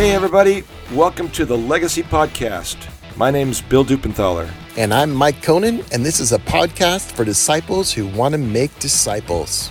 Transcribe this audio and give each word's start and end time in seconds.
Hey, 0.00 0.12
everybody. 0.12 0.64
Welcome 0.94 1.28
to 1.32 1.44
the 1.44 1.58
Legacy 1.58 2.02
Podcast. 2.02 2.88
My 3.18 3.30
name's 3.30 3.60
Bill 3.60 3.84
Dupenthaler. 3.84 4.50
And 4.78 4.94
I'm 4.94 5.12
Mike 5.12 5.42
Conan, 5.42 5.84
and 5.92 6.06
this 6.06 6.20
is 6.20 6.32
a 6.32 6.38
podcast 6.38 7.12
for 7.12 7.22
disciples 7.22 7.92
who 7.92 8.06
want 8.06 8.32
to 8.32 8.38
make 8.38 8.78
disciples. 8.78 9.68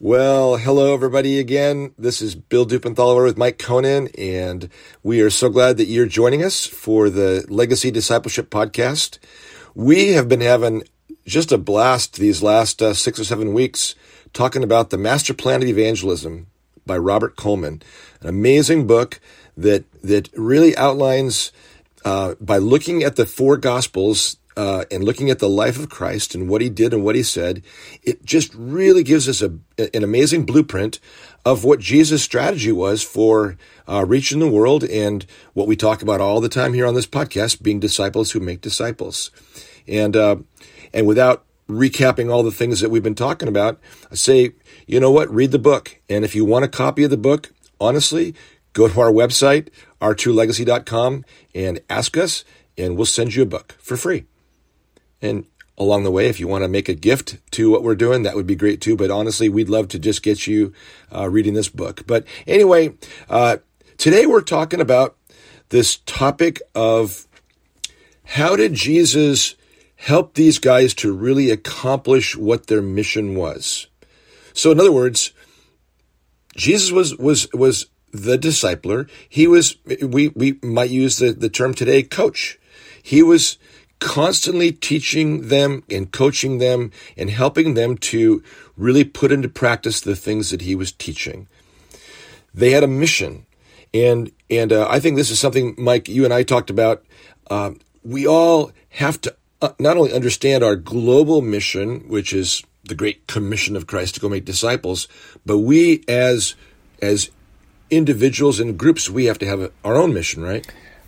Well, 0.00 0.56
hello, 0.56 0.92
everybody, 0.92 1.38
again. 1.38 1.94
This 1.96 2.20
is 2.20 2.34
Bill 2.34 2.66
Dupenthaler 2.66 3.24
with 3.24 3.38
Mike 3.38 3.60
Conan, 3.60 4.08
and 4.18 4.68
we 5.04 5.20
are 5.20 5.30
so 5.30 5.50
glad 5.50 5.76
that 5.76 5.84
you're 5.84 6.06
joining 6.06 6.42
us 6.42 6.66
for 6.66 7.08
the 7.08 7.46
Legacy 7.48 7.92
Discipleship 7.92 8.50
Podcast. 8.50 9.20
We 9.76 10.14
have 10.14 10.28
been 10.28 10.40
having 10.40 10.82
just 11.26 11.52
a 11.52 11.58
blast 11.58 12.16
these 12.16 12.42
last 12.42 12.82
uh, 12.82 12.92
six 12.92 13.20
or 13.20 13.24
seven 13.24 13.52
weeks 13.52 13.94
talking 14.32 14.62
about 14.62 14.90
the 14.90 14.98
Master 14.98 15.34
Plan 15.34 15.62
of 15.62 15.68
Evangelism 15.68 16.46
by 16.86 16.98
Robert 16.98 17.36
Coleman, 17.36 17.82
an 18.20 18.28
amazing 18.28 18.86
book 18.86 19.20
that 19.56 19.84
that 20.02 20.28
really 20.34 20.76
outlines 20.76 21.52
uh, 22.04 22.34
by 22.40 22.58
looking 22.58 23.02
at 23.02 23.16
the 23.16 23.26
four 23.26 23.56
Gospels 23.56 24.36
uh, 24.56 24.84
and 24.90 25.04
looking 25.04 25.30
at 25.30 25.38
the 25.38 25.48
life 25.48 25.78
of 25.78 25.88
Christ 25.88 26.34
and 26.34 26.48
what 26.48 26.60
he 26.60 26.68
did 26.68 26.92
and 26.92 27.04
what 27.04 27.14
he 27.14 27.22
said. 27.22 27.62
It 28.02 28.24
just 28.24 28.52
really 28.54 29.04
gives 29.04 29.28
us 29.28 29.40
a, 29.40 29.52
an 29.94 30.02
amazing 30.02 30.46
blueprint 30.46 30.98
of 31.44 31.62
what 31.62 31.78
Jesus' 31.78 32.24
strategy 32.24 32.72
was 32.72 33.02
for 33.02 33.56
uh, 33.86 34.04
reaching 34.04 34.40
the 34.40 34.48
world 34.48 34.82
and 34.82 35.24
what 35.54 35.68
we 35.68 35.76
talk 35.76 36.02
about 36.02 36.20
all 36.20 36.40
the 36.40 36.48
time 36.48 36.74
here 36.74 36.86
on 36.86 36.94
this 36.94 37.06
podcast, 37.06 37.62
being 37.62 37.78
disciples 37.78 38.32
who 38.32 38.40
make 38.40 38.60
disciples. 38.60 39.30
And 39.86 40.16
uh, 40.16 40.36
and 40.92 41.06
without 41.06 41.44
recapping 41.68 42.32
all 42.32 42.42
the 42.42 42.50
things 42.50 42.80
that 42.80 42.90
we've 42.90 43.02
been 43.02 43.14
talking 43.14 43.48
about, 43.48 43.78
I 44.10 44.14
say, 44.14 44.52
you 44.86 45.00
know 45.00 45.10
what? 45.10 45.32
Read 45.32 45.52
the 45.52 45.58
book. 45.58 46.00
And 46.08 46.24
if 46.24 46.34
you 46.34 46.44
want 46.44 46.64
a 46.64 46.68
copy 46.68 47.04
of 47.04 47.10
the 47.10 47.16
book, 47.16 47.52
honestly, 47.80 48.34
go 48.72 48.88
to 48.88 49.00
our 49.00 49.12
website, 49.12 49.68
r2legacy.com, 50.00 51.24
and 51.54 51.80
ask 51.90 52.16
us, 52.16 52.44
and 52.76 52.96
we'll 52.96 53.06
send 53.06 53.34
you 53.34 53.42
a 53.42 53.46
book 53.46 53.76
for 53.80 53.96
free. 53.96 54.24
And 55.20 55.46
along 55.76 56.04
the 56.04 56.10
way, 56.10 56.28
if 56.28 56.40
you 56.40 56.48
want 56.48 56.64
to 56.64 56.68
make 56.68 56.88
a 56.88 56.94
gift 56.94 57.38
to 57.52 57.70
what 57.70 57.82
we're 57.82 57.94
doing, 57.94 58.22
that 58.22 58.34
would 58.34 58.46
be 58.46 58.56
great 58.56 58.80
too. 58.80 58.96
But 58.96 59.10
honestly, 59.10 59.48
we'd 59.48 59.68
love 59.68 59.88
to 59.88 59.98
just 59.98 60.22
get 60.22 60.46
you 60.46 60.72
uh, 61.14 61.28
reading 61.28 61.54
this 61.54 61.68
book. 61.68 62.06
But 62.06 62.24
anyway, 62.46 62.94
uh, 63.28 63.58
today 63.96 64.26
we're 64.26 64.40
talking 64.40 64.80
about 64.80 65.16
this 65.68 65.98
topic 66.06 66.62
of 66.74 67.26
how 68.24 68.56
did 68.56 68.74
Jesus 68.74 69.54
help 69.98 70.34
these 70.34 70.58
guys 70.58 70.94
to 70.94 71.12
really 71.12 71.50
accomplish 71.50 72.36
what 72.36 72.68
their 72.68 72.80
mission 72.80 73.34
was. 73.34 73.88
So 74.54 74.70
in 74.70 74.80
other 74.80 74.92
words, 74.92 75.32
Jesus 76.56 76.90
was 76.90 77.16
was 77.16 77.52
was 77.52 77.86
the 78.12 78.38
discipler. 78.38 79.08
He 79.28 79.46
was 79.46 79.76
we 80.02 80.28
we 80.28 80.58
might 80.62 80.90
use 80.90 81.18
the, 81.18 81.32
the 81.32 81.48
term 81.48 81.74
today 81.74 82.02
coach. 82.02 82.58
He 83.02 83.22
was 83.22 83.58
constantly 83.98 84.70
teaching 84.70 85.48
them 85.48 85.82
and 85.90 86.12
coaching 86.12 86.58
them 86.58 86.92
and 87.16 87.30
helping 87.30 87.74
them 87.74 87.98
to 87.98 88.42
really 88.76 89.04
put 89.04 89.32
into 89.32 89.48
practice 89.48 90.00
the 90.00 90.16
things 90.16 90.50
that 90.50 90.62
he 90.62 90.74
was 90.74 90.92
teaching. 90.92 91.48
They 92.54 92.70
had 92.70 92.84
a 92.84 92.88
mission. 92.88 93.46
And 93.92 94.30
and 94.48 94.72
uh, 94.72 94.86
I 94.88 95.00
think 95.00 95.16
this 95.16 95.30
is 95.30 95.40
something, 95.40 95.74
Mike, 95.76 96.08
you 96.08 96.24
and 96.24 96.32
I 96.32 96.42
talked 96.44 96.70
about. 96.70 97.04
Uh, 97.50 97.72
we 98.04 98.26
all 98.26 98.70
have 98.90 99.20
to 99.22 99.34
uh, 99.60 99.70
not 99.78 99.96
only 99.96 100.12
understand 100.12 100.62
our 100.62 100.76
global 100.76 101.42
mission, 101.42 102.00
which 102.08 102.32
is 102.32 102.62
the 102.84 102.94
great 102.94 103.26
commission 103.26 103.76
of 103.76 103.86
Christ 103.86 104.14
to 104.14 104.20
go 104.20 104.28
make 104.28 104.44
disciples, 104.44 105.08
but 105.44 105.58
we 105.58 106.04
as 106.08 106.54
as 107.02 107.30
individuals 107.90 108.60
and 108.60 108.78
groups, 108.78 109.08
we 109.08 109.26
have 109.26 109.38
to 109.38 109.46
have 109.46 109.60
a, 109.60 109.70
our 109.84 109.96
own 109.96 110.12
mission, 110.12 110.42
right? 110.42 110.66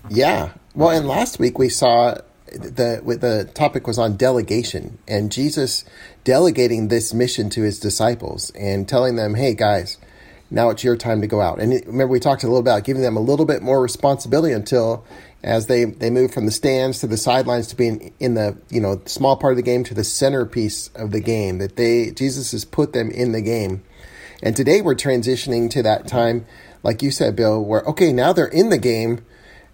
Yeah. 0.09 0.53
Well, 0.75 0.91
and 0.91 1.06
last 1.06 1.39
week 1.39 1.59
we 1.59 1.69
saw 1.69 2.16
the 2.47 3.00
the 3.21 3.50
topic 3.55 3.87
was 3.87 3.99
on 3.99 4.16
delegation 4.16 4.99
and 5.06 5.31
Jesus 5.31 5.84
delegating 6.25 6.89
this 6.89 7.15
mission 7.15 7.50
to 7.50 7.62
his 7.62 7.78
disciples 7.78 8.50
and 8.50 8.89
telling 8.89 9.16
them, 9.16 9.34
"Hey 9.34 9.55
guys, 9.55 9.99
now 10.50 10.71
it's 10.71 10.84
your 10.84 10.97
time 10.97 11.21
to 11.21 11.27
go 11.27 11.41
out." 11.41 11.61
And 11.61 11.72
remember 11.87 12.09
we 12.09 12.21
talked 12.21 12.43
a 12.43 12.47
little 12.47 12.61
about 12.61 12.84
giving 12.84 13.03
them 13.03 13.16
a 13.16 13.21
little 13.21 13.47
bit 13.47 13.62
more 13.62 13.81
responsibility 13.81 14.53
until 14.53 15.05
as 15.43 15.66
they, 15.66 15.84
they 15.84 16.11
move 16.11 16.33
from 16.33 16.47
the 16.47 16.53
stands 16.53 17.00
to 17.00 17.06
the 17.06 17.16
sidelines 17.16 17.66
to 17.69 17.77
being 17.77 18.12
in 18.21 18.34
the 18.34 18.56
you 18.69 18.81
know 18.81 19.00
small 19.06 19.37
part 19.37 19.53
of 19.53 19.56
the 19.56 19.62
game 19.62 19.84
to 19.84 19.94
the 19.94 20.05
centerpiece 20.05 20.89
of 20.94 21.12
the 21.12 21.21
game 21.21 21.59
that 21.59 21.77
they 21.77 22.10
Jesus 22.10 22.53
has 22.53 22.65
put 22.65 22.93
them 22.93 23.10
in 23.10 23.33
the 23.33 23.41
game. 23.41 23.83
And 24.43 24.56
today 24.56 24.81
we're 24.81 24.94
transitioning 24.94 25.71
to 25.71 25.83
that 25.83 26.06
time, 26.06 26.47
like 26.83 27.03
you 27.03 27.10
said, 27.10 27.37
Bill, 27.37 27.62
where 27.62 27.83
okay, 27.83 28.12
now 28.12 28.33
they're 28.33 28.47
in 28.47 28.71
the 28.71 28.78
game. 28.78 29.25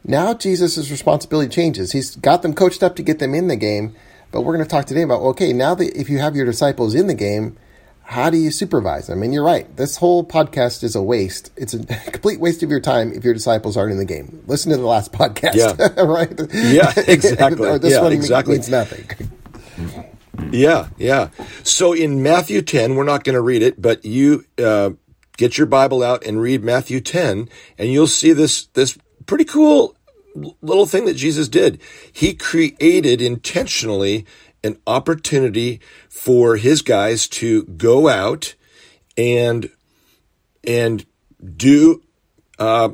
Now 0.04 0.34
Jesus' 0.34 0.90
responsibility 0.90 1.48
changes. 1.48 1.92
He's 1.92 2.14
got 2.16 2.42
them 2.42 2.54
coached 2.54 2.82
up 2.82 2.94
to 2.96 3.02
get 3.02 3.18
them 3.18 3.34
in 3.34 3.48
the 3.48 3.56
game. 3.56 3.94
But 4.32 4.42
we're 4.42 4.54
going 4.54 4.64
to 4.64 4.70
talk 4.70 4.86
today 4.86 5.02
about 5.02 5.20
okay, 5.20 5.52
now 5.52 5.74
that 5.74 5.98
if 5.98 6.08
you 6.08 6.18
have 6.18 6.36
your 6.36 6.46
disciples 6.46 6.94
in 6.94 7.06
the 7.06 7.14
game, 7.14 7.56
how 8.06 8.30
do 8.30 8.38
you 8.38 8.50
supervise 8.50 9.10
I 9.10 9.14
mean, 9.14 9.32
you're 9.32 9.44
right. 9.44 9.74
This 9.76 9.96
whole 9.96 10.24
podcast 10.24 10.84
is 10.84 10.94
a 10.94 11.02
waste. 11.02 11.50
It's 11.56 11.74
a 11.74 11.84
complete 12.10 12.40
waste 12.40 12.62
of 12.62 12.70
your 12.70 12.80
time 12.80 13.12
if 13.12 13.24
your 13.24 13.34
disciples 13.34 13.76
aren't 13.76 13.92
in 13.92 13.98
the 13.98 14.04
game. 14.04 14.42
Listen 14.46 14.70
to 14.70 14.78
the 14.78 14.86
last 14.86 15.12
podcast. 15.12 15.54
Yeah. 15.54 16.02
right. 16.02 16.32
Yeah. 16.52 16.92
Exactly. 17.08 17.68
or 17.68 17.78
this 17.78 17.92
yeah, 17.92 18.02
one 18.02 18.12
exactly. 18.12 18.54
means 18.54 18.68
nothing. 18.68 19.08
Yeah. 20.50 20.88
Yeah. 20.96 21.30
So 21.64 21.92
in 21.92 22.22
Matthew 22.22 22.62
10, 22.62 22.94
we're 22.94 23.04
not 23.04 23.24
going 23.24 23.34
to 23.34 23.40
read 23.40 23.62
it, 23.62 23.80
but 23.80 24.04
you 24.04 24.44
uh, 24.62 24.90
get 25.36 25.58
your 25.58 25.66
Bible 25.66 26.02
out 26.02 26.24
and 26.24 26.40
read 26.40 26.62
Matthew 26.62 27.00
10, 27.00 27.48
and 27.78 27.92
you'll 27.92 28.06
see 28.06 28.32
this 28.32 28.66
this 28.68 28.96
pretty 29.26 29.44
cool 29.44 29.96
little 30.62 30.86
thing 30.86 31.06
that 31.06 31.14
Jesus 31.14 31.48
did. 31.48 31.80
He 32.12 32.34
created 32.34 33.22
intentionally 33.22 34.26
an 34.66 34.78
opportunity 34.86 35.80
for 36.08 36.56
his 36.56 36.82
guys 36.82 37.26
to 37.28 37.64
go 37.64 38.08
out 38.08 38.54
and 39.16 39.70
and 40.64 41.06
do 41.56 42.02
uh, 42.58 42.90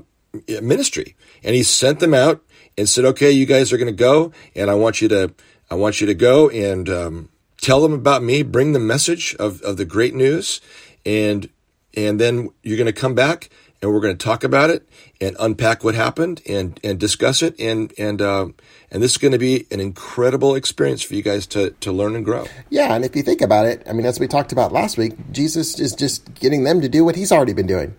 ministry. 0.60 1.16
And 1.42 1.54
he 1.54 1.62
sent 1.62 2.00
them 2.00 2.14
out 2.14 2.42
and 2.76 2.88
said, 2.88 3.04
"Okay, 3.04 3.30
you 3.30 3.46
guys 3.46 3.72
are 3.72 3.78
going 3.78 3.86
to 3.86 3.92
go, 3.92 4.32
and 4.54 4.70
I 4.70 4.74
want 4.74 5.00
you 5.00 5.08
to 5.08 5.34
I 5.70 5.74
want 5.74 6.00
you 6.00 6.06
to 6.06 6.14
go 6.14 6.48
and 6.50 6.88
um, 6.88 7.28
tell 7.60 7.80
them 7.82 7.92
about 7.92 8.22
me. 8.22 8.42
Bring 8.42 8.72
the 8.72 8.78
message 8.78 9.34
of 9.38 9.60
of 9.62 9.76
the 9.76 9.84
great 9.84 10.14
news, 10.14 10.60
and 11.04 11.48
and 11.94 12.20
then 12.20 12.50
you're 12.62 12.78
going 12.78 12.86
to 12.86 12.92
come 12.92 13.14
back." 13.14 13.50
And 13.82 13.92
we're 13.92 13.98
going 14.00 14.16
to 14.16 14.24
talk 14.24 14.44
about 14.44 14.70
it 14.70 14.88
and 15.20 15.36
unpack 15.40 15.82
what 15.82 15.96
happened 15.96 16.40
and, 16.48 16.78
and 16.84 17.00
discuss 17.00 17.42
it 17.42 17.58
and 17.58 17.92
and 17.98 18.22
uh, 18.22 18.46
and 18.92 19.02
this 19.02 19.10
is 19.12 19.18
going 19.18 19.32
to 19.32 19.38
be 19.38 19.66
an 19.72 19.80
incredible 19.80 20.54
experience 20.54 21.02
for 21.02 21.16
you 21.16 21.22
guys 21.22 21.48
to 21.48 21.70
to 21.80 21.90
learn 21.90 22.14
and 22.14 22.24
grow. 22.24 22.46
Yeah, 22.70 22.94
and 22.94 23.04
if 23.04 23.16
you 23.16 23.22
think 23.24 23.40
about 23.40 23.66
it, 23.66 23.82
I 23.88 23.92
mean, 23.92 24.06
as 24.06 24.20
we 24.20 24.28
talked 24.28 24.52
about 24.52 24.70
last 24.70 24.96
week, 24.96 25.14
Jesus 25.32 25.80
is 25.80 25.96
just 25.96 26.32
getting 26.34 26.62
them 26.62 26.80
to 26.80 26.88
do 26.88 27.04
what 27.04 27.16
he's 27.16 27.32
already 27.32 27.54
been 27.54 27.66
doing. 27.66 27.96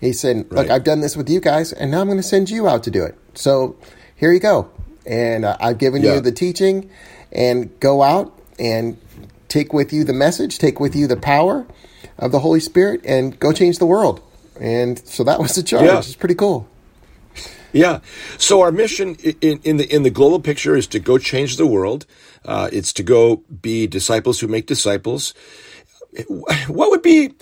He 0.00 0.12
said, 0.12 0.46
"Look, 0.50 0.52
Right. 0.52 0.70
I've 0.70 0.84
done 0.84 1.00
this 1.00 1.16
with 1.16 1.28
you 1.28 1.40
guys, 1.40 1.72
and 1.72 1.90
now 1.90 2.02
I'm 2.02 2.06
going 2.06 2.18
to 2.18 2.22
send 2.22 2.48
you 2.48 2.68
out 2.68 2.84
to 2.84 2.92
do 2.92 3.02
it. 3.02 3.16
So 3.34 3.74
here 4.14 4.30
you 4.30 4.38
go, 4.38 4.70
and 5.06 5.44
uh, 5.44 5.56
I've 5.58 5.78
given 5.78 6.04
Yeah. 6.04 6.14
you 6.14 6.20
the 6.20 6.30
teaching, 6.30 6.88
and 7.32 7.70
go 7.80 8.02
out 8.04 8.32
and 8.60 8.96
take 9.48 9.72
with 9.72 9.92
you 9.92 10.04
the 10.04 10.12
message, 10.12 10.58
take 10.58 10.78
with 10.78 10.94
you 10.94 11.08
the 11.08 11.16
power 11.16 11.66
of 12.16 12.30
the 12.30 12.38
Holy 12.38 12.60
Spirit, 12.60 13.00
and 13.04 13.36
go 13.40 13.50
change 13.52 13.78
the 13.80 13.86
world." 13.86 14.20
And 14.60 14.98
so 15.06 15.24
that 15.24 15.38
was 15.38 15.54
the 15.54 15.62
charge. 15.62 15.84
Yeah. 15.84 15.98
It's 15.98 16.16
pretty 16.16 16.34
cool. 16.34 16.68
Yeah. 17.72 18.00
So 18.38 18.62
our 18.62 18.72
mission 18.72 19.16
in, 19.16 19.60
in 19.62 19.76
the 19.76 19.94
in 19.94 20.02
the 20.02 20.10
global 20.10 20.40
picture 20.40 20.76
is 20.76 20.86
to 20.88 20.98
go 20.98 21.18
change 21.18 21.56
the 21.56 21.66
world. 21.66 22.06
Uh, 22.44 22.70
it's 22.72 22.92
to 22.94 23.02
go 23.02 23.42
be 23.60 23.86
disciples 23.86 24.40
who 24.40 24.48
make 24.48 24.66
disciples. 24.66 25.34
What 26.68 26.90
would 26.90 27.02
be 27.02 27.34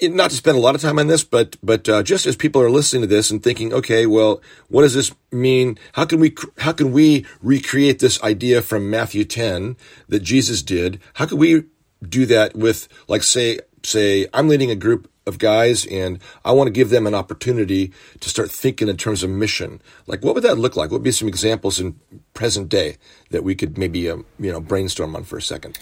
not 0.00 0.30
to 0.30 0.36
spend 0.36 0.56
a 0.56 0.60
lot 0.60 0.74
of 0.74 0.80
time 0.80 0.98
on 0.98 1.08
this, 1.08 1.24
but 1.24 1.56
but 1.62 1.88
uh, 1.88 2.02
just 2.02 2.24
as 2.26 2.36
people 2.36 2.62
are 2.62 2.70
listening 2.70 3.02
to 3.02 3.06
this 3.06 3.30
and 3.30 3.42
thinking, 3.42 3.74
okay, 3.74 4.06
well, 4.06 4.40
what 4.68 4.82
does 4.82 4.94
this 4.94 5.12
mean? 5.30 5.78
How 5.92 6.06
can 6.06 6.20
we 6.20 6.34
how 6.58 6.72
can 6.72 6.92
we 6.92 7.26
recreate 7.42 7.98
this 7.98 8.22
idea 8.22 8.62
from 8.62 8.88
Matthew 8.88 9.24
ten 9.24 9.76
that 10.08 10.22
Jesus 10.22 10.62
did? 10.62 11.00
How 11.14 11.26
can 11.26 11.36
we 11.36 11.64
do 12.08 12.24
that 12.26 12.56
with 12.56 12.88
like 13.08 13.22
say 13.22 13.58
say 13.82 14.26
I'm 14.32 14.48
leading 14.48 14.70
a 14.70 14.76
group 14.76 15.10
of 15.26 15.38
guys 15.38 15.86
and 15.86 16.18
I 16.44 16.52
want 16.52 16.66
to 16.68 16.72
give 16.72 16.90
them 16.90 17.06
an 17.06 17.14
opportunity 17.14 17.92
to 18.20 18.28
start 18.28 18.50
thinking 18.50 18.88
in 18.88 18.96
terms 18.96 19.22
of 19.22 19.30
mission. 19.30 19.80
Like 20.06 20.22
what 20.22 20.34
would 20.34 20.44
that 20.44 20.58
look 20.58 20.76
like? 20.76 20.90
What 20.90 20.98
would 20.98 21.04
be 21.04 21.12
some 21.12 21.28
examples 21.28 21.80
in 21.80 21.98
present 22.34 22.68
day 22.68 22.96
that 23.30 23.42
we 23.44 23.54
could 23.54 23.78
maybe 23.78 24.10
um, 24.10 24.26
you 24.38 24.52
know 24.52 24.60
brainstorm 24.60 25.16
on 25.16 25.24
for 25.24 25.38
a 25.38 25.42
second? 25.42 25.78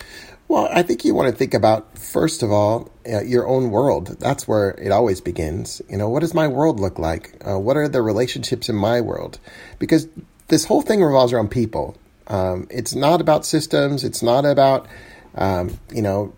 Well, 0.49 0.69
I 0.71 0.83
think 0.83 1.05
you 1.05 1.15
want 1.15 1.31
to 1.31 1.37
think 1.37 1.55
about 1.55 1.99
first 1.99 2.43
of 2.43 2.53
all 2.53 2.91
uh, 3.11 3.23
your 3.23 3.47
own 3.47 3.71
world. 3.71 4.19
That's 4.21 4.47
where 4.47 4.71
it 4.73 4.93
always 4.93 5.21
begins. 5.21 5.81
You 5.89 5.97
know, 5.97 6.09
what 6.09 6.21
does 6.21 6.35
my 6.35 6.47
world 6.47 6.79
look 6.79 6.99
like? 6.99 7.35
Uh, 7.47 7.59
what 7.59 7.77
are 7.77 7.89
the 7.89 8.03
relationships 8.03 8.69
in 8.69 8.77
my 8.77 9.01
world? 9.01 9.39
Because 9.79 10.09
this 10.49 10.65
whole 10.65 10.83
thing 10.83 11.03
revolves 11.03 11.33
around 11.33 11.51
people. 11.51 11.97
Um, 12.29 12.67
it's 12.71 12.95
not 12.95 13.21
about 13.21 13.45
systems. 13.45 14.05
It's 14.05 14.23
not 14.23 14.45
about 14.45 14.87
um, 15.35 15.79
you 15.93 16.03
know 16.03 16.33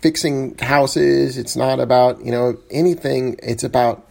fixing 0.00 0.56
houses. 0.58 1.38
It's 1.38 1.56
not 1.56 1.80
about 1.80 2.24
you 2.24 2.30
know 2.30 2.58
anything. 2.70 3.36
It's 3.42 3.64
about 3.64 4.06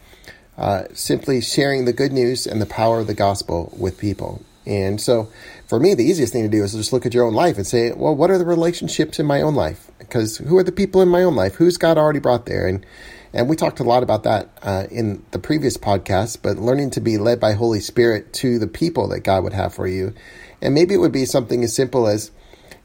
uh, 0.58 0.84
simply 0.94 1.42
sharing 1.42 1.86
the 1.86 1.94
good 1.94 2.12
news 2.12 2.46
and 2.46 2.62
the 2.62 2.66
power 2.66 3.00
of 3.00 3.08
the 3.08 3.14
gospel 3.14 3.74
with 3.78 3.98
people. 3.98 4.44
And 4.66 5.00
so, 5.02 5.32
for 5.68 5.80
me, 5.80 5.94
the 5.94 6.04
easiest 6.04 6.34
thing 6.34 6.44
to 6.44 6.50
do 6.50 6.64
is 6.64 6.74
just 6.74 6.94
look 6.94 7.06
at 7.06 7.14
your 7.14 7.26
own 7.26 7.34
life 7.34 7.58
and 7.58 7.66
say, 7.66 7.92
well, 7.92 8.16
what 8.16 8.30
are 8.30 8.38
the 8.38 8.46
relationships 8.46 9.20
in 9.20 9.26
my 9.26 9.42
own 9.42 9.56
life? 9.56 9.90
Because 9.98 10.38
who 10.38 10.58
are 10.58 10.64
the 10.64 10.72
people 10.72 11.02
in 11.02 11.08
my 11.08 11.24
own 11.24 11.36
life? 11.36 11.56
Who's 11.56 11.78
God 11.78 11.98
already 11.98 12.20
brought 12.20 12.46
there? 12.46 12.68
And 12.68 12.86
and 13.32 13.48
we 13.48 13.56
talked 13.56 13.80
a 13.80 13.84
lot 13.84 14.04
about 14.04 14.24
that 14.24 14.50
uh, 14.62 14.86
in 14.90 15.24
the 15.32 15.40
previous 15.40 15.78
podcast. 15.78 16.40
But 16.42 16.58
learning 16.58 16.92
to 16.92 17.02
be 17.02 17.18
led 17.18 17.40
by 17.40 17.54
Holy 17.54 17.80
Spirit 17.80 18.34
to 18.34 18.60
the 18.60 18.68
people 18.68 19.08
that 19.10 19.22
God 19.22 19.44
would 19.44 19.54
have 19.54 19.74
for 19.74 19.88
you, 19.88 20.14
and 20.62 20.74
maybe 20.74 20.94
it 20.94 20.98
would 20.98 21.12
be 21.12 21.26
something 21.26 21.64
as 21.64 21.74
simple 21.74 22.08
as, 22.08 22.32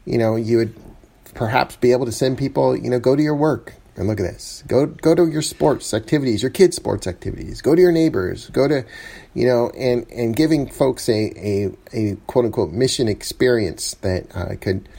you 0.05 0.17
know, 0.17 0.35
you 0.35 0.57
would 0.57 0.75
perhaps 1.35 1.75
be 1.75 1.91
able 1.91 2.05
to 2.05 2.11
send 2.11 2.37
people, 2.37 2.75
you 2.75 2.89
know, 2.89 2.99
go 2.99 3.15
to 3.15 3.21
your 3.21 3.35
work 3.35 3.73
and 3.95 4.07
look 4.07 4.19
at 4.19 4.23
this. 4.23 4.63
Go 4.67 4.87
go 4.87 5.13
to 5.13 5.27
your 5.27 5.41
sports 5.41 5.93
activities, 5.93 6.41
your 6.41 6.49
kids' 6.49 6.75
sports 6.75 7.05
activities. 7.05 7.61
Go 7.61 7.75
to 7.75 7.81
your 7.81 7.91
neighbors. 7.91 8.49
Go 8.49 8.67
to, 8.67 8.85
you 9.33 9.45
know, 9.45 9.69
and 9.77 10.09
and 10.11 10.35
giving 10.35 10.67
folks 10.67 11.07
a 11.07 11.31
a, 11.37 11.71
a 11.93 12.15
quote 12.27 12.45
unquote 12.45 12.71
mission 12.71 13.07
experience 13.07 13.93
that 13.95 14.35
uh, 14.35 14.55
could 14.59 14.89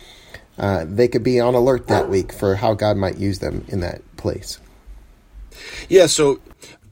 uh, 0.58 0.84
they 0.86 1.08
could 1.08 1.24
be 1.24 1.40
on 1.40 1.54
alert 1.54 1.88
that 1.88 2.08
week 2.08 2.32
for 2.32 2.54
how 2.54 2.74
God 2.74 2.96
might 2.96 3.18
use 3.18 3.40
them 3.40 3.64
in 3.68 3.80
that 3.80 4.00
place. 4.16 4.58
Yeah. 5.88 6.06
So 6.06 6.40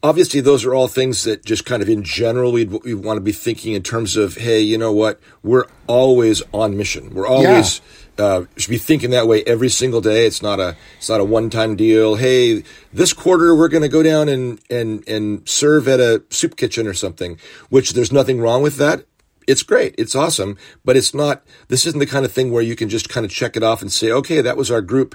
obviously 0.02 0.40
those 0.40 0.66
are 0.66 0.74
all 0.74 0.88
things 0.88 1.24
that 1.24 1.44
just 1.44 1.64
kind 1.64 1.82
of 1.82 1.88
in 1.88 2.02
general 2.02 2.52
we'd, 2.52 2.70
we 2.84 2.92
want 2.92 3.16
to 3.16 3.22
be 3.22 3.32
thinking 3.32 3.72
in 3.72 3.82
terms 3.82 4.16
of 4.16 4.36
hey 4.36 4.60
you 4.60 4.76
know 4.76 4.92
what 4.92 5.18
we're 5.42 5.64
always 5.86 6.42
on 6.52 6.76
mission 6.76 7.08
we're 7.14 7.26
always 7.26 7.78
yeah 7.78 8.03
uh, 8.18 8.44
should 8.56 8.70
be 8.70 8.78
thinking 8.78 9.10
that 9.10 9.26
way 9.26 9.42
every 9.44 9.68
single 9.68 10.00
day. 10.00 10.26
It's 10.26 10.42
not 10.42 10.60
a 10.60 10.76
it's 10.98 11.08
not 11.08 11.20
a 11.20 11.24
one 11.24 11.50
time 11.50 11.76
deal. 11.76 12.16
Hey, 12.16 12.64
this 12.92 13.12
quarter 13.12 13.54
we're 13.54 13.68
going 13.68 13.82
to 13.82 13.88
go 13.88 14.02
down 14.02 14.28
and 14.28 14.60
and 14.70 15.06
and 15.08 15.48
serve 15.48 15.88
at 15.88 16.00
a 16.00 16.22
soup 16.30 16.56
kitchen 16.56 16.86
or 16.86 16.94
something. 16.94 17.38
Which 17.68 17.92
there's 17.92 18.12
nothing 18.12 18.40
wrong 18.40 18.62
with 18.62 18.76
that. 18.76 19.04
It's 19.46 19.62
great. 19.62 19.94
It's 19.98 20.14
awesome. 20.14 20.56
But 20.84 20.96
it's 20.96 21.14
not. 21.14 21.44
This 21.68 21.86
isn't 21.86 22.00
the 22.00 22.06
kind 22.06 22.24
of 22.24 22.32
thing 22.32 22.52
where 22.52 22.62
you 22.62 22.76
can 22.76 22.88
just 22.88 23.08
kind 23.08 23.26
of 23.26 23.32
check 23.32 23.56
it 23.56 23.62
off 23.62 23.82
and 23.82 23.92
say, 23.92 24.10
okay, 24.10 24.40
that 24.40 24.56
was 24.56 24.70
our 24.70 24.80
group 24.80 25.14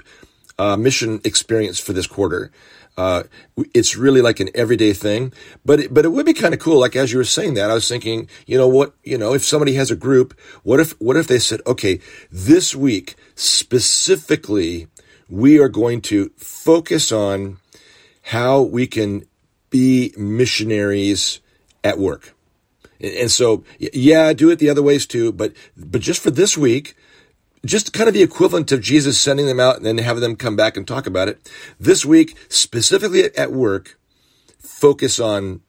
uh, 0.58 0.76
mission 0.76 1.20
experience 1.24 1.78
for 1.78 1.92
this 1.92 2.06
quarter. 2.06 2.52
Uh, 2.96 3.22
it's 3.72 3.96
really 3.96 4.20
like 4.20 4.40
an 4.40 4.50
everyday 4.54 4.92
thing, 4.92 5.32
but 5.64 5.80
it, 5.80 5.94
but 5.94 6.04
it 6.04 6.10
would 6.10 6.26
be 6.26 6.34
kind 6.34 6.52
of 6.52 6.60
cool. 6.60 6.78
Like 6.80 6.96
as 6.96 7.12
you 7.12 7.18
were 7.18 7.24
saying 7.24 7.54
that, 7.54 7.70
I 7.70 7.74
was 7.74 7.88
thinking, 7.88 8.28
you 8.46 8.58
know 8.58 8.68
what, 8.68 8.94
you 9.04 9.16
know, 9.16 9.32
if 9.32 9.44
somebody 9.44 9.74
has 9.74 9.90
a 9.90 9.96
group, 9.96 10.38
what 10.62 10.80
if 10.80 10.92
what 11.00 11.16
if 11.16 11.26
they 11.26 11.38
said, 11.38 11.60
okay, 11.66 12.00
this 12.30 12.74
week 12.74 13.14
specifically, 13.34 14.88
we 15.30 15.58
are 15.58 15.68
going 15.68 16.02
to 16.02 16.30
focus 16.36 17.10
on 17.12 17.58
how 18.22 18.60
we 18.60 18.86
can 18.86 19.24
be 19.70 20.12
missionaries 20.16 21.40
at 21.82 21.98
work. 21.98 22.34
And 23.00 23.30
so, 23.30 23.64
yeah, 23.78 24.32
do 24.34 24.50
it 24.50 24.58
the 24.58 24.68
other 24.68 24.82
ways 24.82 25.06
too, 25.06 25.32
but, 25.32 25.54
but 25.76 26.02
just 26.02 26.20
for 26.20 26.30
this 26.30 26.58
week, 26.58 26.94
just 27.64 27.92
kind 27.92 28.08
of 28.08 28.14
the 28.14 28.22
equivalent 28.22 28.72
of 28.72 28.80
Jesus 28.80 29.20
sending 29.20 29.46
them 29.46 29.60
out 29.60 29.76
and 29.76 29.84
then 29.84 29.98
having 29.98 30.22
them 30.22 30.36
come 30.36 30.56
back 30.56 30.76
and 30.76 30.86
talk 30.86 31.06
about 31.06 31.28
it. 31.28 31.50
This 31.78 32.04
week, 32.04 32.36
specifically 32.48 33.24
at 33.36 33.52
work, 33.52 33.98
focus 34.58 35.20
on 35.20 35.60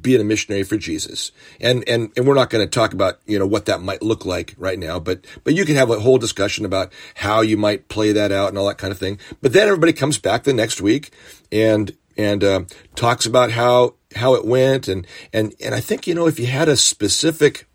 being 0.00 0.20
a 0.20 0.24
missionary 0.24 0.62
for 0.62 0.76
Jesus. 0.76 1.32
And, 1.60 1.86
and, 1.88 2.10
and 2.16 2.26
we're 2.26 2.34
not 2.34 2.50
going 2.50 2.64
to 2.64 2.70
talk 2.70 2.92
about, 2.92 3.20
you 3.26 3.38
know, 3.38 3.46
what 3.46 3.66
that 3.66 3.82
might 3.82 4.02
look 4.02 4.24
like 4.24 4.54
right 4.58 4.78
now, 4.78 4.98
but, 4.98 5.26
but 5.44 5.54
you 5.54 5.64
can 5.64 5.76
have 5.76 5.90
a 5.90 6.00
whole 6.00 6.18
discussion 6.18 6.64
about 6.64 6.92
how 7.14 7.40
you 7.40 7.56
might 7.56 7.88
play 7.88 8.12
that 8.12 8.32
out 8.32 8.48
and 8.48 8.58
all 8.58 8.66
that 8.66 8.78
kind 8.78 8.92
of 8.92 8.98
thing. 8.98 9.18
But 9.40 9.52
then 9.52 9.68
everybody 9.68 9.92
comes 9.92 10.18
back 10.18 10.44
the 10.44 10.52
next 10.52 10.80
week 10.80 11.12
and, 11.50 11.96
and, 12.16 12.42
uh, 12.42 12.64
talks 12.94 13.26
about 13.26 13.52
how, 13.52 13.94
how 14.16 14.34
it 14.34 14.44
went. 14.44 14.88
And, 14.88 15.06
and, 15.32 15.54
and 15.62 15.74
I 15.74 15.80
think, 15.80 16.06
you 16.06 16.14
know, 16.14 16.26
if 16.26 16.40
you 16.40 16.46
had 16.46 16.68
a 16.68 16.76
specific 16.76 17.68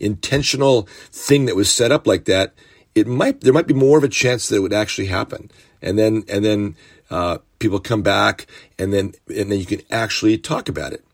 intentional 0.00 0.88
thing 1.10 1.46
that 1.46 1.56
was 1.56 1.70
set 1.70 1.92
up 1.92 2.06
like 2.06 2.24
that, 2.24 2.54
it 2.96 3.06
might 3.06 3.42
there 3.42 3.52
might 3.52 3.66
be 3.66 3.74
more 3.74 3.98
of 3.98 4.04
a 4.04 4.08
chance 4.08 4.48
that 4.48 4.56
it 4.56 4.60
would 4.60 4.72
actually 4.72 5.06
happen, 5.06 5.50
and 5.82 5.98
then 5.98 6.24
and 6.28 6.44
then 6.44 6.76
uh, 7.10 7.38
people 7.58 7.78
come 7.78 8.02
back, 8.02 8.46
and 8.78 8.92
then 8.92 9.12
and 9.28 9.52
then 9.52 9.60
you 9.60 9.66
can 9.66 9.82
actually 9.90 10.38
talk 10.38 10.68
about 10.68 10.94
it. 10.94 11.04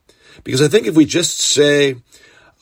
Because 0.44 0.62
I 0.62 0.68
think 0.68 0.86
if 0.86 0.94
we 0.94 1.04
just 1.04 1.40
say, 1.40 1.96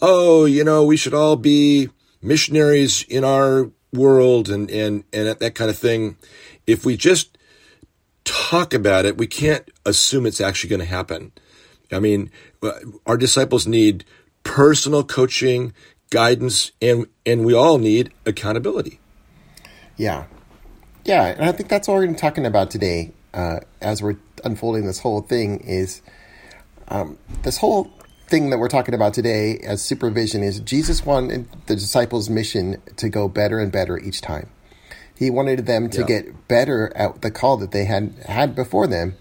"Oh, 0.00 0.46
you 0.46 0.64
know, 0.64 0.84
we 0.84 0.96
should 0.96 1.12
all 1.12 1.36
be 1.36 1.90
missionaries 2.22 3.02
in 3.02 3.22
our 3.22 3.70
world," 3.92 4.48
and 4.48 4.70
and 4.70 5.04
and 5.12 5.28
that 5.28 5.54
kind 5.54 5.70
of 5.70 5.78
thing, 5.78 6.16
if 6.66 6.86
we 6.86 6.96
just 6.96 7.36
talk 8.24 8.72
about 8.72 9.04
it, 9.04 9.18
we 9.18 9.26
can't 9.26 9.70
assume 9.84 10.24
it's 10.24 10.40
actually 10.40 10.70
going 10.70 10.80
to 10.80 10.86
happen. 10.86 11.32
I 11.92 11.98
mean, 11.98 12.30
uh, 12.62 12.72
our 13.04 13.18
disciples 13.18 13.66
need 13.66 14.04
personal 14.44 15.04
coaching, 15.04 15.74
guidance, 16.08 16.72
and 16.80 17.06
and 17.26 17.44
we 17.44 17.52
all 17.52 17.76
need 17.76 18.12
accountability. 18.24 18.99
Yeah. 20.00 20.24
Yeah, 21.04 21.26
and 21.26 21.44
I 21.44 21.52
think 21.52 21.68
that's 21.68 21.86
what 21.86 21.92
we're 21.92 22.04
going 22.04 22.14
to 22.14 22.18
be 22.18 22.20
talking 22.20 22.46
about 22.46 22.70
today 22.70 23.12
uh, 23.34 23.60
as 23.82 24.02
we're 24.02 24.16
unfolding 24.42 24.86
this 24.86 24.98
whole 24.98 25.20
thing 25.20 25.60
is 25.60 26.00
um, 26.88 27.18
this 27.42 27.58
whole 27.58 27.92
thing 28.26 28.48
that 28.48 28.56
we're 28.56 28.68
talking 28.68 28.94
about 28.94 29.12
today 29.12 29.58
as 29.58 29.82
supervision 29.82 30.42
is 30.42 30.60
Jesus 30.60 31.04
wanted 31.04 31.46
the 31.66 31.74
disciples' 31.74 32.30
mission 32.30 32.80
to 32.96 33.10
go 33.10 33.28
better 33.28 33.58
and 33.58 33.70
better 33.70 33.98
each 33.98 34.22
time. 34.22 34.48
He 35.14 35.28
wanted 35.28 35.66
them 35.66 35.90
to 35.90 36.00
yeah. 36.00 36.06
get 36.06 36.48
better 36.48 36.96
at 36.96 37.20
the 37.20 37.30
call 37.30 37.58
that 37.58 37.72
they 37.72 37.84
had 37.84 38.14
had 38.24 38.54
before 38.54 38.86
them. 38.86 39.16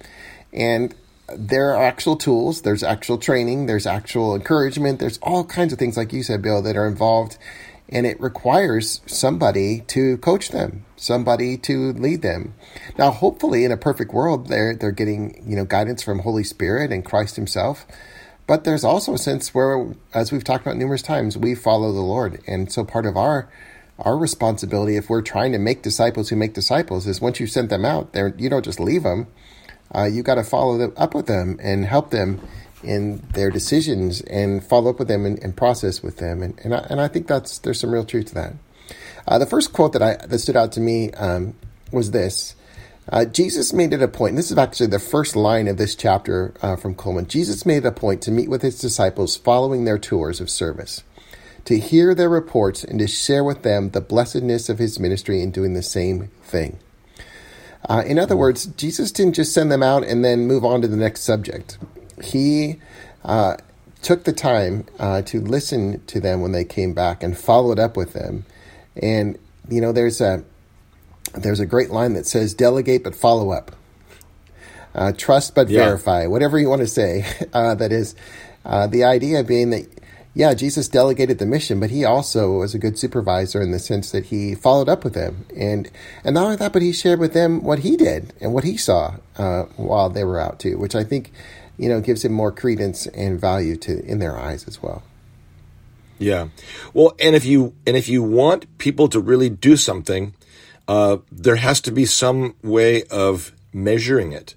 And 0.54 0.96
there 1.36 1.75
are 1.75 1.84
actual 1.84 2.16
tools, 2.16 2.62
there's 2.62 2.84
actual 2.84 3.18
training, 3.18 3.66
there's 3.66 3.86
actual 3.86 4.34
encouragement, 4.34 5.00
there's 5.00 5.18
all 5.18 5.44
kinds 5.44 5.74
of 5.74 5.80
things, 5.80 5.98
like 5.98 6.14
you 6.14 6.24
said, 6.24 6.42
Bill, 6.42 6.62
that 6.62 6.78
are 6.78 6.88
involved 6.88 7.38
and 7.89 8.06
it 8.06 8.21
requires 8.21 9.01
somebody 9.06 9.81
to 9.88 10.18
coach 10.19 10.50
them, 10.50 10.86
somebody 10.95 11.57
to 11.57 11.91
lead 11.94 12.21
them. 12.21 12.53
Now, 12.97 13.12
hopefully, 13.12 13.65
in 13.65 13.71
a 13.71 13.77
perfect 13.77 14.13
world, 14.13 14.47
they're 14.47 14.75
they're 14.75 14.91
getting 14.91 15.44
you 15.45 15.56
know 15.56 15.65
guidance 15.65 16.03
from 16.03 16.19
Holy 16.19 16.44
Spirit 16.44 16.91
and 16.91 17.03
Christ 17.03 17.36
Himself. 17.36 17.86
But 18.47 18.63
there's 18.63 18.83
also 18.83 19.13
a 19.13 19.19
sense 19.19 19.53
where, 19.53 19.93
as 20.13 20.31
we've 20.31 20.43
talked 20.43 20.65
about 20.65 20.77
numerous 20.77 21.03
times, 21.03 21.38
we 21.38 21.53
follow 21.53 21.91
the 21.91 22.00
Lord, 22.01 22.41
and 22.48 22.72
so 22.72 22.84
part 22.84 23.05
of 23.05 23.17
our 23.17 23.50
our 23.98 24.17
responsibility, 24.17 24.96
if 24.96 25.10
we're 25.10 25.22
trying 25.22 25.51
to 25.51 25.58
make 25.58 25.81
disciples 25.81 26.29
who 26.29 26.36
make 26.36 26.53
disciples, 26.53 27.05
is 27.05 27.19
once 27.19 27.39
you 27.39 27.48
sent 27.48 27.69
them 27.69 27.84
out, 27.84 28.13
there 28.13 28.34
you 28.38 28.50
don't 28.50 28.63
just 28.63 28.79
leave 28.79 29.03
them. 29.03 29.27
Uh, 29.93 30.03
you 30.03 30.22
got 30.22 30.36
to 30.36 30.43
follow 30.43 30.77
them 30.77 30.93
up 30.96 31.15
with 31.15 31.25
them 31.25 31.60
and 31.62 31.84
help 31.86 32.12
them 32.12 32.39
in 32.83 33.21
their 33.33 33.50
decisions 33.50 34.21
and 34.21 34.63
follow 34.63 34.91
up 34.91 35.00
with 35.00 35.07
them 35.07 35.25
and, 35.25 35.39
and 35.43 35.55
process 35.55 36.01
with 36.01 36.17
them. 36.17 36.41
And, 36.41 36.59
and, 36.63 36.74
I, 36.74 36.88
and 36.89 37.01
I 37.01 37.07
think 37.07 37.27
that's 37.27 37.59
there's 37.59 37.79
some 37.79 37.91
real 37.91 38.05
truth 38.05 38.27
to 38.27 38.36
that. 38.36 38.53
Uh, 39.27 39.38
the 39.38 39.45
first 39.45 39.74
quote 39.74 39.93
that 39.93 40.01
I 40.01 40.15
that 40.25 40.39
stood 40.39 40.55
out 40.55 40.71
to 40.74 40.79
me 40.79 41.12
um, 41.13 41.55
was 41.91 42.12
this. 42.12 42.55
Uh, 43.12 43.25
Jesus 43.25 43.74
made 43.74 43.91
it 43.91 44.03
a 44.03 44.07
point, 44.07 44.36
this 44.36 44.51
is 44.51 44.57
actually 44.57 44.88
the 44.88 45.00
first 45.00 45.36
line 45.36 45.67
of 45.67 45.77
this 45.77 45.95
chapter 45.95 46.53
uh, 46.62 46.75
from 46.75 46.93
Coleman. 46.93 47.25
Jesus 47.25 47.65
made 47.65 47.77
it 47.77 47.86
a 47.88 47.91
point 47.91 48.21
to 48.21 48.31
meet 48.31 48.50
with 48.50 48.62
his 48.62 48.79
disciples 48.79 49.36
following 49.36 49.83
their 49.83 49.98
tours 49.98 50.39
of 50.39 50.48
service, 50.48 51.03
to 51.65 51.79
hear 51.79 52.13
their 52.13 52.29
reports 52.29 52.83
and 52.83 53.00
to 53.00 53.07
share 53.07 53.43
with 53.43 53.63
them 53.63 53.89
the 53.89 54.01
blessedness 54.01 54.69
of 54.69 54.77
his 54.77 55.00
ministry 55.00 55.41
in 55.41 55.50
doing 55.50 55.74
the 55.74 55.81
same 55.81 56.27
thing. 56.43 56.77
Uh, 57.89 58.03
in 58.05 58.19
other 58.19 58.38
words, 58.38 58.67
Jesus 58.67 59.12
didn't 59.12 59.33
just 59.33 59.55
send 59.55 59.71
them 59.71 59.81
out 59.81 60.03
and 60.03 60.24
then 60.24 60.45
move 60.45 60.63
on 60.63 60.83
to 60.83 60.88
the 60.88 60.95
next 60.95 61.21
subject 61.21 61.79
he 62.24 62.80
uh, 63.24 63.58
took 64.02 64.24
the 64.24 64.34
time 64.34 64.86
uh, 65.00 65.22
to 65.24 65.42
listen 65.42 66.04
to 66.08 66.20
them 66.20 66.42
when 66.42 66.52
they 66.52 66.66
came 66.66 66.94
back 66.94 67.24
and 67.24 67.38
followed 67.38 67.80
up 67.80 67.98
with 67.98 68.14
them. 68.14 68.46
And 69.02 69.38
you 69.70 69.82
know, 69.82 69.92
there's 69.92 70.22
a 70.22 70.44
there's 71.34 71.60
a 71.60 71.66
great 71.66 71.90
line 71.90 72.14
that 72.14 72.26
says, 72.26 72.54
"Delegate 72.54 73.04
but 73.04 73.16
follow 73.16 73.52
up." 73.52 73.76
Uh, 74.96 75.14
trust 75.16 75.54
but 75.54 75.70
yeah. 75.70 75.86
verify, 75.86 76.26
whatever 76.26 76.58
you 76.58 76.70
want 76.70 76.82
to 76.82 76.88
say. 76.88 77.26
Uh, 77.54 77.74
that 77.74 77.92
is 77.92 78.16
uh, 78.64 78.86
the 78.86 79.04
idea 79.04 79.44
being 79.44 79.72
that, 79.72 79.88
yeah, 80.36 80.54
Jesus 80.54 80.88
delegated 80.88 81.40
the 81.40 81.46
mission, 81.48 81.80
but 81.80 81.90
he 81.90 82.06
also 82.06 82.60
was 82.60 82.76
a 82.76 82.80
good 82.80 82.98
supervisor 83.00 83.60
in 83.60 83.72
the 83.72 83.80
sense 83.80 84.12
that 84.12 84.26
he 84.26 84.54
followed 84.54 84.88
up 84.88 85.04
with 85.04 85.14
them, 85.14 85.46
and 85.56 85.90
and 86.24 86.36
not 86.36 86.44
only 86.44 86.56
that, 86.58 86.72
but 86.72 86.84
he 86.84 86.94
shared 86.94 87.20
with 87.20 87.34
them 87.34 87.64
what 87.64 87.80
he 87.80 87.98
did 87.98 88.34
and 88.40 88.54
what 88.54 88.64
he 88.64 88.78
saw 88.78 89.16
uh, 89.38 89.64
while 89.78 90.10
they 90.10 90.24
were 90.24 90.40
out 90.40 90.60
too, 90.60 90.78
which 90.78 90.96
I 90.96 91.04
think 91.04 91.32
you 91.79 91.89
know, 91.89 92.01
gives 92.01 92.24
him 92.24 92.33
more 92.33 92.51
credence 92.51 93.07
and 93.07 93.39
value 93.39 93.75
to 93.77 94.03
in 94.05 94.19
their 94.19 94.38
eyes 94.38 94.67
as 94.67 94.81
well. 94.81 95.03
Yeah. 96.19 96.50
Well, 96.93 97.15
and 97.19 97.36
if 97.36 97.45
you 97.45 97.74
and 97.88 97.95
if 97.95 98.09
you 98.09 98.21
want 98.21 98.77
people 98.77 99.07
to 99.09 99.19
really 99.19 99.50
do 99.50 99.77
something, 99.77 100.33
uh, 100.88 101.17
there 101.31 101.55
has 101.55 101.81
to 101.81 101.91
be 101.91 102.05
some 102.05 102.55
way 102.62 103.03
of 103.03 103.53
measuring 103.74 104.33
it. 104.33 104.55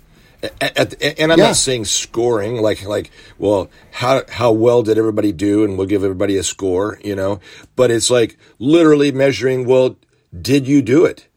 At, 0.61 0.77
at, 0.77 1.21
and 1.21 1.33
I'm 1.33 1.39
yeah. 1.39 1.47
not 1.47 1.57
saying 1.57 1.85
scoring, 1.85 2.61
like 2.61 2.85
like 2.85 3.13
well, 3.39 3.71
how 3.93 4.25
how 4.29 4.51
well 4.51 4.83
did 4.83 4.99
everybody 4.99 5.31
do, 5.31 5.65
and 5.65 5.79
we'll 5.79 5.87
give 5.87 6.03
everybody 6.03 6.37
a 6.37 6.43
score, 6.43 6.99
you 7.05 7.15
know. 7.15 7.39
But 7.77 7.93
it's 7.93 8.11
like 8.11 8.37
literally 8.59 9.13
measuring. 9.13 9.67
Well, 9.67 9.97
did 10.41 10.67
you 10.67 10.83
do 10.83 11.05
it? 11.05 11.29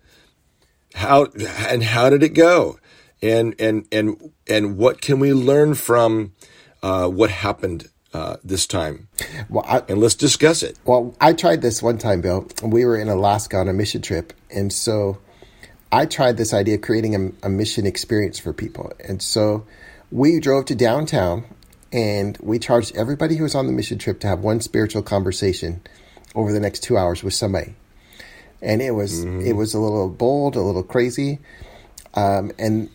how 0.95 1.27
and 1.67 1.83
how 1.83 2.09
did 2.09 2.23
it 2.23 2.29
go? 2.29 2.79
And 3.25 3.55
and 3.59 3.87
and 3.91 4.31
and 4.47 4.77
what 4.77 5.01
can 5.01 5.19
we 5.19 5.33
learn 5.33 5.73
from 5.73 6.33
uh, 6.83 7.07
what 7.07 7.31
happened 7.31 7.89
uh, 8.13 8.37
this 8.43 8.67
time? 8.67 9.07
Well, 9.49 9.65
I, 9.67 9.81
and 9.89 9.99
let's 9.99 10.13
discuss 10.13 10.61
it. 10.61 10.77
Well, 10.85 11.15
I 11.19 11.33
tried 11.33 11.63
this 11.63 11.81
one 11.81 11.97
time, 11.97 12.21
Bill. 12.21 12.47
We 12.61 12.85
were 12.85 12.95
in 12.95 13.09
Alaska 13.09 13.57
on 13.57 13.67
a 13.67 13.73
mission 13.73 14.03
trip, 14.03 14.31
and 14.51 14.71
so 14.71 15.17
I 15.91 16.05
tried 16.05 16.37
this 16.37 16.53
idea 16.53 16.75
of 16.75 16.81
creating 16.81 17.15
a, 17.15 17.47
a 17.47 17.49
mission 17.49 17.87
experience 17.87 18.37
for 18.37 18.53
people. 18.53 18.93
And 19.03 19.23
so 19.23 19.65
we 20.11 20.39
drove 20.39 20.65
to 20.65 20.75
downtown, 20.75 21.45
and 21.91 22.37
we 22.41 22.59
charged 22.59 22.95
everybody 22.95 23.37
who 23.37 23.43
was 23.43 23.55
on 23.55 23.65
the 23.65 23.73
mission 23.73 23.97
trip 23.97 24.19
to 24.19 24.27
have 24.27 24.41
one 24.41 24.61
spiritual 24.61 25.01
conversation 25.01 25.81
over 26.35 26.51
the 26.51 26.59
next 26.59 26.83
two 26.83 26.95
hours 26.95 27.23
with 27.23 27.33
somebody. 27.33 27.73
And 28.61 28.83
it 28.83 28.91
was 28.91 29.25
mm-hmm. 29.25 29.41
it 29.47 29.53
was 29.55 29.73
a 29.73 29.79
little 29.79 30.09
bold, 30.09 30.55
a 30.55 30.61
little 30.61 30.83
crazy, 30.83 31.39
um, 32.13 32.51
and 32.59 32.89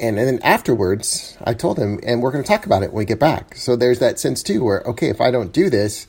and, 0.00 0.18
and 0.18 0.26
then 0.26 0.40
afterwards, 0.42 1.36
I 1.44 1.54
told 1.54 1.78
him, 1.78 2.00
and 2.02 2.22
we're 2.22 2.32
going 2.32 2.42
to 2.42 2.48
talk 2.48 2.66
about 2.66 2.82
it 2.82 2.92
when 2.92 2.98
we 2.98 3.04
get 3.04 3.18
back. 3.20 3.54
So 3.56 3.76
there's 3.76 3.98
that 3.98 4.18
sense 4.18 4.42
too, 4.42 4.64
where 4.64 4.80
okay, 4.82 5.08
if 5.08 5.20
I 5.20 5.30
don't 5.30 5.52
do 5.52 5.70
this, 5.70 6.06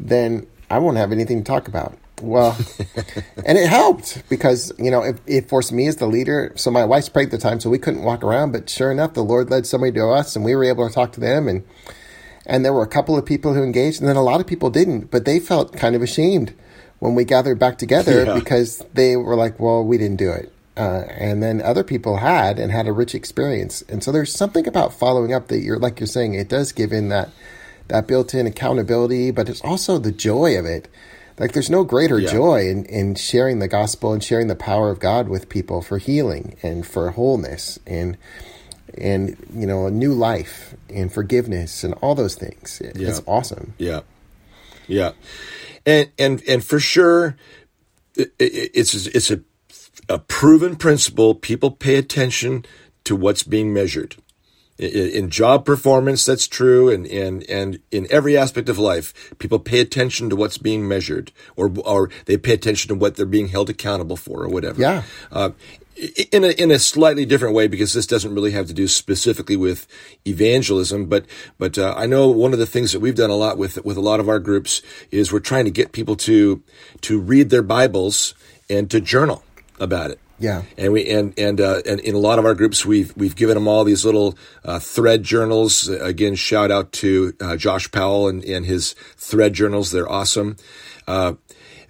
then 0.00 0.46
I 0.70 0.78
won't 0.78 0.96
have 0.96 1.12
anything 1.12 1.38
to 1.38 1.44
talk 1.44 1.68
about. 1.68 1.96
Well, 2.22 2.56
and 3.44 3.58
it 3.58 3.68
helped 3.68 4.22
because 4.28 4.72
you 4.78 4.90
know 4.90 5.02
it, 5.02 5.20
it, 5.26 5.48
forced 5.48 5.70
me 5.70 5.86
as 5.86 5.96
the 5.96 6.06
leader. 6.06 6.52
So 6.56 6.70
my 6.70 6.84
wife's 6.84 7.10
pregnant 7.10 7.34
at 7.34 7.40
the 7.40 7.48
time, 7.48 7.60
so 7.60 7.68
we 7.68 7.78
couldn't 7.78 8.02
walk 8.02 8.24
around. 8.24 8.52
But 8.52 8.70
sure 8.70 8.90
enough, 8.90 9.12
the 9.12 9.22
Lord 9.22 9.50
led 9.50 9.66
somebody 9.66 9.92
to 9.92 10.08
us, 10.08 10.34
and 10.34 10.44
we 10.44 10.56
were 10.56 10.64
able 10.64 10.88
to 10.88 10.94
talk 10.94 11.12
to 11.12 11.20
them. 11.20 11.46
And 11.46 11.64
and 12.46 12.64
there 12.64 12.72
were 12.72 12.82
a 12.82 12.88
couple 12.88 13.18
of 13.18 13.26
people 13.26 13.52
who 13.52 13.62
engaged, 13.62 14.00
and 14.00 14.08
then 14.08 14.16
a 14.16 14.22
lot 14.22 14.40
of 14.40 14.46
people 14.46 14.70
didn't. 14.70 15.10
But 15.10 15.26
they 15.26 15.38
felt 15.38 15.76
kind 15.76 15.94
of 15.94 16.02
ashamed 16.02 16.54
when 17.00 17.14
we 17.14 17.24
gathered 17.24 17.58
back 17.58 17.76
together 17.76 18.24
yeah. 18.24 18.34
because 18.34 18.78
they 18.94 19.16
were 19.16 19.36
like, 19.36 19.60
"Well, 19.60 19.84
we 19.84 19.98
didn't 19.98 20.16
do 20.16 20.30
it." 20.30 20.50
Uh, 20.76 21.04
and 21.08 21.42
then 21.42 21.62
other 21.62 21.82
people 21.82 22.18
had 22.18 22.58
and 22.58 22.70
had 22.70 22.86
a 22.86 22.92
rich 22.92 23.14
experience. 23.14 23.82
And 23.88 24.04
so 24.04 24.12
there's 24.12 24.34
something 24.34 24.66
about 24.66 24.92
following 24.92 25.32
up 25.32 25.48
that 25.48 25.60
you're 25.60 25.78
like 25.78 25.98
you're 26.00 26.06
saying 26.06 26.34
it 26.34 26.48
does 26.48 26.72
give 26.72 26.92
in 26.92 27.08
that 27.08 27.30
that 27.88 28.06
built-in 28.06 28.46
accountability, 28.46 29.30
but 29.30 29.48
it's 29.48 29.60
also 29.62 29.98
the 29.98 30.12
joy 30.12 30.58
of 30.58 30.66
it. 30.66 30.88
Like 31.38 31.52
there's 31.52 31.70
no 31.70 31.84
greater 31.84 32.18
yeah. 32.18 32.30
joy 32.30 32.68
in, 32.68 32.84
in 32.86 33.14
sharing 33.14 33.58
the 33.58 33.68
gospel 33.68 34.12
and 34.12 34.24
sharing 34.24 34.48
the 34.48 34.56
power 34.56 34.90
of 34.90 35.00
God 35.00 35.28
with 35.28 35.48
people 35.48 35.82
for 35.82 35.98
healing 35.98 36.56
and 36.62 36.86
for 36.86 37.10
wholeness 37.10 37.78
and 37.86 38.16
and 38.96 39.36
you 39.52 39.66
know 39.66 39.86
a 39.86 39.90
new 39.90 40.14
life 40.14 40.74
and 40.88 41.12
forgiveness 41.12 41.84
and 41.84 41.94
all 41.94 42.14
those 42.14 42.34
things. 42.34 42.80
It, 42.80 42.96
yeah. 42.96 43.08
It's 43.08 43.22
awesome. 43.26 43.74
Yeah, 43.78 44.00
yeah, 44.86 45.12
and 45.84 46.10
and 46.18 46.42
and 46.48 46.64
for 46.64 46.80
sure, 46.80 47.36
it, 48.14 48.32
it, 48.38 48.70
it's 48.74 48.94
it's 49.06 49.30
a 49.30 49.40
a 50.08 50.18
proven 50.18 50.76
principle. 50.76 51.34
People 51.34 51.70
pay 51.70 51.96
attention 51.96 52.64
to 53.04 53.16
what's 53.16 53.42
being 53.42 53.72
measured. 53.72 54.16
In, 54.78 55.30
job 55.30 55.64
performance, 55.64 56.26
that's 56.26 56.46
true, 56.46 56.90
and, 56.90 57.06
and, 57.06 57.48
and 57.48 57.78
in 57.90 58.06
every 58.10 58.36
aspect 58.36 58.68
of 58.68 58.78
life, 58.78 59.32
people 59.38 59.58
pay 59.58 59.80
attention 59.80 60.28
to 60.28 60.36
what's 60.36 60.58
being 60.58 60.86
measured, 60.86 61.32
or, 61.56 61.72
or 61.86 62.10
they 62.26 62.36
pay 62.36 62.52
attention 62.52 62.88
to 62.88 62.94
what 62.94 63.16
they're 63.16 63.24
being 63.24 63.48
held 63.48 63.70
accountable 63.70 64.16
for, 64.16 64.42
or 64.42 64.48
whatever. 64.48 64.78
Yeah. 64.78 65.04
Uh, 65.32 65.50
in 66.30 66.44
a 66.44 66.48
in 66.48 66.70
a 66.70 66.78
slightly 66.78 67.24
different 67.24 67.54
way 67.54 67.68
because 67.68 67.94
this 67.94 68.06
doesn't 68.06 68.34
really 68.34 68.50
have 68.50 68.66
to 68.66 68.74
do 68.74 68.86
specifically 68.86 69.56
with 69.56 69.86
evangelism, 70.26 71.06
but 71.06 71.24
but 71.58 71.78
uh, 71.78 71.94
I 71.96 72.04
know 72.04 72.28
one 72.28 72.52
of 72.52 72.58
the 72.58 72.66
things 72.66 72.92
that 72.92 73.00
we've 73.00 73.14
done 73.14 73.30
a 73.30 73.34
lot 73.34 73.56
with 73.56 73.82
with 73.82 73.96
a 73.96 74.02
lot 74.02 74.20
of 74.20 74.28
our 74.28 74.38
groups 74.38 74.82
is 75.10 75.32
we're 75.32 75.40
trying 75.40 75.64
to 75.64 75.70
get 75.70 75.92
people 75.92 76.14
to 76.16 76.62
to 77.00 77.18
read 77.18 77.48
their 77.48 77.62
Bibles 77.62 78.34
and 78.68 78.90
to 78.90 79.00
journal 79.00 79.42
about 79.80 80.10
it. 80.10 80.20
Yeah, 80.38 80.62
and 80.76 80.92
we 80.92 81.08
and 81.08 81.32
and 81.38 81.60
uh, 81.60 81.80
and 81.86 81.98
in 82.00 82.14
a 82.14 82.18
lot 82.18 82.38
of 82.38 82.44
our 82.44 82.54
groups, 82.54 82.84
we've 82.84 83.16
we've 83.16 83.34
given 83.34 83.54
them 83.54 83.66
all 83.66 83.84
these 83.84 84.04
little 84.04 84.36
uh, 84.64 84.78
thread 84.78 85.22
journals. 85.22 85.88
Again, 85.88 86.34
shout 86.34 86.70
out 86.70 86.92
to 86.92 87.32
uh, 87.40 87.56
Josh 87.56 87.90
Powell 87.90 88.28
and, 88.28 88.44
and 88.44 88.66
his 88.66 88.94
thread 89.16 89.54
journals; 89.54 89.92
they're 89.92 90.10
awesome. 90.10 90.56
Uh, 91.06 91.34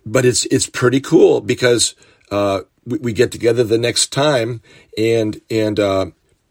but 0.05 0.25
it's 0.25 0.45
it's 0.47 0.69
pretty 0.69 1.01
cool 1.01 1.41
because 1.41 1.97
uh, 2.31 2.61
we, 2.85 2.99
we, 2.99 3.13
get 3.13 3.33
together 3.33 3.65
the 3.65 3.79
next 3.79 4.13
time 4.13 4.61
and 4.97 5.41
and 5.51 5.81
uh, 5.81 6.07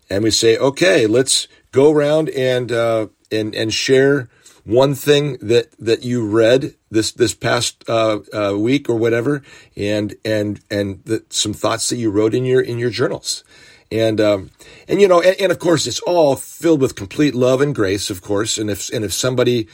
and 0.09 0.21
we 0.21 0.31
say, 0.31 0.57
okay, 0.57 1.07
let's 1.07 1.47
go 1.71 1.91
around 1.93 2.29
and 2.31 2.71
and 2.71 3.55
and 3.55 3.73
share 3.73 4.27
one 4.65 4.95
thing 4.95 5.37
that 5.41 5.71
that 5.79 6.03
you 6.03 6.27
read 6.27 6.75
this 6.95 7.11
this 7.11 7.35
past 7.35 7.87
uh, 7.87 8.19
uh, 8.33 8.57
week 8.57 8.89
or 8.89 8.95
whatever, 8.95 9.43
and 9.77 10.15
and 10.25 10.59
and 10.71 11.03
the, 11.05 11.23
some 11.29 11.53
thoughts 11.53 11.89
that 11.89 11.97
you 11.97 12.09
wrote 12.09 12.33
in 12.33 12.45
your 12.45 12.61
in 12.61 12.79
your 12.79 12.89
journals, 12.89 13.43
and 13.91 14.19
um, 14.19 14.49
and 14.87 14.99
you 14.99 15.07
know, 15.07 15.21
and, 15.21 15.39
and 15.39 15.51
of 15.51 15.59
course, 15.59 15.85
it's 15.85 15.99
all 15.99 16.35
filled 16.35 16.81
with 16.81 16.95
complete 16.95 17.35
love 17.35 17.61
and 17.61 17.75
grace, 17.75 18.09
of 18.09 18.23
course. 18.23 18.57
And 18.57 18.71
if 18.71 18.91
and 18.91 19.05
if 19.05 19.13
somebody 19.13 19.67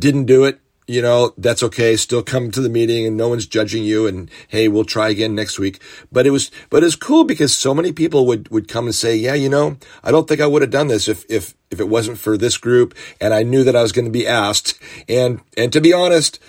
didn't 0.00 0.24
do 0.24 0.44
it, 0.44 0.61
you 0.86 1.00
know, 1.00 1.32
that's 1.38 1.62
okay. 1.62 1.96
Still 1.96 2.22
come 2.22 2.50
to 2.50 2.60
the 2.60 2.68
meeting 2.68 3.06
and 3.06 3.16
no 3.16 3.28
one's 3.28 3.46
judging 3.46 3.84
you. 3.84 4.06
And 4.06 4.30
hey, 4.48 4.68
we'll 4.68 4.84
try 4.84 5.08
again 5.10 5.34
next 5.34 5.58
week. 5.58 5.80
But 6.10 6.26
it 6.26 6.30
was, 6.30 6.50
but 6.70 6.82
it's 6.82 6.96
cool 6.96 7.24
because 7.24 7.56
so 7.56 7.74
many 7.74 7.92
people 7.92 8.26
would, 8.26 8.48
would 8.50 8.68
come 8.68 8.86
and 8.86 8.94
say, 8.94 9.16
yeah, 9.16 9.34
you 9.34 9.48
know, 9.48 9.76
I 10.02 10.10
don't 10.10 10.28
think 10.28 10.40
I 10.40 10.46
would 10.46 10.62
have 10.62 10.70
done 10.70 10.88
this 10.88 11.08
if, 11.08 11.24
if, 11.30 11.54
if 11.70 11.80
it 11.80 11.88
wasn't 11.88 12.18
for 12.18 12.36
this 12.36 12.58
group. 12.58 12.94
And 13.20 13.32
I 13.32 13.42
knew 13.42 13.64
that 13.64 13.76
I 13.76 13.82
was 13.82 13.92
going 13.92 14.06
to 14.06 14.10
be 14.10 14.26
asked. 14.26 14.80
And, 15.08 15.40
and 15.56 15.72
to 15.72 15.80
be 15.80 15.92
honest, 15.92 16.40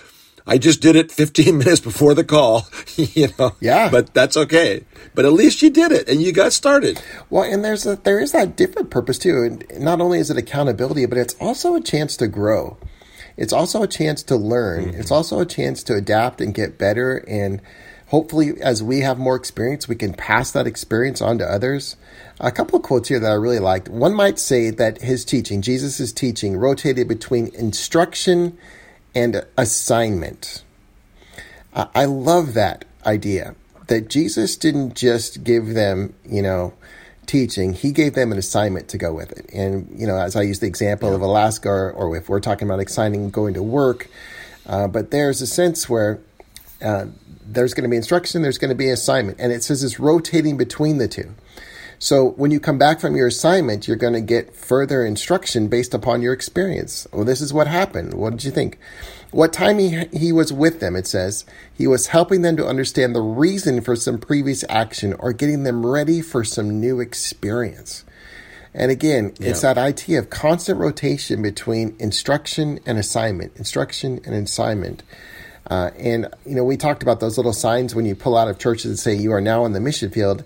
I 0.46 0.58
just 0.58 0.82
did 0.82 0.96
it 0.96 1.12
15 1.14 1.58
minutes 1.58 1.80
before 1.80 2.16
the 2.16 2.24
call, 2.24 2.68
you 2.96 3.30
know. 3.38 3.56
Yeah. 3.60 3.90
But 3.90 4.14
that's 4.14 4.36
okay. 4.36 4.84
But 5.14 5.26
at 5.26 5.34
least 5.34 5.62
you 5.62 5.70
did 5.70 5.92
it 5.92 6.10
and 6.10 6.22
you 6.22 6.32
got 6.32 6.54
started. 6.54 7.02
Well, 7.30 7.44
and 7.44 7.64
there's 7.64 7.86
a, 7.86 7.98
there 7.98 8.20
is 8.20 8.32
that 8.32 8.56
different 8.56 8.90
purpose 8.90 9.20
too. 9.20 9.44
And 9.44 9.84
not 9.84 10.02
only 10.02 10.18
is 10.18 10.32
it 10.32 10.38
accountability, 10.38 11.06
but 11.06 11.20
it's 11.20 11.36
also 11.40 11.76
a 11.76 11.82
chance 11.82 12.18
to 12.18 12.28
grow 12.28 12.78
it's 13.38 13.54
also 13.54 13.84
a 13.84 13.88
chance 13.88 14.24
to 14.24 14.36
learn. 14.36 14.86
Mm-hmm. 14.86 15.00
It's 15.00 15.12
also 15.12 15.40
a 15.40 15.46
chance 15.46 15.84
to 15.84 15.96
adapt 15.96 16.42
and 16.42 16.54
get 16.54 16.78
better. 16.78 17.18
And 17.28 17.62
hopefully, 18.08 18.62
as 18.62 18.84
we 18.84 19.00
have 19.02 19.18
more 19.18 19.36
experience, 19.36 19.88
we 19.88 19.96
can 19.96 20.14
pass 20.14 20.52
that 20.52 20.68
experience 20.68 21.22
on 21.22 21.38
to 21.40 21.46
others. 21.46 21.96
A 22.40 22.52
couple 22.52 22.78
of 22.78 22.84
quotes 22.84 23.10
here 23.10 23.20
that 23.20 23.32
I 23.32 23.36
really 23.36 23.60
liked. 23.60 23.90
One 23.90 24.14
might 24.14 24.40
say 24.40 24.70
that 24.70 25.02
his 25.02 25.26
teaching, 25.26 25.62
Jesus' 25.62 26.12
teaching, 26.12 26.58
rotated 26.58 27.08
between 27.08 27.48
instruction 27.56 28.58
and 29.16 29.46
assignment. 29.58 30.64
I 31.76 32.06
love 32.06 32.54
that 32.54 32.86
idea 33.06 33.56
that 33.88 34.10
Jesus 34.10 34.56
didn't 34.56 34.96
just 34.96 35.44
give 35.44 35.74
them, 35.74 36.14
you 36.24 36.42
know, 36.42 36.74
teaching, 37.26 37.74
he 37.74 37.92
gave 37.92 38.14
them 38.14 38.32
an 38.32 38.38
assignment 38.38 38.88
to 38.90 38.98
go 38.98 39.14
with 39.14 39.32
it. 39.32 39.50
And, 39.54 39.88
you 40.00 40.08
know, 40.08 40.18
as 40.18 40.36
I 40.36 40.42
use 40.42 40.60
the 40.60 40.68
example 40.68 41.10
yeah. 41.10 41.16
of 41.16 41.22
Alaska, 41.22 41.70
or, 41.70 41.92
or, 41.92 42.16
if 42.16 42.30
we're 42.30 42.40
talking 42.40 42.68
about 42.68 42.80
exciting 42.80 43.30
going 43.30 43.54
to 43.56 43.64
work, 43.64 44.10
uh, 44.66 44.88
but 44.88 45.12
there's 45.12 45.42
a 45.42 45.48
sense 45.48 45.90
where 45.90 46.20
uh, 46.82 47.06
there's 47.46 47.74
going 47.74 47.84
to 47.84 47.90
be 47.90 47.98
instruction, 47.98 48.42
there's 48.42 48.58
going 48.58 48.70
to 48.70 48.76
be 48.76 48.90
assignment. 48.90 49.40
And 49.40 49.52
it 49.52 49.64
says 49.64 49.84
it's 49.84 50.00
rotating 50.00 50.58
between 50.58 50.98
the 50.98 51.08
two. 51.08 51.34
So 52.00 52.32
when 52.32 52.52
you 52.52 52.60
come 52.60 52.78
back 52.78 53.00
from 53.00 53.16
your 53.16 53.28
assignment, 53.28 53.88
you're 53.88 53.96
going 53.96 54.14
to 54.14 54.22
get 54.22 54.54
further 54.54 55.06
instruction 55.06 55.70
based 55.70 55.94
upon 55.94 56.22
your 56.22 56.34
experience. 56.34 57.08
Well, 57.14 57.24
this 57.24 57.40
is 57.40 57.54
what 57.54 57.68
happened. 57.68 58.14
What 58.14 58.32
did 58.32 58.44
you 58.44 58.52
think? 58.52 58.78
What 59.34 59.52
time 59.52 59.80
he, 59.80 60.06
he 60.14 60.32
was 60.32 60.54
with 60.54 60.80
them, 60.80 60.96
it 60.96 61.08
says, 61.08 61.44
he 61.74 61.88
was 61.88 62.08
helping 62.08 62.44
them 62.44 62.56
to 62.58 62.68
understand 62.68 63.16
the 63.16 63.22
reason 63.22 63.82
for 63.82 63.96
some 63.96 64.20
previous 64.20 64.64
action 64.70 65.14
or 65.14 65.34
getting 65.34 65.64
them 65.64 65.84
ready 65.84 66.22
for 66.22 66.44
some 66.44 66.80
new 66.80 67.00
experience. 67.00 68.06
And 68.76 68.92
again, 68.92 69.34
yeah. 69.40 69.50
it's 69.50 69.62
that 69.62 69.80
idea 69.80 70.20
of 70.20 70.30
constant 70.30 70.80
rotation 70.80 71.42
between 71.42 71.96
instruction 71.98 72.80
and 72.86 73.00
assignment, 73.00 73.58
instruction 73.58 74.22
and 74.24 74.36
assignment. 74.36 75.02
Uh, 75.68 75.90
and, 75.98 76.28
you 76.46 76.56
know, 76.56 76.64
we 76.64 76.78
talked 76.78 77.02
about 77.02 77.20
those 77.20 77.36
little 77.36 77.54
signs 77.54 77.96
when 77.96 78.06
you 78.06 78.14
pull 78.14 78.38
out 78.38 78.48
of 78.48 78.60
churches 78.60 78.86
and 78.86 79.00
say 79.00 79.16
you 79.16 79.32
are 79.32 79.42
now 79.42 79.66
in 79.66 79.74
the 79.74 79.80
mission 79.80 80.12
field. 80.12 80.44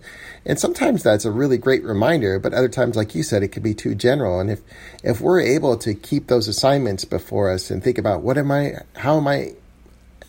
And 0.48 0.58
sometimes 0.58 1.04
that's 1.04 1.25
a 1.25 1.32
really 1.32 1.58
great 1.58 1.84
reminder, 1.84 2.39
but 2.39 2.54
other 2.54 2.70
times, 2.70 2.96
like 2.96 3.13
you 3.13 3.22
said, 3.22 3.44
it 3.44 3.50
could 3.50 3.63
be 3.63 3.74
too 3.74 3.94
general. 3.94 4.39
And 4.39 4.50
if, 4.50 4.62
if 5.04 5.20
we're 5.20 5.42
able 5.42 5.75
to 5.80 5.94
keep 5.94 6.27
those 6.27 6.48
assignments 6.48 7.04
before 7.04 7.51
us 7.51 7.70
and 7.70 7.84
think 7.84 7.98
about 7.98 8.22
what 8.22 8.38
am 8.38 8.50
I, 8.50 8.75
how 8.96 9.18
am 9.18 9.27
I 9.27 9.56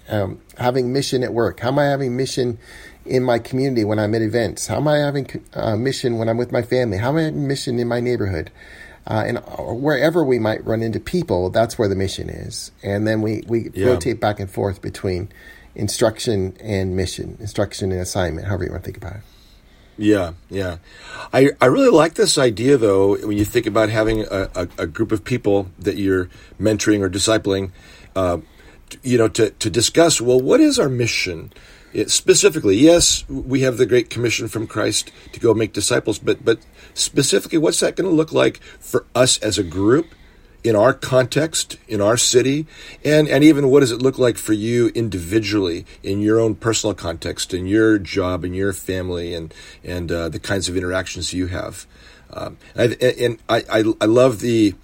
um, 0.08 0.40
having 0.58 0.92
mission 0.92 1.22
at 1.22 1.32
work? 1.32 1.60
How 1.60 1.68
am 1.68 1.78
I 1.78 1.84
having 1.84 2.16
mission 2.16 2.58
in 3.06 3.22
my 3.22 3.38
community 3.38 3.84
when 3.84 4.00
I'm 4.00 4.12
at 4.12 4.22
events? 4.22 4.66
How 4.66 4.78
am 4.78 4.88
I 4.88 4.96
having 4.96 5.30
uh, 5.54 5.76
mission 5.76 6.18
when 6.18 6.28
I'm 6.28 6.36
with 6.36 6.50
my 6.50 6.62
family? 6.62 6.98
How 6.98 7.10
am 7.10 7.16
I 7.16 7.22
having 7.22 7.46
mission 7.46 7.78
in 7.78 7.86
my 7.86 8.00
neighborhood? 8.00 8.50
Uh, 9.06 9.22
and 9.24 9.38
wherever 9.80 10.24
we 10.24 10.40
might 10.40 10.66
run 10.66 10.82
into 10.82 10.98
people, 10.98 11.48
that's 11.48 11.78
where 11.78 11.88
the 11.88 11.94
mission 11.94 12.28
is. 12.28 12.72
And 12.82 13.06
then 13.06 13.22
we, 13.22 13.44
we 13.46 13.70
yeah. 13.72 13.86
rotate 13.86 14.18
back 14.18 14.40
and 14.40 14.50
forth 14.50 14.82
between 14.82 15.28
instruction 15.76 16.56
and 16.60 16.96
mission, 16.96 17.36
instruction 17.38 17.92
and 17.92 18.00
assignment, 18.00 18.48
however 18.48 18.64
you 18.64 18.72
want 18.72 18.82
to 18.82 18.84
think 18.84 18.96
about 18.96 19.14
it. 19.14 19.22
Yeah, 19.98 20.34
yeah. 20.48 20.78
I, 21.32 21.50
I 21.60 21.66
really 21.66 21.90
like 21.90 22.14
this 22.14 22.38
idea, 22.38 22.76
though, 22.76 23.16
when 23.16 23.36
you 23.36 23.44
think 23.44 23.66
about 23.66 23.88
having 23.90 24.20
a, 24.30 24.48
a, 24.54 24.68
a 24.78 24.86
group 24.86 25.10
of 25.10 25.24
people 25.24 25.70
that 25.78 25.96
you're 25.96 26.30
mentoring 26.58 27.00
or 27.00 27.10
discipling, 27.10 27.72
uh, 28.14 28.38
you 29.02 29.18
know, 29.18 29.28
to, 29.28 29.50
to 29.50 29.68
discuss, 29.68 30.20
well, 30.20 30.40
what 30.40 30.60
is 30.60 30.78
our 30.78 30.88
mission? 30.88 31.52
It, 31.92 32.10
specifically, 32.10 32.76
yes, 32.76 33.28
we 33.28 33.62
have 33.62 33.76
the 33.76 33.86
Great 33.86 34.08
Commission 34.08 34.46
from 34.46 34.68
Christ 34.68 35.10
to 35.32 35.40
go 35.40 35.52
make 35.52 35.72
disciples, 35.72 36.18
but 36.18 36.44
but 36.44 36.60
specifically, 36.94 37.58
what's 37.58 37.80
that 37.80 37.96
going 37.96 38.08
to 38.08 38.14
look 38.14 38.32
like 38.32 38.58
for 38.78 39.06
us 39.14 39.38
as 39.38 39.58
a 39.58 39.64
group, 39.64 40.14
in 40.64 40.74
our 40.76 40.92
context, 40.92 41.78
in 41.86 42.00
our 42.00 42.16
city, 42.16 42.66
and 43.04 43.28
and 43.28 43.44
even 43.44 43.70
what 43.70 43.80
does 43.80 43.92
it 43.92 44.02
look 44.02 44.18
like 44.18 44.36
for 44.36 44.52
you 44.52 44.88
individually 44.88 45.86
in 46.02 46.20
your 46.20 46.40
own 46.40 46.54
personal 46.54 46.94
context, 46.94 47.54
in 47.54 47.66
your 47.66 47.98
job, 47.98 48.44
in 48.44 48.54
your 48.54 48.72
family, 48.72 49.34
and 49.34 49.54
and 49.84 50.10
uh, 50.10 50.28
the 50.28 50.40
kinds 50.40 50.68
of 50.68 50.76
interactions 50.76 51.32
you 51.32 51.46
have. 51.46 51.86
Um, 52.30 52.58
and, 52.74 52.96
I, 53.00 53.06
and 53.06 53.38
I, 53.48 53.64
I 53.70 53.84
I 54.00 54.04
love 54.06 54.40
the 54.40 54.74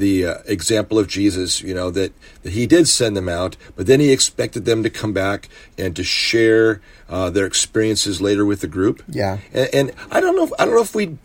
the 0.00 0.26
uh, 0.26 0.38
example 0.46 0.98
of 0.98 1.06
Jesus, 1.06 1.62
you 1.62 1.74
know, 1.74 1.90
that, 1.90 2.12
that 2.42 2.52
he 2.52 2.66
did 2.66 2.88
send 2.88 3.16
them 3.16 3.28
out, 3.28 3.56
but 3.76 3.86
then 3.86 4.00
he 4.00 4.10
expected 4.10 4.64
them 4.64 4.82
to 4.82 4.90
come 4.90 5.12
back 5.12 5.48
and 5.78 5.94
to 5.94 6.02
share 6.02 6.80
uh, 7.08 7.30
their 7.30 7.46
experiences 7.46 8.20
later 8.20 8.44
with 8.44 8.62
the 8.62 8.66
group. 8.66 9.02
Yeah. 9.06 9.38
And, 9.52 9.68
and, 9.72 9.92
I 10.10 10.20
don't 10.20 10.34
know, 10.34 10.44
if, 10.44 10.52
I 10.58 10.64
don't 10.64 10.74
know 10.74 10.82
if 10.82 10.94
we, 10.94 11.18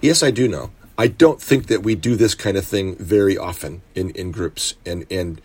yes, 0.00 0.22
I 0.22 0.30
do 0.30 0.46
know. 0.46 0.70
I 0.98 1.08
don't 1.08 1.40
think 1.40 1.66
that 1.66 1.82
we 1.82 1.94
do 1.94 2.16
this 2.16 2.34
kind 2.34 2.56
of 2.56 2.64
thing 2.64 2.96
very 2.96 3.36
often 3.36 3.82
in, 3.94 4.10
in 4.10 4.30
groups. 4.30 4.74
And, 4.84 5.06
and 5.10 5.40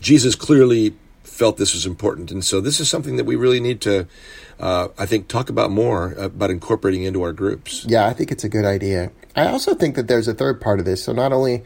Jesus 0.00 0.34
clearly 0.34 0.94
felt 1.22 1.58
this 1.58 1.74
was 1.74 1.86
important. 1.86 2.30
And 2.30 2.44
so 2.44 2.60
this 2.60 2.80
is 2.80 2.88
something 2.88 3.16
that 3.16 3.24
we 3.24 3.36
really 3.36 3.60
need 3.60 3.80
to, 3.82 4.06
uh, 4.58 4.88
I 4.98 5.06
think, 5.06 5.28
talk 5.28 5.50
about 5.50 5.70
more 5.70 6.12
about 6.12 6.50
incorporating 6.50 7.02
into 7.02 7.22
our 7.22 7.32
groups. 7.32 7.84
Yeah, 7.84 8.06
I 8.06 8.12
think 8.12 8.32
it's 8.32 8.44
a 8.44 8.48
good 8.48 8.64
idea. 8.64 9.10
I 9.34 9.48
also 9.48 9.74
think 9.74 9.96
that 9.96 10.08
there's 10.08 10.28
a 10.28 10.34
third 10.34 10.60
part 10.60 10.78
of 10.78 10.86
this. 10.86 11.04
So 11.04 11.12
not 11.12 11.32
only 11.32 11.62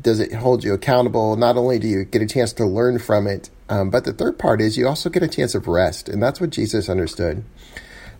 does 0.00 0.20
it 0.20 0.32
hold 0.32 0.64
you 0.64 0.72
accountable? 0.72 1.36
Not 1.36 1.56
only 1.56 1.78
do 1.78 1.86
you 1.86 2.04
get 2.04 2.22
a 2.22 2.26
chance 2.26 2.52
to 2.54 2.64
learn 2.64 2.98
from 2.98 3.26
it, 3.26 3.50
um, 3.68 3.90
but 3.90 4.04
the 4.04 4.12
third 4.12 4.38
part 4.38 4.60
is 4.60 4.78
you 4.78 4.88
also 4.88 5.10
get 5.10 5.22
a 5.22 5.28
chance 5.28 5.54
of 5.54 5.68
rest. 5.68 6.08
And 6.08 6.22
that's 6.22 6.40
what 6.40 6.50
Jesus 6.50 6.88
understood. 6.88 7.44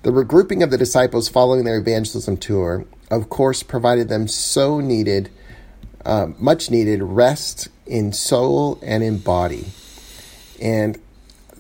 The 0.03 0.11
regrouping 0.11 0.63
of 0.63 0.71
the 0.71 0.79
disciples 0.79 1.29
following 1.29 1.65
their 1.65 1.79
evangelism 1.79 2.39
tour, 2.39 2.87
of 3.11 3.29
course, 3.29 3.63
provided 3.63 4.09
them 4.09 4.29
so 4.29 4.81
needed, 4.81 5.31
uh, 6.07 6.29
much 6.39 6.71
needed 6.71 7.03
rest 7.03 7.69
in 7.87 8.13
soul 8.15 8.79
and 8.83 9.03
in 9.03 9.19
body. 9.19 9.67
And 10.61 10.99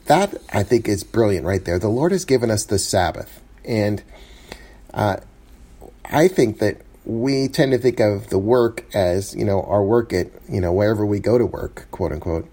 that, 0.06 0.34
I 0.52 0.62
think, 0.62 0.88
is 0.88 1.04
brilliant 1.04 1.44
right 1.44 1.62
there. 1.62 1.78
The 1.78 1.88
Lord 1.88 2.12
has 2.12 2.24
given 2.24 2.50
us 2.50 2.64
the 2.64 2.78
Sabbath. 2.78 3.42
And 3.64 4.02
uh, 4.94 5.16
I 6.06 6.26
think 6.28 6.60
that 6.60 6.80
we 7.04 7.48
tend 7.48 7.72
to 7.72 7.78
think 7.78 8.00
of 8.00 8.28
the 8.28 8.38
work 8.38 8.84
as 8.94 9.34
you 9.34 9.44
know 9.44 9.62
our 9.62 9.82
work 9.82 10.12
at 10.12 10.28
you 10.48 10.60
know 10.60 10.72
wherever 10.72 11.04
we 11.04 11.18
go 11.18 11.38
to 11.38 11.46
work 11.46 11.86
quote 11.90 12.12
unquote 12.12 12.46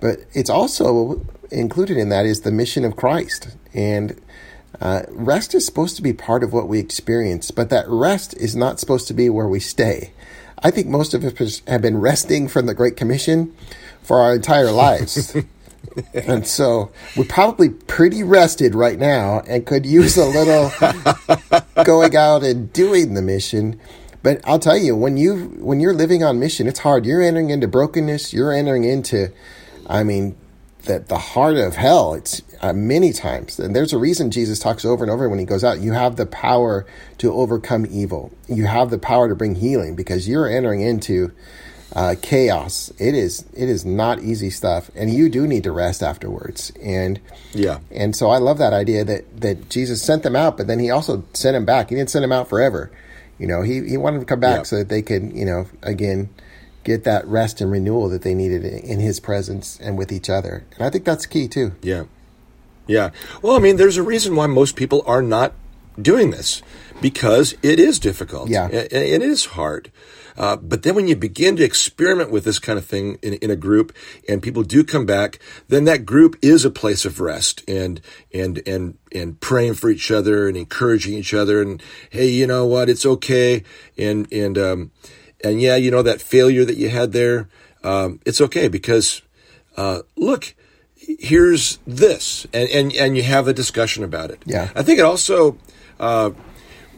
but 0.00 0.18
it's 0.32 0.50
also 0.50 1.24
included 1.52 1.96
in 1.96 2.08
that 2.08 2.26
is 2.26 2.40
the 2.40 2.50
mission 2.50 2.84
of 2.84 2.96
christ 2.96 3.56
and 3.72 4.20
uh, 4.80 5.02
rest 5.10 5.54
is 5.54 5.64
supposed 5.64 5.96
to 5.96 6.02
be 6.02 6.12
part 6.12 6.42
of 6.42 6.52
what 6.52 6.68
we 6.68 6.78
experience 6.78 7.50
but 7.50 7.70
that 7.70 7.88
rest 7.88 8.34
is 8.36 8.56
not 8.56 8.80
supposed 8.80 9.08
to 9.08 9.14
be 9.14 9.28
where 9.30 9.48
we 9.48 9.60
stay 9.60 10.12
i 10.62 10.70
think 10.70 10.86
most 10.86 11.14
of 11.14 11.24
us 11.24 11.62
have 11.66 11.82
been 11.82 11.98
resting 11.98 12.48
from 12.48 12.66
the 12.66 12.74
great 12.74 12.96
commission 12.96 13.54
for 14.02 14.20
our 14.20 14.34
entire 14.34 14.70
lives 14.70 15.36
and 16.14 16.46
so 16.46 16.90
we're 17.16 17.24
probably 17.24 17.68
pretty 17.68 18.22
rested 18.22 18.74
right 18.74 18.98
now 18.98 19.40
and 19.46 19.66
could 19.66 19.86
use 19.86 20.16
a 20.16 20.24
little 20.24 20.72
going 21.84 22.16
out 22.16 22.42
and 22.42 22.72
doing 22.72 23.14
the 23.14 23.22
mission. 23.22 23.78
But 24.22 24.40
I'll 24.44 24.58
tell 24.58 24.76
you, 24.76 24.96
when 24.96 25.16
you 25.16 25.48
when 25.58 25.80
you're 25.80 25.94
living 25.94 26.24
on 26.24 26.40
mission, 26.40 26.66
it's 26.66 26.80
hard. 26.80 27.04
You're 27.04 27.22
entering 27.22 27.50
into 27.50 27.68
brokenness. 27.68 28.32
You're 28.32 28.52
entering 28.52 28.84
into, 28.84 29.32
I 29.86 30.02
mean, 30.02 30.36
the 30.84 31.00
the 31.00 31.18
heart 31.18 31.56
of 31.56 31.76
hell. 31.76 32.14
It's 32.14 32.42
uh, 32.60 32.72
many 32.72 33.12
times, 33.12 33.58
and 33.58 33.74
there's 33.74 33.92
a 33.92 33.98
reason 33.98 34.30
Jesus 34.30 34.58
talks 34.58 34.84
over 34.84 35.04
and 35.04 35.10
over 35.10 35.28
when 35.28 35.38
he 35.38 35.44
goes 35.44 35.64
out. 35.64 35.80
You 35.80 35.92
have 35.92 36.16
the 36.16 36.26
power 36.26 36.86
to 37.18 37.32
overcome 37.32 37.86
evil. 37.90 38.32
You 38.48 38.66
have 38.66 38.90
the 38.90 38.98
power 38.98 39.28
to 39.28 39.34
bring 39.34 39.54
healing 39.54 39.94
because 39.94 40.28
you're 40.28 40.48
entering 40.48 40.80
into 40.80 41.32
uh, 41.94 42.16
chaos. 42.20 42.92
It 42.98 43.14
is 43.14 43.44
it 43.54 43.68
is 43.68 43.84
not 43.84 44.20
easy 44.22 44.50
stuff, 44.50 44.90
and 44.94 45.12
you 45.12 45.28
do 45.28 45.46
need 45.46 45.64
to 45.64 45.72
rest 45.72 46.02
afterwards. 46.02 46.72
And 46.82 47.20
yeah, 47.52 47.78
and 47.90 48.14
so 48.16 48.30
I 48.30 48.38
love 48.38 48.58
that 48.58 48.72
idea 48.72 49.04
that 49.04 49.40
that 49.40 49.70
Jesus 49.70 50.02
sent 50.02 50.22
them 50.22 50.36
out, 50.36 50.56
but 50.56 50.66
then 50.66 50.78
he 50.78 50.90
also 50.90 51.24
sent 51.32 51.54
them 51.54 51.64
back. 51.64 51.90
He 51.90 51.96
didn't 51.96 52.10
send 52.10 52.22
them 52.22 52.32
out 52.32 52.48
forever. 52.48 52.90
You 53.38 53.46
know, 53.46 53.62
he 53.62 53.88
he 53.88 53.96
wanted 53.96 54.16
them 54.16 54.26
to 54.26 54.30
come 54.30 54.40
back 54.40 54.58
yeah. 54.58 54.62
so 54.64 54.76
that 54.76 54.88
they 54.88 55.02
could 55.02 55.32
you 55.32 55.44
know 55.44 55.66
again 55.82 56.30
get 56.84 57.04
that 57.04 57.26
rest 57.26 57.60
and 57.60 57.70
renewal 57.70 58.08
that 58.10 58.22
they 58.22 58.34
needed 58.34 58.64
in 58.64 59.00
his 59.00 59.18
presence 59.18 59.80
and 59.80 59.96
with 59.96 60.12
each 60.12 60.28
other. 60.28 60.64
And 60.76 60.84
I 60.84 60.90
think 60.90 61.04
that's 61.04 61.26
key 61.26 61.48
too. 61.48 61.72
Yeah. 61.82 62.04
Yeah. 62.86 63.10
Well, 63.42 63.56
I 63.56 63.58
mean, 63.58 63.76
there's 63.76 63.96
a 63.96 64.02
reason 64.02 64.36
why 64.36 64.46
most 64.46 64.76
people 64.76 65.02
are 65.06 65.22
not 65.22 65.52
doing 66.00 66.30
this 66.30 66.62
because 67.00 67.54
it 67.62 67.78
is 67.78 67.98
difficult. 67.98 68.48
Yeah. 68.48 68.68
It, 68.68 68.92
it 68.92 69.22
is 69.22 69.46
hard. 69.46 69.90
Uh, 70.36 70.56
but 70.56 70.82
then 70.82 70.96
when 70.96 71.06
you 71.06 71.14
begin 71.14 71.56
to 71.56 71.62
experiment 71.62 72.30
with 72.30 72.44
this 72.44 72.58
kind 72.58 72.78
of 72.78 72.84
thing 72.84 73.18
in, 73.22 73.34
in 73.34 73.50
a 73.50 73.56
group 73.56 73.94
and 74.28 74.42
people 74.42 74.64
do 74.64 74.82
come 74.82 75.06
back, 75.06 75.38
then 75.68 75.84
that 75.84 76.04
group 76.04 76.36
is 76.42 76.64
a 76.64 76.70
place 76.70 77.04
of 77.04 77.20
rest 77.20 77.62
and, 77.68 78.00
and, 78.32 78.60
and, 78.66 78.98
and 79.12 79.40
praying 79.40 79.74
for 79.74 79.90
each 79.90 80.10
other 80.10 80.48
and 80.48 80.56
encouraging 80.56 81.14
each 81.14 81.32
other. 81.32 81.62
And 81.62 81.80
hey, 82.10 82.28
you 82.28 82.46
know 82.46 82.66
what? 82.66 82.88
It's 82.88 83.06
okay. 83.06 83.62
And, 83.96 84.30
and, 84.32 84.58
um, 84.58 84.90
and 85.44 85.60
yeah, 85.60 85.76
you 85.76 85.90
know, 85.90 86.02
that 86.02 86.20
failure 86.20 86.64
that 86.64 86.76
you 86.76 86.88
had 86.88 87.12
there, 87.12 87.48
um, 87.84 88.18
it's 88.26 88.40
okay 88.40 88.66
because, 88.66 89.22
uh, 89.76 90.00
look, 90.16 90.54
here's 91.18 91.78
this 91.86 92.46
and, 92.52 92.68
and, 92.70 92.92
and 92.92 93.16
you 93.16 93.22
have 93.22 93.48
a 93.48 93.52
discussion 93.52 94.04
about 94.04 94.30
it. 94.30 94.42
Yeah. 94.46 94.70
I 94.74 94.82
think 94.82 94.98
it 94.98 95.04
also, 95.04 95.58
uh, 96.00 96.30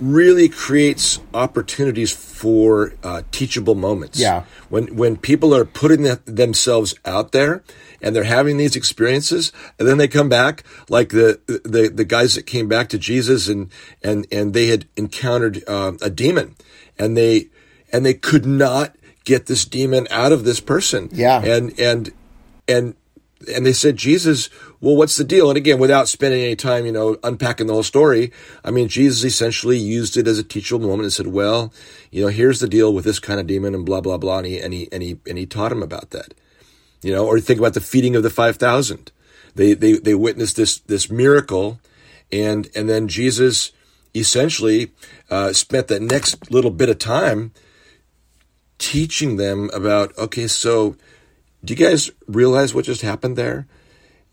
really 0.00 0.48
creates 0.48 1.20
opportunities 1.32 2.12
for 2.12 2.92
uh, 3.02 3.22
teachable 3.32 3.74
moments. 3.74 4.18
Yeah. 4.18 4.44
When 4.68 4.96
when 4.96 5.16
people 5.16 5.54
are 5.54 5.64
putting 5.64 6.02
the, 6.02 6.20
themselves 6.24 6.94
out 7.04 7.32
there 7.32 7.62
and 8.02 8.14
they're 8.14 8.24
having 8.24 8.56
these 8.56 8.76
experiences, 8.76 9.52
and 9.78 9.88
then 9.88 9.98
they 9.98 10.08
come 10.08 10.28
back, 10.28 10.64
like 10.88 11.10
the 11.10 11.40
the 11.46 11.88
the 11.88 12.04
guys 12.04 12.34
that 12.34 12.44
came 12.44 12.68
back 12.68 12.88
to 12.90 12.98
Jesus 12.98 13.48
and 13.48 13.70
and 14.02 14.26
and 14.30 14.54
they 14.54 14.66
had 14.66 14.86
encountered 14.96 15.64
uh, 15.66 15.92
a 16.02 16.10
demon, 16.10 16.56
and 16.98 17.16
they 17.16 17.48
and 17.92 18.04
they 18.04 18.14
could 18.14 18.46
not 18.46 18.94
get 19.24 19.46
this 19.46 19.64
demon 19.64 20.06
out 20.10 20.32
of 20.32 20.44
this 20.44 20.60
person. 20.60 21.08
Yeah. 21.12 21.42
And 21.42 21.78
and 21.80 22.12
and 22.68 22.94
and 23.54 23.66
they 23.66 23.72
said, 23.72 23.96
Jesus, 23.96 24.48
well, 24.80 24.96
what's 24.96 25.16
the 25.16 25.24
deal? 25.24 25.50
And 25.50 25.56
again, 25.56 25.78
without 25.78 26.08
spending 26.08 26.42
any 26.42 26.56
time, 26.56 26.86
you 26.86 26.92
know, 26.92 27.18
unpacking 27.22 27.66
the 27.66 27.74
whole 27.74 27.82
story, 27.82 28.32
I 28.64 28.70
mean, 28.70 28.88
Jesus 28.88 29.24
essentially 29.24 29.78
used 29.78 30.16
it 30.16 30.26
as 30.26 30.38
a 30.38 30.44
teachable 30.44 30.86
moment 30.86 31.04
and 31.04 31.12
said, 31.12 31.26
well, 31.28 31.72
you 32.10 32.22
know, 32.22 32.28
here's 32.28 32.60
the 32.60 32.68
deal 32.68 32.94
with 32.94 33.04
this 33.04 33.18
kind 33.18 33.38
of 33.38 33.46
demon 33.46 33.74
and 33.74 33.84
blah, 33.84 34.00
blah, 34.00 34.16
blah. 34.16 34.38
And 34.38 34.46
he, 34.46 34.60
and 34.60 34.72
he, 34.72 34.88
and 34.90 35.02
he, 35.02 35.18
and 35.28 35.36
he 35.36 35.44
taught 35.44 35.72
him 35.72 35.82
about 35.82 36.10
that, 36.10 36.34
you 37.02 37.12
know, 37.12 37.26
or 37.26 37.38
think 37.40 37.58
about 37.58 37.74
the 37.74 37.80
feeding 37.80 38.16
of 38.16 38.22
the 38.22 38.30
5,000. 38.30 39.12
They, 39.54 39.74
they, 39.74 39.94
they 39.94 40.14
witnessed 40.14 40.56
this, 40.56 40.78
this 40.78 41.10
miracle 41.10 41.78
and, 42.32 42.68
and 42.74 42.88
then 42.88 43.06
Jesus 43.08 43.72
essentially, 44.14 44.92
uh, 45.30 45.52
spent 45.52 45.88
that 45.88 46.02
next 46.02 46.50
little 46.50 46.70
bit 46.70 46.88
of 46.88 46.98
time 46.98 47.52
teaching 48.78 49.36
them 49.36 49.70
about, 49.72 50.16
okay, 50.18 50.46
so, 50.46 50.96
do 51.64 51.74
you 51.74 51.76
guys 51.76 52.10
realize 52.26 52.74
what 52.74 52.84
just 52.84 53.02
happened 53.02 53.36
there? 53.36 53.66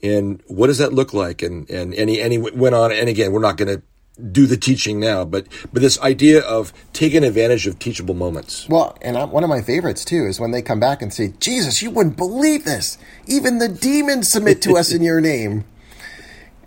And 0.02 0.42
what 0.48 0.68
does 0.68 0.80
that 0.80 0.94
look 0.94 1.14
like? 1.14 1.42
And 1.42 1.70
and 1.70 1.94
and 1.94 2.10
he, 2.10 2.22
and 2.22 2.34
he 2.34 2.38
went 2.38 2.76
on. 2.76 2.92
And 2.92 3.08
again, 3.08 3.32
we're 3.32 3.40
not 3.40 3.58
going 3.58 3.76
to 3.76 3.84
do 4.32 4.46
the 4.46 4.58
teaching 4.58 5.00
now, 5.00 5.26
but 5.26 5.48
but 5.72 5.82
this 5.82 6.00
idea 6.02 6.42
of 6.42 6.72
taking 6.94 7.24
advantage 7.24 7.66
of 7.66 7.80
teachable 7.80 8.14
moments. 8.14 8.68
Well, 8.70 8.98
and 9.02 9.18
I, 9.18 9.24
one 9.24 9.44
of 9.44 9.50
my 9.50 9.62
favorites 9.62 10.06
too 10.06 10.26
is 10.26 10.40
when 10.40 10.52
they 10.52 10.62
come 10.62 10.80
back 10.80 11.02
and 11.02 11.14
say, 11.14 11.34
"Jesus, 11.40 11.82
you 11.82 11.90
wouldn't 11.90 12.18
believe 12.18 12.66
this. 12.66 12.98
Even 13.26 13.58
the 13.58 13.70
demons 13.70 14.30
submit 14.30 14.62
to 14.64 14.78
us 14.78 14.92
in 14.92 15.02
your 15.02 15.22
name." 15.34 15.64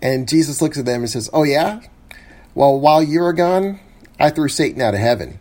And 0.01 0.27
Jesus 0.27 0.61
looks 0.61 0.77
at 0.77 0.85
them 0.85 1.01
and 1.01 1.09
says, 1.09 1.29
"Oh 1.31 1.43
yeah, 1.43 1.81
well 2.53 2.79
while 2.79 3.01
you 3.01 3.21
were 3.21 3.33
gone, 3.33 3.79
I 4.19 4.29
threw 4.29 4.49
Satan 4.49 4.81
out 4.81 4.93
of 4.93 4.99
heaven." 4.99 5.39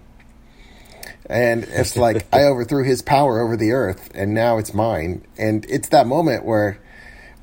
And 1.28 1.64
it's 1.64 1.96
like 1.96 2.26
I 2.32 2.44
overthrew 2.44 2.84
his 2.84 3.02
power 3.02 3.40
over 3.40 3.56
the 3.56 3.72
earth 3.72 4.10
and 4.14 4.34
now 4.34 4.58
it's 4.58 4.72
mine. 4.72 5.26
And 5.38 5.66
it's 5.68 5.88
that 5.88 6.06
moment 6.06 6.44
where 6.44 6.78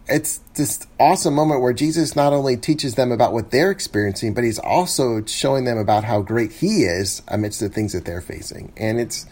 it's 0.07 0.39
this 0.55 0.85
awesome 0.99 1.33
moment 1.33 1.61
where 1.61 1.73
Jesus 1.73 2.15
not 2.15 2.33
only 2.33 2.57
teaches 2.57 2.95
them 2.95 3.11
about 3.11 3.33
what 3.33 3.51
they're 3.51 3.71
experiencing, 3.71 4.33
but 4.33 4.43
he's 4.43 4.59
also 4.59 5.23
showing 5.25 5.63
them 5.63 5.77
about 5.77 6.03
how 6.03 6.21
great 6.21 6.51
he 6.51 6.83
is 6.83 7.21
amidst 7.27 7.59
the 7.59 7.69
things 7.69 7.93
that 7.93 8.05
they're 8.05 8.21
facing. 8.21 8.73
And 8.75 8.99
it's 8.99 9.25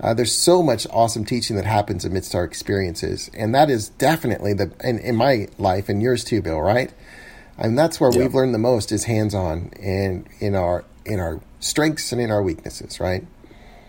uh, 0.00 0.14
there's 0.14 0.34
so 0.34 0.62
much 0.62 0.86
awesome 0.90 1.24
teaching 1.24 1.56
that 1.56 1.66
happens 1.66 2.04
amidst 2.04 2.34
our 2.34 2.44
experiences, 2.44 3.30
and 3.34 3.54
that 3.54 3.68
is 3.68 3.90
definitely 3.90 4.54
the 4.54 4.72
in, 4.82 4.98
in 4.98 5.14
my 5.16 5.48
life 5.58 5.88
and 5.88 6.02
yours 6.02 6.24
too, 6.24 6.40
Bill. 6.40 6.60
Right? 6.60 6.92
And 7.58 7.78
that's 7.78 8.00
where 8.00 8.10
yeah. 8.10 8.20
we've 8.20 8.34
learned 8.34 8.54
the 8.54 8.58
most 8.58 8.92
is 8.92 9.04
hands 9.04 9.34
on 9.34 9.70
and 9.80 10.26
in 10.38 10.54
our 10.54 10.84
in 11.04 11.20
our 11.20 11.40
strengths 11.60 12.12
and 12.12 12.20
in 12.20 12.30
our 12.30 12.42
weaknesses. 12.42 13.00
Right? 13.00 13.26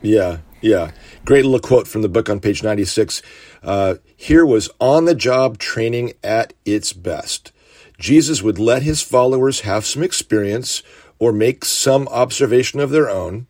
Yeah, 0.01 0.39
yeah. 0.61 0.91
Great 1.25 1.45
little 1.45 1.59
quote 1.59 1.87
from 1.87 2.01
the 2.01 2.09
book 2.09 2.29
on 2.29 2.39
page 2.39 2.63
96. 2.63 3.21
Uh, 3.63 3.95
here 4.15 4.45
was 4.45 4.69
on 4.79 5.05
the 5.05 5.15
job 5.15 5.57
training 5.57 6.13
at 6.23 6.53
its 6.65 6.93
best. 6.93 7.51
Jesus 7.99 8.41
would 8.41 8.57
let 8.57 8.81
his 8.81 9.01
followers 9.01 9.61
have 9.61 9.85
some 9.85 10.01
experience 10.01 10.81
or 11.19 11.31
make 11.31 11.63
some 11.63 12.07
observation 12.07 12.79
of 12.79 12.89
their 12.89 13.09
own, 13.09 13.45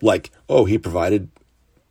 like, 0.00 0.30
oh, 0.48 0.64
he 0.64 0.78
provided 0.78 1.30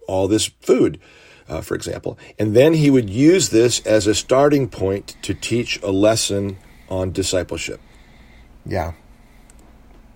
all 0.05 0.27
this 0.27 0.47
food, 0.60 0.99
uh, 1.47 1.62
for 1.62 1.75
example. 1.75 2.19
And 2.38 2.53
then 2.53 2.73
he 2.73 2.89
would 2.89 3.10
use 3.10 3.49
this 3.49 3.79
as 3.86 4.05
a 4.05 4.13
starting 4.13 4.67
point 4.67 5.15
to 5.21 5.34
teach 5.34 5.81
a 5.81 5.91
lesson 5.91 6.57
on 6.89 7.13
discipleship. 7.13 7.79
Yeah. 8.65 8.93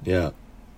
Yeah. 0.04 0.32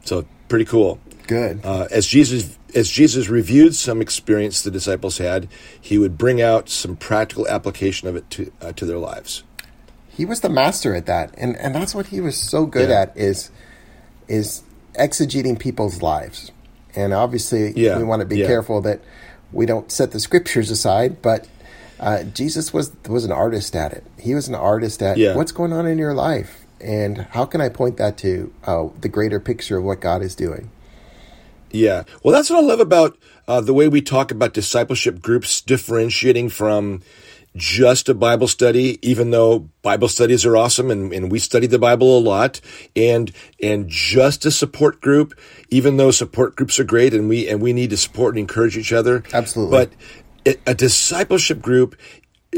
So 0.06 0.28
pretty 0.48 0.66
cool. 0.66 1.00
Good. 1.28 1.62
Uh, 1.64 1.88
as 1.92 2.08
Jesus 2.08 2.58
as 2.76 2.90
Jesus 2.90 3.28
reviewed 3.30 3.76
some 3.76 4.02
experience 4.02 4.62
the 4.62 4.72
disciples 4.72 5.18
had, 5.18 5.48
he 5.80 5.98
would 5.98 6.18
bring 6.18 6.42
out 6.42 6.70
some 6.70 6.96
practical 6.96 7.48
application 7.48 8.08
of 8.08 8.16
it 8.16 8.30
to 8.32 8.52
uh, 8.62 8.72
to 8.74 8.86
their 8.86 8.98
lives. 8.98 9.44
He 10.10 10.26
was 10.26 10.42
the 10.42 10.50
master 10.50 10.96
at 10.96 11.06
that, 11.06 11.34
and 11.38 11.56
and 11.58 11.76
that's 11.76 11.94
what 11.94 12.08
he 12.08 12.22
was 12.22 12.38
so 12.38 12.66
good 12.66 12.90
Yeah. 12.90 13.02
at 13.02 13.18
is 13.18 13.52
is 14.28 14.64
exegeting 14.96 15.60
people's 15.60 16.02
lives. 16.02 16.52
And 16.96 17.14
obviously, 17.14 17.72
Yeah. 17.76 17.98
we 17.98 18.04
want 18.04 18.22
to 18.22 18.26
be 18.26 18.40
Yeah. 18.40 18.48
careful 18.48 18.82
that 18.82 19.02
we 19.54 19.66
don't 19.66 19.92
set 19.92 20.12
the 20.12 20.20
scriptures 20.20 20.72
aside. 20.72 21.22
But 21.22 21.48
uh, 22.00 22.24
Jesus 22.24 22.74
was 22.74 22.92
was 23.08 23.26
an 23.26 23.32
artist 23.32 23.76
at 23.76 23.92
it. 23.94 24.04
He 24.20 24.34
was 24.34 24.48
an 24.48 24.56
artist 24.56 25.02
at 25.04 25.18
what's 25.36 25.52
going 25.52 25.74
on 25.74 25.86
in 25.86 25.98
your 25.98 26.14
life, 26.14 26.66
and 26.82 27.20
how 27.32 27.46
can 27.46 27.62
I 27.62 27.70
point 27.70 27.98
that 27.98 28.18
to 28.20 28.52
uh, 28.66 28.88
the 29.02 29.10
greater 29.10 29.40
picture 29.40 29.78
of 29.78 29.84
what 29.84 30.00
God 30.00 30.22
is 30.24 30.34
doing. 30.36 30.70
Yeah. 31.72 32.04
Well, 32.24 32.34
that's 32.34 32.50
what 32.50 32.60
I 32.60 32.68
love 32.68 32.80
about 32.80 33.18
uh, 33.48 33.62
the 33.62 33.74
way 33.74 33.88
we 33.88 34.02
talk 34.02 34.32
about 34.32 34.54
discipleship 34.54 35.22
groups 35.22 35.62
differentiating 35.62 36.50
from 36.50 37.02
just 37.56 38.08
a 38.08 38.14
Bible 38.14 38.48
study, 38.48 39.00
even 39.02 39.32
though 39.32 39.70
Bible 39.82 40.08
studies 40.08 40.46
are 40.46 40.56
awesome 40.56 40.92
and, 40.92 41.12
and 41.12 41.32
we 41.32 41.40
study 41.40 41.66
the 41.66 41.80
Bible 41.80 42.18
a 42.18 42.20
lot, 42.20 42.62
and 42.96 43.32
and 43.62 43.90
just 43.90 44.46
a 44.46 44.52
support 44.52 45.02
group, 45.02 45.34
even 45.70 45.98
though 45.98 46.12
support 46.12 46.56
groups 46.56 46.80
are 46.80 46.84
great 46.84 47.14
and 47.14 47.28
we 47.28 47.48
and 47.50 47.62
we 47.62 47.74
need 47.74 47.90
to 47.90 47.98
support 47.98 48.36
and 48.36 48.40
encourage 48.40 48.78
each 48.78 48.94
other. 48.94 49.24
Absolutely. 49.34 49.88
But 50.46 50.56
a- 50.66 50.72
a 50.72 50.76
discipleship 50.76 51.62
group, 51.62 51.96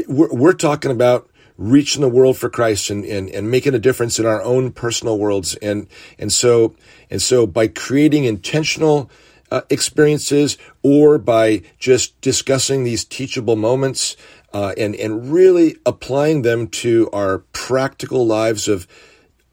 we're, 0.06 0.32
we're 0.32 0.52
talking 0.52 0.90
about 0.90 1.29
reaching 1.60 2.00
the 2.00 2.08
world 2.08 2.38
for 2.38 2.48
Christ 2.48 2.88
and, 2.88 3.04
and, 3.04 3.28
and 3.28 3.50
making 3.50 3.74
a 3.74 3.78
difference 3.78 4.18
in 4.18 4.24
our 4.24 4.42
own 4.42 4.72
personal 4.72 5.18
worlds. 5.18 5.54
And, 5.56 5.88
and 6.18 6.32
so, 6.32 6.74
and 7.10 7.20
so 7.20 7.46
by 7.46 7.68
creating 7.68 8.24
intentional 8.24 9.10
uh, 9.50 9.60
experiences 9.68 10.56
or 10.82 11.18
by 11.18 11.62
just 11.78 12.18
discussing 12.22 12.82
these 12.82 13.04
teachable 13.04 13.56
moments, 13.56 14.16
uh, 14.54 14.72
and, 14.78 14.96
and 14.96 15.30
really 15.32 15.76
applying 15.84 16.42
them 16.42 16.66
to 16.66 17.10
our 17.12 17.40
practical 17.52 18.26
lives 18.26 18.66
of, 18.66 18.86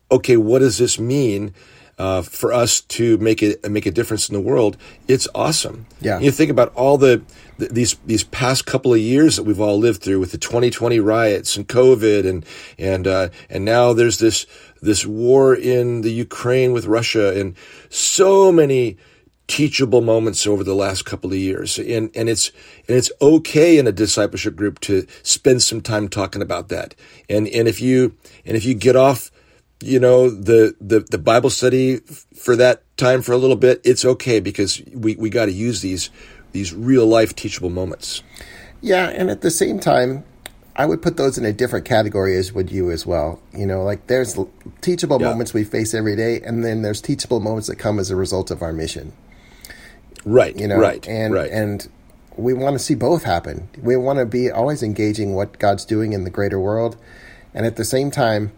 okay, 0.10 0.38
what 0.38 0.60
does 0.60 0.78
this 0.78 0.98
mean? 0.98 1.54
Uh, 1.98 2.22
for 2.22 2.54
us 2.54 2.82
to 2.82 3.18
make 3.18 3.42
it 3.42 3.68
make 3.68 3.88
a 3.88 3.92
difference 3.92 4.30
in 4.30 4.34
the 4.34 4.42
world, 4.42 4.78
it's 5.08 5.28
awesome. 5.34 5.88
Yeah. 6.00 6.20
you 6.20 6.30
think 6.30 6.52
about 6.52 6.72
all 6.76 7.00
the, 7.00 7.24
th 7.58 7.72
these 7.72 7.96
these 8.06 8.24
past 8.24 8.68
couple 8.68 8.94
of 8.94 9.00
years 9.00 9.36
that 9.36 9.44
we've 9.44 9.60
all 9.60 9.80
lived 9.80 10.04
through 10.04 10.20
with 10.20 10.32
the 10.32 10.38
2020 10.38 11.00
riots 11.00 11.58
and 11.58 11.68
COVID 11.68 12.28
and 12.30 12.46
and 12.78 13.08
uh, 13.08 13.30
and 13.50 13.66
now 13.66 13.94
there's 13.94 14.20
this 14.20 14.46
this 14.80 15.08
war 15.08 15.56
in 15.56 16.02
the 16.02 16.12
Ukraine 16.12 16.72
with 16.72 16.86
Russia 16.86 17.40
and 17.40 17.56
so 17.90 18.52
many 18.52 18.98
teachable 19.48 20.02
moments 20.02 20.46
over 20.46 20.64
the 20.64 20.76
last 20.76 21.06
couple 21.06 21.32
of 21.32 21.38
years 21.38 21.80
and 21.80 22.12
and 22.14 22.28
it's 22.30 22.52
and 22.88 22.98
it's 22.98 23.12
okay 23.22 23.78
in 23.78 23.88
a 23.88 23.92
discipleship 23.94 24.56
group 24.56 24.80
to 24.82 25.08
spend 25.24 25.64
some 25.64 25.82
time 25.82 26.10
talking 26.10 26.42
about 26.42 26.68
that 26.68 26.94
and 27.30 27.48
and 27.48 27.68
if 27.68 27.82
you 27.82 28.14
and 28.46 28.58
if 28.58 28.66
you 28.66 28.74
get 28.74 28.98
off 28.98 29.32
you 29.82 30.00
know 30.00 30.30
the 30.30 30.76
the 30.82 31.02
the 31.02 31.18
Bible 31.18 31.50
study 31.50 31.98
for 32.36 32.56
that 32.56 32.82
time 32.98 33.22
for 33.22 33.32
a 33.32 33.38
little 33.38 33.56
bit 33.56 33.82
it's 33.84 34.04
okay 34.06 34.40
because 34.40 34.82
we 34.94 35.16
we 35.16 35.30
got 35.30 35.46
to 35.46 35.52
use 35.52 35.82
these 35.82 36.10
these 36.52 36.74
real 36.74 37.06
life 37.06 37.36
teachable 37.36 37.70
moments 37.70 38.24
Yeah, 38.82 39.10
and 39.10 39.30
at 39.30 39.42
the 39.42 39.52
same 39.52 39.80
time, 39.80 40.24
I 40.76 40.86
would 40.86 41.02
put 41.02 41.18
those 41.18 41.38
in 41.38 41.46
a 41.46 41.52
different 41.54 41.86
category 41.86 42.38
as 42.38 42.54
would 42.54 42.72
you 42.72 42.92
as 42.92 43.06
well. 43.08 43.40
You 43.54 43.66
know, 43.66 43.84
like 43.84 44.06
there's 44.08 44.38
teachable 44.82 45.20
Yeah. 45.20 45.30
moments 45.30 45.54
we 45.54 45.64
face 45.64 45.94
every 45.94 46.16
day, 46.16 46.42
and 46.42 46.64
then 46.64 46.82
there's 46.84 47.02
teachable 47.02 47.40
moments 47.40 47.68
that 47.68 47.78
come 47.78 48.00
as 48.00 48.12
a 48.12 48.16
result 48.16 48.52
of 48.52 48.62
our 48.62 48.74
mission. 48.74 49.14
right 50.26 50.56
You 50.60 50.68
know, 50.68 50.78
right 50.78 51.06
and 51.08 51.34
right 51.34 51.52
and 51.52 51.88
we 52.36 52.54
want 52.54 52.76
to 52.78 52.80
see 52.80 52.94
both 52.96 53.24
happen. 53.24 53.68
We 53.82 53.98
want 53.98 54.20
to 54.20 54.26
be 54.26 54.52
always 54.52 54.84
engaging 54.84 55.34
what 55.34 55.58
God's 55.58 55.86
doing 55.86 56.14
in 56.14 56.24
the 56.24 56.30
greater 56.30 56.60
world, 56.60 56.96
and 57.54 57.66
at 57.66 57.76
the 57.78 57.86
same 57.86 58.12
time, 58.12 58.52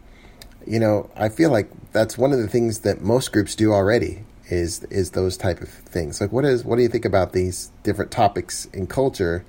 you 0.66 0.80
know, 0.80 1.10
I 1.16 1.30
feel 1.30 1.52
like 1.52 1.70
that's 1.92 2.18
one 2.18 2.32
of 2.34 2.40
the 2.40 2.48
things 2.48 2.80
that 2.80 3.02
most 3.02 3.32
groups 3.32 3.56
do 3.56 3.74
already 3.74 4.24
is 4.48 4.84
is 4.86 5.12
those 5.12 5.38
type 5.38 5.62
of 5.62 5.70
things. 5.70 6.20
Like, 6.22 6.32
what 6.32 6.46
is 6.46 6.64
what 6.64 6.76
do 6.78 6.82
you 6.82 6.90
think 6.90 7.06
about 7.06 7.34
these 7.34 7.72
different 7.84 8.12
topics 8.12 8.66
in 8.74 8.88
culture? 8.88 9.46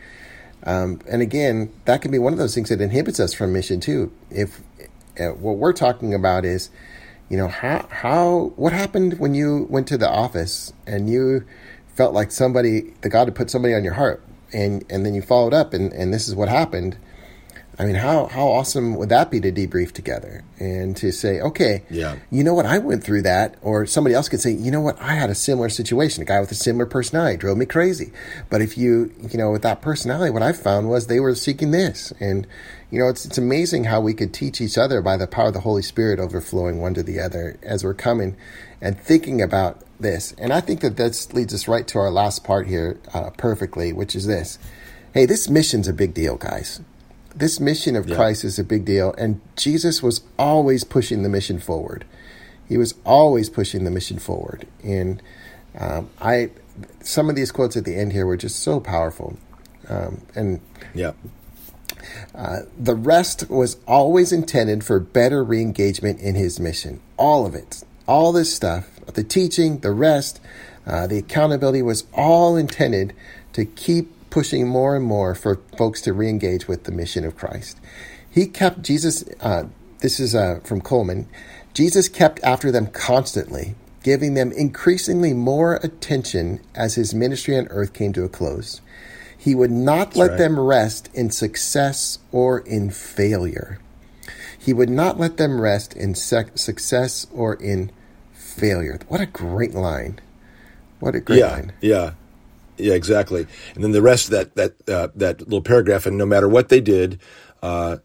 Um, 0.64 1.01
and 1.09 1.23
again, 1.23 1.73
that 1.87 2.03
can 2.03 2.11
be 2.11 2.18
one 2.18 2.33
of 2.33 2.38
those 2.38 2.55
things 2.55 2.68
that 2.68 2.81
inhibits 2.81 3.18
us 3.18 3.33
from 3.33 3.53
mission 3.53 3.81
too. 3.81 4.12
If 4.31 4.61
uh, 5.18 5.29
what 5.29 5.57
we're 5.57 5.73
talking 5.73 6.12
about 6.14 6.44
is, 6.44 6.70
you 7.29 7.37
know, 7.37 7.49
how 7.49 7.87
how 7.90 8.53
what 8.57 8.73
happened 8.73 9.18
when 9.18 9.35
you 9.35 9.66
went 9.70 9.88
to 9.88 9.99
the 9.99 10.09
office 10.09 10.73
and 10.87 11.09
you 11.09 11.44
felt 11.94 12.14
like 12.14 12.31
somebody, 12.31 12.94
the 13.01 13.09
God 13.09 13.29
had 13.29 13.35
put 13.35 13.51
somebody 13.51 13.75
on 13.75 13.85
your 13.85 13.94
heart, 13.94 14.23
and 14.53 14.85
and 14.90 15.05
then 15.05 15.14
you 15.14 15.23
followed 15.23 15.55
up, 15.55 15.73
and 15.73 15.92
and 15.92 16.12
this 16.12 16.29
is 16.29 16.35
what 16.35 16.49
happened. 16.49 16.96
I 17.81 17.87
mean, 17.87 17.95
how 17.95 18.27
how 18.27 18.49
awesome 18.49 18.95
would 18.97 19.09
that 19.09 19.31
be 19.31 19.40
to 19.40 19.51
debrief 19.51 19.93
together 19.93 20.45
and 20.59 20.95
to 20.99 21.11
say, 21.11 21.40
okay, 21.40 21.83
Yeah. 21.88 22.16
you 22.31 22.45
know 22.45 22.53
what, 22.53 22.66
I 22.66 22.77
went 22.77 23.03
through 23.03 23.23
that, 23.23 23.55
or 23.62 23.87
somebody 23.87 24.14
else 24.14 24.29
could 24.29 24.43
say, 24.43 24.51
you 24.51 24.71
know 24.71 24.83
what, 24.83 25.01
I 25.01 25.14
had 25.14 25.31
a 25.31 25.35
similar 25.35 25.71
situation. 25.71 26.21
A 26.21 26.27
guy 26.27 26.40
with 26.40 26.51
a 26.53 26.55
similar 26.55 26.85
personality 26.85 27.38
drove 27.38 27.57
me 27.57 27.64
crazy, 27.64 28.12
but 28.51 28.61
if 28.61 28.77
you, 28.77 29.14
you 29.31 29.38
know, 29.38 29.51
with 29.51 29.62
that 29.62 29.81
personality, 29.81 30.31
what 30.31 30.43
I 30.43 30.53
found 30.53 30.90
was 30.90 31.07
they 31.07 31.21
were 31.21 31.35
seeking 31.35 31.71
this, 31.71 32.12
and 32.21 32.47
you 32.90 32.99
know, 33.01 33.09
it's 33.09 33.25
it's 33.25 33.38
amazing 33.38 33.85
how 33.85 34.03
we 34.03 34.12
could 34.12 34.35
teach 34.35 34.61
each 34.61 34.77
other 34.77 35.01
by 35.01 35.16
the 35.16 35.27
power 35.27 35.47
of 35.49 35.55
the 35.55 35.61
Holy 35.61 35.81
Spirit 35.83 36.21
overflowing 36.21 36.83
one 36.83 36.93
to 36.93 37.03
the 37.03 37.19
other 37.19 37.59
as 37.62 37.83
we're 37.83 37.95
coming 37.95 38.37
and 38.83 39.01
thinking 39.01 39.40
about 39.40 39.81
this. 39.99 40.35
And 40.37 40.53
I 40.53 40.61
think 40.61 40.83
that 40.83 40.99
this 40.99 41.33
leads 41.33 41.55
us 41.55 41.66
right 41.66 41.88
to 41.88 41.99
our 41.99 42.11
last 42.11 42.45
part 42.45 42.66
here 42.66 43.01
uh, 43.14 43.31
perfectly, 43.31 43.95
which 43.95 44.14
is 44.14 44.27
this: 44.27 44.59
Hey, 45.14 45.25
this 45.25 45.49
mission's 45.49 45.88
a 45.88 45.95
big 45.95 46.12
deal, 46.12 46.37
guys 46.37 46.81
this 47.35 47.61
mission 47.61 47.97
of 47.97 48.07
Christ 48.07 48.45
is 48.45 48.59
a 48.59 48.64
big 48.64 48.85
deal, 48.85 49.14
and 49.16 49.40
Jesus 49.57 50.03
was 50.03 50.23
always 50.38 50.85
pushing 50.85 51.23
the 51.23 51.29
mission 51.29 51.59
forward. 51.59 52.05
He 52.69 52.77
was 52.77 52.95
always 53.05 53.51
pushing 53.51 53.85
the 53.85 53.90
mission 53.90 54.19
forward, 54.19 54.66
and 54.83 55.23
um, 55.79 56.11
I, 56.21 56.51
some 57.01 57.29
of 57.29 57.37
these 57.37 57.51
quotes 57.53 57.77
at 57.77 57.85
the 57.85 57.97
end 57.97 58.12
here 58.12 58.27
were 58.27 58.37
just 58.37 58.61
so 58.61 58.81
powerful, 58.81 59.37
um, 59.88 60.23
and 60.35 60.61
yeah. 60.95 61.12
The 62.79 62.95
rest 62.95 63.51
was 63.51 63.77
always 63.87 64.33
intended 64.33 64.85
for 64.85 64.99
better 65.01 65.45
re-engagement 65.45 66.21
in 66.21 66.35
his 66.35 66.59
mission. 66.59 67.01
All 67.16 67.45
of 67.47 67.55
it, 67.55 67.85
all 68.07 68.33
this 68.33 68.55
stuff, 68.55 68.88
the 69.14 69.25
teaching, 69.25 69.81
the 69.81 69.93
rest, 69.93 70.40
uh, 70.87 71.07
the 71.07 71.19
accountability 71.19 71.83
was 71.83 72.05
all 72.14 72.57
intended 72.57 73.12
to 73.53 73.64
keep 73.64 74.12
pushing 74.31 74.66
more 74.66 74.97
and 74.97 75.05
more 75.05 75.35
for 75.35 75.61
folks 75.77 76.01
to 76.03 76.12
re-engage 76.12 76.69
with 76.69 76.85
the 76.85 76.93
mission 76.93 77.25
of 77.25 77.37
Christ. 77.37 77.79
He 78.31 78.47
kept 78.47 78.83
Jesus. 78.83 79.25
Uh, 79.40 79.64
this 79.99 80.21
is 80.21 80.35
uh, 80.35 80.61
from 80.64 80.81
Coleman. 80.81 81.29
Jesus 81.75 82.09
kept 82.09 82.43
after 82.43 82.71
them 82.71 82.87
constantly, 82.87 83.75
giving 84.03 84.35
them 84.35 84.53
increasingly 84.53 85.35
more 85.35 85.77
attention 85.77 86.61
as 86.75 86.95
his 86.95 87.14
ministry 87.14 87.57
on 87.57 87.69
earth 87.69 87.93
came 87.93 88.12
to 88.14 88.25
a 88.25 88.29
close. 88.29 88.81
He 89.37 89.55
would 89.55 89.71
not 89.71 90.16
let 90.16 90.31
right. 90.31 90.38
them 90.38 90.61
rest 90.61 91.09
in 91.14 91.31
success 91.31 92.19
or 92.31 92.61
in 92.61 92.90
failure. 92.90 93.79
He 94.59 94.75
would 94.75 94.90
not 94.90 95.19
let 95.19 95.38
them 95.38 95.61
rest 95.61 95.97
in 95.97 96.14
sec- 96.14 96.59
success 96.59 97.27
or 97.33 97.55
in 97.55 97.90
failure. 98.33 98.99
What 99.09 99.21
a 99.23 99.27
great 99.27 99.75
line. 99.75 100.21
What 100.99 101.14
a 101.14 101.21
great 101.21 101.38
yeah 101.38 101.53
line. 101.53 101.73
yeah 101.81 102.12
yeah 102.81 102.95
exactly. 102.95 103.47
And 103.75 103.85
then 103.85 103.93
the 103.93 104.03
rest 104.03 104.27
of 104.27 104.31
that 104.33 104.55
that 104.57 104.88
uh, 104.88 105.09
that 105.14 105.40
little 105.40 105.62
paragraph 105.62 106.07
and 106.07 106.16
no 106.19 106.27
matter 106.27 106.49
what 106.49 106.69
they 106.69 106.81
did 106.81 107.21
uh, 107.62 107.99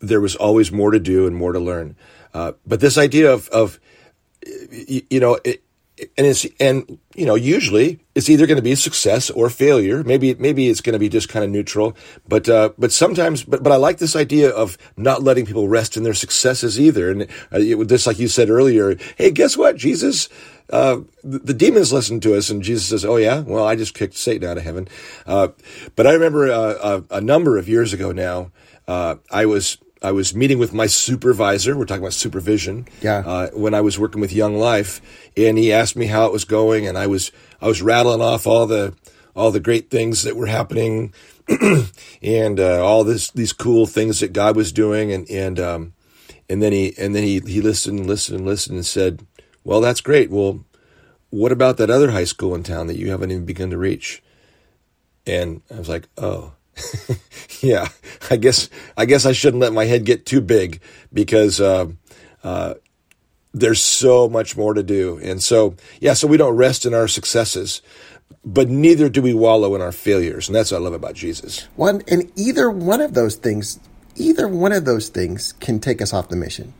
there 0.00 0.20
was 0.20 0.36
always 0.36 0.70
more 0.70 0.90
to 0.90 1.00
do 1.00 1.26
and 1.26 1.34
more 1.34 1.52
to 1.52 1.60
learn. 1.60 1.96
Uh, 2.32 2.52
but 2.66 2.80
this 2.80 2.98
idea 2.98 3.32
of 3.32 3.48
of 3.48 3.80
you 4.70 5.20
know 5.20 5.38
and 6.18 6.26
it's 6.26 6.44
and 6.58 6.98
you 7.14 7.24
know 7.24 7.34
usually 7.34 8.00
it's 8.14 8.28
either 8.28 8.46
going 8.46 8.56
to 8.56 8.62
be 8.62 8.72
a 8.72 8.76
success 8.76 9.30
or 9.30 9.48
failure. 9.48 10.02
Maybe 10.02 10.34
maybe 10.34 10.68
it's 10.68 10.80
going 10.80 10.94
to 10.94 10.98
be 10.98 11.08
just 11.08 11.28
kind 11.28 11.44
of 11.44 11.50
neutral 11.50 11.96
but 12.26 12.48
uh, 12.48 12.70
but 12.76 12.92
sometimes 12.92 13.44
but 13.44 13.62
but 13.62 13.72
I 13.72 13.76
like 13.76 13.98
this 13.98 14.16
idea 14.16 14.50
of 14.50 14.76
not 14.96 15.22
letting 15.22 15.46
people 15.46 15.68
rest 15.68 15.96
in 15.96 16.02
their 16.02 16.14
successes 16.14 16.80
either. 16.80 17.10
And 17.10 17.22
uh, 17.22 17.58
it, 17.58 17.88
just 17.88 18.06
like 18.06 18.18
you 18.18 18.28
said 18.28 18.50
earlier 18.50 18.96
hey 19.16 19.30
guess 19.30 19.56
what? 19.56 19.76
Jesus 19.76 20.28
uh, 20.70 21.00
the, 21.22 21.38
the 21.40 21.54
demons 21.54 21.92
listened 21.92 22.22
to 22.22 22.34
us, 22.34 22.48
and 22.48 22.62
Jesus 22.62 22.88
says, 22.88 23.04
"Oh 23.04 23.16
yeah, 23.16 23.40
well 23.40 23.66
I 23.66 23.76
just 23.76 23.92
kicked 23.92 24.16
Satan 24.16 24.48
out 24.48 24.56
of 24.56 24.64
heaven." 24.64 24.88
Uh, 25.26 25.48
but 25.94 26.06
I 26.06 26.12
remember 26.14 26.50
uh, 26.50 27.02
a, 27.10 27.16
a 27.16 27.20
number 27.20 27.58
of 27.58 27.68
years 27.68 27.92
ago 27.92 28.12
now, 28.12 28.50
uh, 28.88 29.16
I 29.30 29.44
was 29.44 29.76
I 30.04 30.12
was 30.12 30.34
meeting 30.34 30.58
with 30.58 30.74
my 30.74 30.86
supervisor. 30.86 31.76
We're 31.76 31.86
talking 31.86 32.02
about 32.02 32.12
supervision. 32.12 32.86
Yeah. 33.00 33.22
Uh, 33.24 33.48
when 33.54 33.72
I 33.72 33.80
was 33.80 33.98
working 33.98 34.20
with 34.20 34.34
Young 34.34 34.56
Life, 34.58 35.00
and 35.34 35.56
he 35.56 35.72
asked 35.72 35.96
me 35.96 36.06
how 36.06 36.26
it 36.26 36.32
was 36.32 36.44
going, 36.44 36.86
and 36.86 36.98
I 36.98 37.06
was 37.06 37.32
I 37.60 37.66
was 37.66 37.80
rattling 37.80 38.20
off 38.20 38.46
all 38.46 38.66
the 38.66 38.94
all 39.34 39.50
the 39.50 39.60
great 39.60 39.90
things 39.90 40.22
that 40.22 40.36
were 40.36 40.46
happening, 40.46 41.14
and 42.22 42.60
uh, 42.60 42.84
all 42.84 43.02
this 43.02 43.30
these 43.30 43.54
cool 43.54 43.86
things 43.86 44.20
that 44.20 44.34
God 44.34 44.56
was 44.56 44.72
doing, 44.72 45.10
and 45.10 45.28
and 45.30 45.58
um, 45.58 45.94
and 46.50 46.62
then 46.62 46.72
he 46.72 46.92
and 46.98 47.14
then 47.14 47.22
he 47.22 47.40
he 47.40 47.62
listened 47.62 48.00
and 48.00 48.08
listened 48.08 48.38
and 48.38 48.46
listened 48.46 48.76
and 48.76 48.86
said, 48.86 49.26
"Well, 49.64 49.80
that's 49.80 50.02
great. 50.02 50.30
Well, 50.30 50.66
what 51.30 51.50
about 51.50 51.78
that 51.78 51.90
other 51.90 52.10
high 52.10 52.24
school 52.24 52.54
in 52.54 52.62
town 52.62 52.88
that 52.88 52.98
you 52.98 53.10
haven't 53.10 53.30
even 53.30 53.46
begun 53.46 53.70
to 53.70 53.78
reach?" 53.78 54.22
And 55.26 55.62
I 55.74 55.78
was 55.78 55.88
like, 55.88 56.08
"Oh." 56.18 56.52
yeah, 57.60 57.88
I 58.30 58.36
guess 58.36 58.68
I 58.96 59.04
guess 59.04 59.26
I 59.26 59.32
shouldn't 59.32 59.60
let 59.60 59.72
my 59.72 59.84
head 59.84 60.04
get 60.04 60.26
too 60.26 60.40
big 60.40 60.80
because 61.12 61.60
uh, 61.60 61.86
uh, 62.42 62.74
there's 63.52 63.80
so 63.80 64.28
much 64.28 64.56
more 64.56 64.74
to 64.74 64.82
do, 64.82 65.18
and 65.22 65.42
so 65.42 65.76
yeah, 66.00 66.14
so 66.14 66.26
we 66.26 66.36
don't 66.36 66.56
rest 66.56 66.86
in 66.86 66.94
our 66.94 67.08
successes, 67.08 67.82
but 68.44 68.68
neither 68.68 69.08
do 69.08 69.22
we 69.22 69.34
wallow 69.34 69.74
in 69.74 69.80
our 69.80 69.92
failures, 69.92 70.48
and 70.48 70.56
that's 70.56 70.72
what 70.72 70.78
I 70.78 70.80
love 70.80 70.94
about 70.94 71.14
Jesus. 71.14 71.68
One 71.76 72.02
and 72.08 72.30
either 72.36 72.70
one 72.70 73.00
of 73.00 73.14
those 73.14 73.36
things, 73.36 73.78
either 74.16 74.48
one 74.48 74.72
of 74.72 74.84
those 74.84 75.08
things 75.08 75.52
can 75.54 75.80
take 75.80 76.02
us 76.02 76.12
off 76.12 76.28
the 76.28 76.36
mission. 76.36 76.74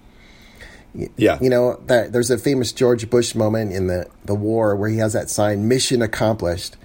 Yeah, 1.17 1.39
You 1.41 1.51
know, 1.51 1.81
that 1.87 2.13
there's 2.13 2.31
a 2.31 2.39
famous 2.39 2.71
George 2.71 3.11
Bush 3.11 3.35
moment 3.35 3.73
in 3.73 3.89
the, 3.89 4.07
the 4.25 4.35
war 4.35 4.77
where 4.77 4.89
he 4.89 4.99
has 4.99 5.13
that 5.13 5.29
sign, 5.29 5.67
mission 5.67 6.03
accomplished. 6.03 6.77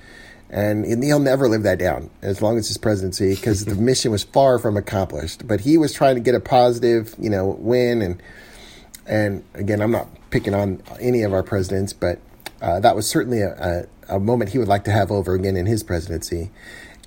And, 0.49 1.03
he'll 1.03 1.19
never 1.19 1.47
live 1.47 1.63
that 1.63 1.77
down 1.77 2.09
as 2.21 2.41
long 2.41 2.57
as 2.57 2.67
his 2.67 2.77
presidency 2.77 3.35
because 3.35 3.65
the 3.65 3.75
mission 3.89 4.11
was 4.11 4.23
far 4.23 4.57
from 4.57 4.77
accomplished. 4.77 5.47
But 5.47 5.61
he 5.61 5.77
was 5.77 5.93
trying 5.93 6.15
to 6.15 6.21
get 6.21 6.33
a 6.35 6.39
positive, 6.39 7.15
you 7.19 7.29
know, 7.29 7.55
win. 7.59 8.01
And, 8.01 8.23
and 9.05 9.43
again, 9.53 9.81
I'm 9.81 9.91
not 9.91 10.07
picking 10.31 10.53
on 10.53 10.81
any 10.99 11.21
of 11.21 11.33
our 11.33 11.43
presidents, 11.43 11.93
but 11.93 12.19
uh, 12.61 12.79
that 12.79 12.95
was 12.95 13.07
certainly 13.07 13.41
a, 13.41 13.87
a, 14.09 14.15
a 14.15 14.19
moment 14.19 14.51
he 14.51 14.57
would 14.57 14.67
like 14.67 14.83
to 14.85 14.91
have 14.91 15.11
over 15.11 15.33
again 15.33 15.55
in 15.55 15.65
his 15.65 15.83
presidency. 15.83 16.49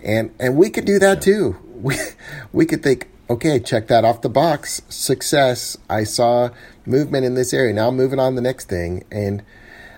And, 0.03 0.35
and 0.39 0.57
we 0.57 0.71
could 0.71 0.85
do 0.85 0.99
that 0.99 1.23
too. 1.23 1.57
We, 1.83 1.97
we 2.53 2.65
could 2.65 2.85
think, 2.85 3.09
okay, 3.29 3.59
check 3.59 3.89
that 3.89 4.05
off 4.05 4.21
the 4.21 4.29
box. 4.29 4.83
Success. 4.89 5.77
I 5.91 6.05
saw 6.05 6.51
movement 6.87 7.25
in 7.25 7.35
this 7.35 7.53
area. 7.53 7.73
Now 7.73 7.89
I'm 7.89 7.97
moving 7.97 8.21
on 8.21 8.33
to 8.33 8.37
the 8.37 8.41
next 8.41 8.69
thing. 8.69 9.03
And 9.11 9.43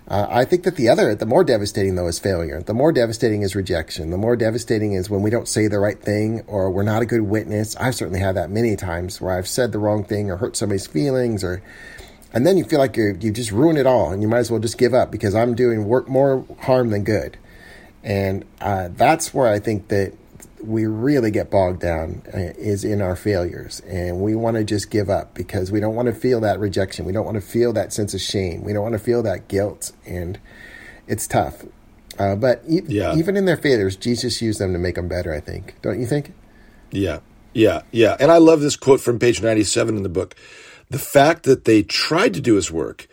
uh, 0.07 0.27
I 0.29 0.45
think 0.45 0.65
that 0.65 0.77
the 0.77 0.89
other, 0.89 1.15
the 1.15 1.25
more 1.25 1.45
devastating 1.45 1.95
though, 1.95 2.09
is 2.09 2.19
failure. 2.19 2.63
The 2.63 2.75
more 2.75 2.93
devastating 2.93 3.43
is 3.43 3.57
rejection. 3.57 4.11
The 4.11 4.19
more 4.19 4.37
devastating 4.37 4.93
is 4.93 5.09
when 5.09 5.23
we 5.23 5.31
don't 5.31 5.49
say 5.49 5.67
the 5.67 5.79
right 5.79 5.99
thing 5.99 6.43
or 6.47 6.71
we're 6.71 6.83
not 6.83 7.01
a 7.01 7.07
good 7.07 7.23
witness. 7.23 7.75
I've 7.77 7.95
certainly 7.95 8.21
had 8.21 8.37
that 8.37 8.51
many 8.51 8.77
times 8.77 9.21
where 9.21 9.33
I've 9.33 9.49
said 9.49 9.73
the 9.73 9.79
wrong 9.79 10.05
thing 10.05 10.31
or 10.31 10.37
hurt 10.37 10.57
somebody's 10.57 10.87
feelings 10.87 11.43
or, 11.43 11.63
and 12.35 12.47
then 12.47 12.59
you 12.59 12.65
feel 12.65 12.81
like 12.81 12.97
you're, 12.97 13.15
you 13.15 13.31
just 13.31 13.51
ruined 13.51 13.79
it 13.79 13.87
all 13.87 14.11
and 14.11 14.21
you 14.21 14.29
might 14.29 14.39
as 14.39 14.51
well 14.51 14.61
just 14.61 14.77
give 14.77 14.93
up 14.93 15.11
because 15.11 15.35
I'm 15.35 15.55
doing 15.55 15.87
work 15.87 16.07
more 16.07 16.45
harm 16.61 16.91
than 16.91 17.03
good. 17.05 17.39
And 18.03 18.45
uh, 18.61 18.89
that's 18.93 19.33
where 19.33 19.49
I 19.49 19.59
think 19.59 19.89
that 19.89 20.13
we 20.65 20.87
really 20.87 21.31
get 21.31 21.51
bogged 21.51 21.81
down 21.81 22.23
uh, 22.33 22.39
is 22.59 22.85
in 22.85 23.03
our 23.03 23.17
failures. 23.17 23.81
And 23.87 24.21
we 24.21 24.35
want 24.35 24.57
to 24.57 24.65
just 24.65 24.91
give 24.91 25.11
up 25.11 25.35
because 25.35 25.71
we 25.71 25.81
don't 25.81 25.95
want 25.95 26.07
to 26.07 26.15
feel 26.15 26.41
that 26.41 26.59
rejection. 26.59 27.05
We 27.05 27.13
don't 27.13 27.25
want 27.25 27.37
to 27.37 27.41
feel 27.41 27.73
that 27.75 27.93
sense 27.93 28.15
of 28.15 28.21
shame. 28.21 28.65
We 28.65 28.73
don't 28.73 28.83
want 28.83 28.95
to 28.95 28.99
feel 28.99 29.23
that 29.25 29.49
guilt. 29.49 29.93
And 30.07 30.39
it's 31.07 31.27
tough. 31.27 31.65
Uh, 32.19 32.37
but 32.37 32.63
e- 32.69 32.83
Yeah. 32.87 33.17
even 33.17 33.37
in 33.37 33.45
their 33.45 33.57
failures 33.57 33.97
jesus 33.97 34.41
used 34.41 34.61
them 34.61 34.73
to 34.73 34.79
make 34.79 34.95
them 34.95 35.09
better 35.09 35.35
i 35.35 35.41
think. 35.41 35.75
Don't 35.83 35.99
you 36.01 36.07
think? 36.07 36.33
Yeah, 36.93 37.19
yeah, 37.53 37.83
yeah. 37.91 38.17
And 38.21 38.31
I 38.31 38.39
love 38.39 38.61
this 38.61 38.77
quote 38.77 39.01
from 39.01 39.19
page 39.19 39.43
97 39.43 39.97
in 39.97 40.05
the 40.05 40.09
book. 40.09 40.37
The 40.91 40.99
fact 41.01 41.43
that 41.43 41.65
they 41.65 41.83
tried 41.83 42.33
to 42.35 42.41
do 42.41 42.55
his 42.55 42.71
work, 42.71 43.09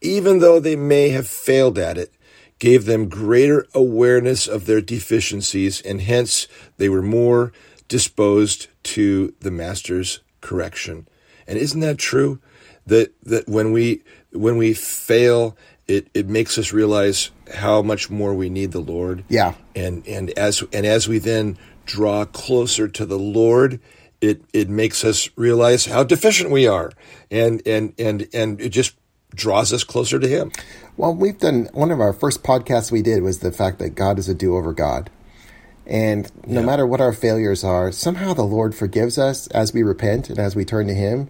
even 0.00 0.38
though 0.38 0.60
they 0.60 0.76
may 0.76 1.08
have 1.08 1.26
failed 1.26 1.78
at 1.78 1.98
it, 1.98 2.12
gave 2.58 2.84
them 2.84 3.08
greater 3.08 3.66
awareness 3.74 4.46
of 4.46 4.66
their 4.66 4.80
deficiencies, 4.80 5.80
and 5.80 6.00
hence 6.00 6.46
they 6.76 6.88
were 6.88 7.02
more 7.02 7.52
disposed 7.88 8.68
to 8.82 9.34
the 9.40 9.50
master's 9.50 10.20
correction. 10.40 11.06
And 11.46 11.58
isn't 11.58 11.80
that 11.80 11.98
true? 11.98 12.40
That 12.86 13.12
that 13.22 13.48
when 13.48 13.72
we 13.72 14.02
when 14.32 14.56
we 14.56 14.74
fail, 14.74 15.56
it, 15.86 16.08
it 16.14 16.28
makes 16.28 16.58
us 16.58 16.72
realize 16.72 17.30
how 17.54 17.82
much 17.82 18.10
more 18.10 18.34
we 18.34 18.48
need 18.48 18.72
the 18.72 18.80
Lord 18.80 19.22
yeah 19.28 19.54
and 19.76 20.06
and 20.06 20.30
as 20.30 20.62
and 20.72 20.86
as 20.86 21.06
we 21.06 21.18
then 21.18 21.58
draw 21.86 22.24
closer 22.24 22.88
to 22.88 23.06
the 23.06 23.18
Lord, 23.18 23.80
it 24.20 24.42
it 24.52 24.68
makes 24.68 25.04
us 25.04 25.28
realize 25.36 25.86
how 25.86 26.04
deficient 26.04 26.50
we 26.50 26.66
are, 26.66 26.90
and 27.30 27.62
and 27.66 27.94
and 27.98 28.28
and 28.32 28.60
it 28.60 28.70
just 28.70 28.96
draws 29.34 29.72
us 29.72 29.84
closer 29.84 30.18
to 30.18 30.28
Him. 30.28 30.52
Well, 30.96 31.14
we've 31.14 31.38
done 31.38 31.68
one 31.72 31.90
of 31.90 32.00
our 32.00 32.12
first 32.12 32.42
podcasts 32.42 32.92
we 32.92 33.02
did 33.02 33.22
was 33.22 33.40
the 33.40 33.50
fact 33.52 33.78
that 33.80 33.90
God 33.90 34.18
is 34.18 34.28
a 34.28 34.34
do 34.34 34.56
over 34.56 34.72
God. 34.72 35.10
And 35.86 36.30
no 36.46 36.60
Yeah. 36.60 36.66
matter 36.66 36.86
what 36.86 37.00
our 37.00 37.12
failures 37.12 37.62
are, 37.64 37.90
somehow 37.92 38.32
the 38.32 38.44
Lord 38.44 38.74
forgives 38.74 39.18
us 39.18 39.48
as 39.48 39.74
we 39.74 39.82
repent 39.82 40.30
and 40.30 40.38
as 40.38 40.54
we 40.56 40.64
turn 40.64 40.86
to 40.86 40.94
Him. 40.94 41.28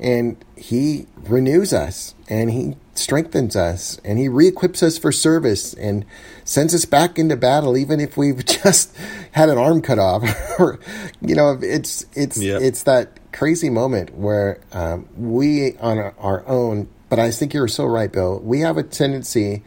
And 0.00 0.36
He 0.56 1.06
renews 1.28 1.72
us 1.72 2.14
and 2.28 2.50
He 2.50 2.76
strengthens 2.94 3.54
us 3.54 4.00
and 4.04 4.18
He 4.18 4.26
re 4.28 4.48
equips 4.48 4.82
us 4.82 4.98
for 4.98 5.12
service 5.12 5.74
and 5.74 6.04
sends 6.44 6.74
us 6.74 6.84
back 6.86 7.18
into 7.18 7.36
battle, 7.36 7.76
even 7.76 8.00
if 8.00 8.16
we've 8.16 8.44
just 8.62 8.90
had 9.32 9.48
an 9.50 9.58
arm 9.58 9.82
cut 9.82 9.98
off. 10.00 10.22
or, 10.58 10.80
you 11.20 11.34
know, 11.36 11.56
it's, 11.60 12.06
it's, 12.14 12.38
Yeah. 12.38 12.58
it's 12.60 12.82
that 12.84 13.20
crazy 13.32 13.68
moment 13.70 14.16
where 14.16 14.58
um, 14.72 15.08
we 15.16 15.76
on 15.76 15.98
our, 15.98 16.14
our 16.18 16.46
own, 16.48 16.88
but 17.14 17.22
I 17.22 17.30
think 17.30 17.54
you're 17.54 17.68
so 17.68 17.84
right, 17.86 18.10
Bill, 18.10 18.40
we 18.40 18.58
have 18.62 18.76
a 18.76 18.82
tendency 18.82 19.62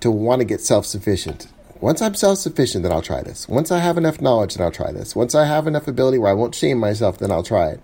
to 0.00 0.10
want 0.10 0.40
to 0.40 0.44
get 0.44 0.60
self 0.60 0.84
sufficient. 0.84 1.46
Once 1.80 2.02
I'm 2.02 2.14
self 2.14 2.36
sufficient, 2.36 2.82
then 2.82 2.92
I'll 2.92 3.00
try 3.00 3.22
this. 3.22 3.48
Once 3.48 3.70
I 3.70 3.78
have 3.78 3.96
enough 3.96 4.20
knowledge, 4.20 4.54
then 4.54 4.66
I'll 4.66 4.70
try 4.70 4.92
this. 4.92 5.16
Once 5.16 5.34
I 5.34 5.46
have 5.46 5.66
enough 5.66 5.88
ability 5.88 6.18
where 6.18 6.30
I 6.30 6.34
won't 6.34 6.54
shame 6.54 6.78
myself, 6.78 7.16
then 7.16 7.30
I'll 7.30 7.42
try 7.42 7.70
it. 7.70 7.80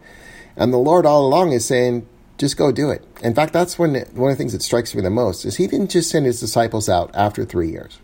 And 0.55 0.71
the 0.71 0.77
Lord 0.77 1.07
all 1.07 1.27
along 1.27 1.53
is 1.53 1.65
saying, 1.65 2.07
just 2.37 2.59
go 2.59 2.73
do 2.73 2.91
it. 2.91 3.03
In 3.23 3.35
fact, 3.35 3.55
that's 3.55 3.79
when 3.79 3.95
one 3.95 4.33
of 4.33 4.37
the 4.37 4.39
things 4.39 4.53
that 4.53 4.61
strikes 4.61 4.95
me 4.95 5.01
the 5.01 5.09
most 5.09 5.47
is 5.47 5.57
He 5.57 5.67
didn't 5.67 5.93
just 5.93 6.11
send 6.11 6.27
His 6.27 6.39
disciples 6.39 6.91
out 6.91 7.11
after 7.15 7.47
three 7.47 7.71
years. 7.71 8.01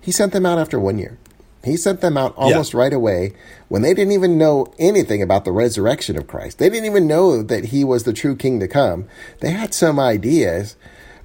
He 0.00 0.10
sent 0.10 0.32
them 0.32 0.44
out 0.44 0.58
after 0.58 0.80
one 0.80 0.98
year. 0.98 1.18
He 1.66 1.76
sent 1.76 2.00
them 2.00 2.16
out 2.16 2.32
almost 2.36 2.72
right 2.74 2.92
away 2.92 3.32
when 3.68 3.82
they 3.82 3.92
didn't 3.92 4.12
even 4.12 4.38
know 4.38 4.72
anything 4.78 5.20
about 5.20 5.44
the 5.44 5.52
resurrection 5.52 6.16
of 6.16 6.26
Christ. 6.28 6.58
They 6.58 6.70
didn't 6.70 6.86
even 6.86 7.06
know 7.06 7.42
that 7.42 7.66
he 7.66 7.82
was 7.84 8.04
the 8.04 8.12
true 8.12 8.36
king 8.36 8.60
to 8.60 8.68
come. 8.68 9.06
They 9.40 9.50
had 9.50 9.74
some 9.74 9.98
ideas, 9.98 10.76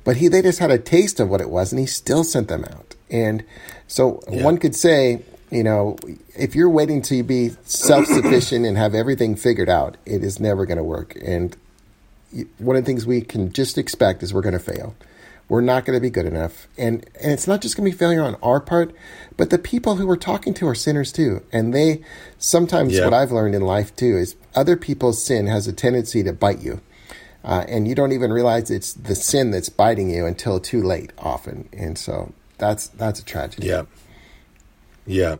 but 0.04 0.18
he 0.18 0.28
they 0.28 0.42
just 0.42 0.60
had 0.60 0.72
a 0.72 0.80
taste 0.80 1.20
of 1.20 1.30
what 1.30 1.42
it 1.42 1.50
was 1.50 1.72
and 1.72 1.80
he 1.80 1.86
still 1.86 2.24
sent 2.24 2.48
them 2.48 2.66
out. 2.66 2.96
And 3.10 3.44
so 3.88 4.22
Yeah. 4.30 4.44
one 4.44 4.58
could 4.58 4.76
say, 4.76 5.22
you 5.52 5.64
know, 5.64 5.98
if 6.36 6.56
you're 6.56 6.70
waiting 6.70 7.02
to 7.04 7.22
be 7.24 7.52
self-sufficient 7.66 8.66
and 8.66 8.78
have 8.78 8.96
everything 8.96 9.36
figured 9.36 9.70
out, 9.70 9.98
it 10.06 10.24
is 10.24 10.40
never 10.40 10.66
going 10.66 10.78
to 10.78 10.84
work. 10.84 11.16
And 11.24 11.56
one 12.58 12.76
of 12.78 12.84
the 12.84 12.88
things 12.88 13.06
we 13.06 13.22
can 13.22 13.52
just 13.52 13.78
expect 13.78 14.24
is 14.24 14.34
we're 14.34 14.42
going 14.42 14.54
to 14.54 14.60
fail. 14.60 14.96
We're 15.52 15.60
not 15.74 15.84
going 15.84 15.98
to 15.98 16.02
be 16.02 16.10
good 16.10 16.26
enough. 16.26 16.70
And 16.78 17.06
and 17.22 17.34
it's 17.34 17.46
not 17.46 17.62
just 17.62 17.76
going 17.76 17.84
to 17.86 17.92
be 17.92 17.98
failure 17.98 18.22
on 18.24 18.36
our 18.42 18.62
part, 18.62 18.96
but 19.36 19.50
the 19.50 19.58
people 19.60 19.98
who 19.98 20.08
we're 20.08 20.16
talking 20.32 20.54
to 20.56 20.68
are 20.70 20.76
sinners 20.76 21.12
too. 21.12 21.44
And 21.52 21.74
they 21.74 22.04
sometimes 22.38 22.94
Yeah. 22.94 23.04
what 23.04 23.14
I've 23.14 23.34
learned 23.34 23.54
in 23.54 23.62
life 23.62 23.94
too 23.94 24.16
is 24.18 24.36
other 24.56 24.78
people's 24.78 25.22
sin 25.22 25.48
has 25.48 25.68
a 25.68 25.74
tendency 25.74 26.24
to 26.24 26.32
bite 26.32 26.62
you. 26.62 26.80
Uh, 27.44 27.66
and 27.68 27.86
you 27.86 27.96
don't 27.96 28.14
even 28.14 28.32
realize 28.32 28.72
it's 28.72 28.94
the 28.94 29.14
sin 29.16 29.52
that's 29.52 29.68
biting 29.68 30.10
you 30.10 30.26
until 30.26 30.58
too 30.62 30.82
late 30.82 31.12
often. 31.18 31.68
And 31.74 31.98
so 31.98 32.32
that's 32.58 32.88
that's 32.88 33.20
a 33.20 33.26
tragedy. 33.26 33.68
Yeah, 33.68 33.84
yeah. 35.06 35.36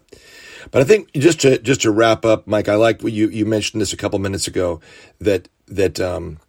But 0.72 0.82
I 0.82 0.84
think 0.84 1.14
just 1.14 1.40
to 1.42 1.58
just 1.60 1.84
to 1.84 1.92
wrap 1.92 2.26
up, 2.26 2.48
Mike, 2.48 2.68
I 2.68 2.76
like 2.76 3.02
what 3.02 3.14
you 3.14 3.30
you 3.30 3.46
mentioned 3.46 3.82
this 3.82 3.94
a 3.94 3.98
couple 3.98 4.20
minutes 4.20 4.48
ago 4.48 4.82
that 5.22 5.48
that 5.68 6.02
um, 6.02 6.40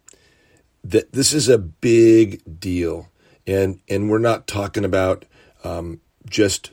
that 0.83 1.13
this 1.13 1.31
is 1.33 1.47
a 1.47 1.57
big 1.57 2.41
deal, 2.59 3.07
and 3.45 3.79
and 3.89 4.09
we're 4.09 4.19
not 4.19 4.47
talking 4.47 4.85
about 4.85 5.25
um, 5.63 5.99
just 6.27 6.71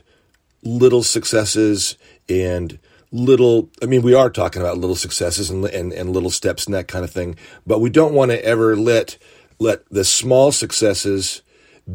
little 0.63 1.03
successes 1.03 1.97
and 2.29 2.79
little 3.11 3.69
i 3.81 3.85
mean 3.85 4.01
we 4.01 4.13
are 4.13 4.29
talking 4.29 4.61
about 4.61 4.77
little 4.77 4.95
successes 4.95 5.49
and, 5.49 5.65
and 5.65 5.91
and 5.91 6.11
little 6.11 6.29
steps 6.29 6.65
and 6.65 6.73
that 6.73 6.87
kind 6.87 7.03
of 7.03 7.11
thing 7.11 7.35
but 7.67 7.79
we 7.79 7.89
don't 7.89 8.13
want 8.13 8.31
to 8.31 8.45
ever 8.45 8.75
let 8.75 9.17
let 9.59 9.87
the 9.89 10.03
small 10.03 10.51
successes 10.51 11.41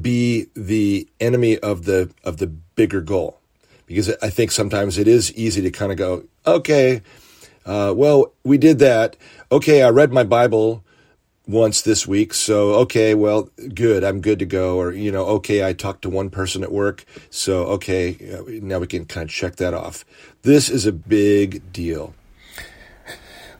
be 0.00 0.46
the 0.54 1.08
enemy 1.20 1.58
of 1.58 1.84
the 1.84 2.10
of 2.24 2.36
the 2.38 2.46
bigger 2.46 3.00
goal. 3.00 3.40
Because 3.86 4.10
i 4.22 4.30
think 4.30 4.50
sometimes 4.50 4.98
it 4.98 5.08
is 5.08 5.32
easy 5.34 5.62
to 5.62 5.70
kind 5.70 5.92
of 5.92 5.98
go 5.98 6.24
okay 6.46 7.02
uh, 7.64 7.92
well 7.96 8.32
we 8.44 8.58
did 8.58 8.78
that. 8.78 9.16
Okay 9.50 9.82
i 9.82 9.88
read 9.88 10.12
my 10.12 10.24
bible 10.24 10.84
once 11.46 11.82
this 11.82 12.06
week. 12.06 12.34
So, 12.34 12.74
okay, 12.74 13.14
well, 13.14 13.48
good. 13.74 14.04
I'm 14.04 14.20
good 14.20 14.38
to 14.40 14.46
go. 14.46 14.78
Or, 14.78 14.92
you 14.92 15.12
know, 15.12 15.24
okay, 15.26 15.66
I 15.66 15.72
talked 15.72 16.02
to 16.02 16.10
one 16.10 16.30
person 16.30 16.62
at 16.62 16.72
work. 16.72 17.04
So, 17.30 17.64
okay, 17.66 18.16
uh, 18.32 18.42
now 18.62 18.78
we 18.78 18.86
can 18.86 19.04
kind 19.04 19.28
of 19.28 19.34
check 19.34 19.56
that 19.56 19.74
off. 19.74 20.04
This 20.42 20.68
is 20.68 20.86
a 20.86 20.92
big 20.92 21.72
deal. 21.72 22.14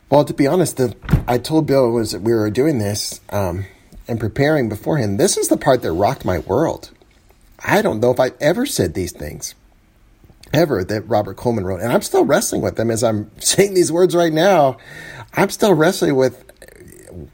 Well, 0.09 0.25
to 0.25 0.35
be 0.35 0.47
honest, 0.47 0.77
the, 0.77 0.97
I 1.27 1.39
told 1.39 1.67
Bill 1.67 1.91
was 1.91 2.13
that 2.13 2.23
we 2.23 2.33
were 2.33 2.51
doing 2.51 2.79
this 2.79 3.21
um, 3.31 3.67
and 4.07 4.21
preparing 4.21 4.69
beforehand. 4.69 5.19
This 5.19 5.37
is 5.37 5.49
the 5.49 5.57
part 5.57 5.83
that 5.83 5.93
rocked 5.93 6.25
my 6.25 6.39
world. 6.39 6.91
I 7.65 7.83
don't 7.83 8.01
know 8.01 8.13
if 8.13 8.21
I've 8.21 8.37
ever 8.41 8.67
said 8.67 8.95
these 8.95 9.13
things 9.13 9.55
ever 10.53 10.85
that 10.85 11.09
Robert 11.09 11.37
Coleman 11.37 11.65
wrote, 11.65 11.81
and 11.81 11.93
I'm 11.93 12.03
still 12.03 12.25
wrestling 12.25 12.63
with 12.63 12.77
them 12.77 12.91
as 12.91 13.03
I'm 13.03 13.31
saying 13.41 13.75
these 13.75 13.91
words 13.91 14.15
right 14.15 14.33
now. 14.33 14.77
I'm 15.35 15.51
still 15.51 15.75
wrestling 15.75 16.17
with. 16.17 16.45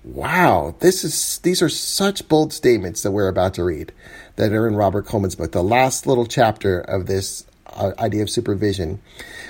Wow, 0.05 0.77
this 0.79 1.03
is 1.03 1.39
these 1.39 1.61
are 1.63 1.69
such 1.69 2.29
bold 2.29 2.53
statements 2.53 3.03
that 3.03 3.11
we're 3.11 3.29
about 3.29 3.55
to 3.55 3.65
read 3.65 3.93
that 4.37 4.53
are 4.53 4.69
in 4.69 4.77
Robert 4.77 5.07
Coleman's 5.07 5.35
book, 5.35 5.53
the 5.53 5.63
last 5.63 6.07
little 6.07 6.27
chapter 6.27 6.81
of 6.81 7.07
this 7.07 7.45
uh, 7.67 7.93
idea 7.99 8.23
of 8.23 8.31
supervision. 8.31 9.01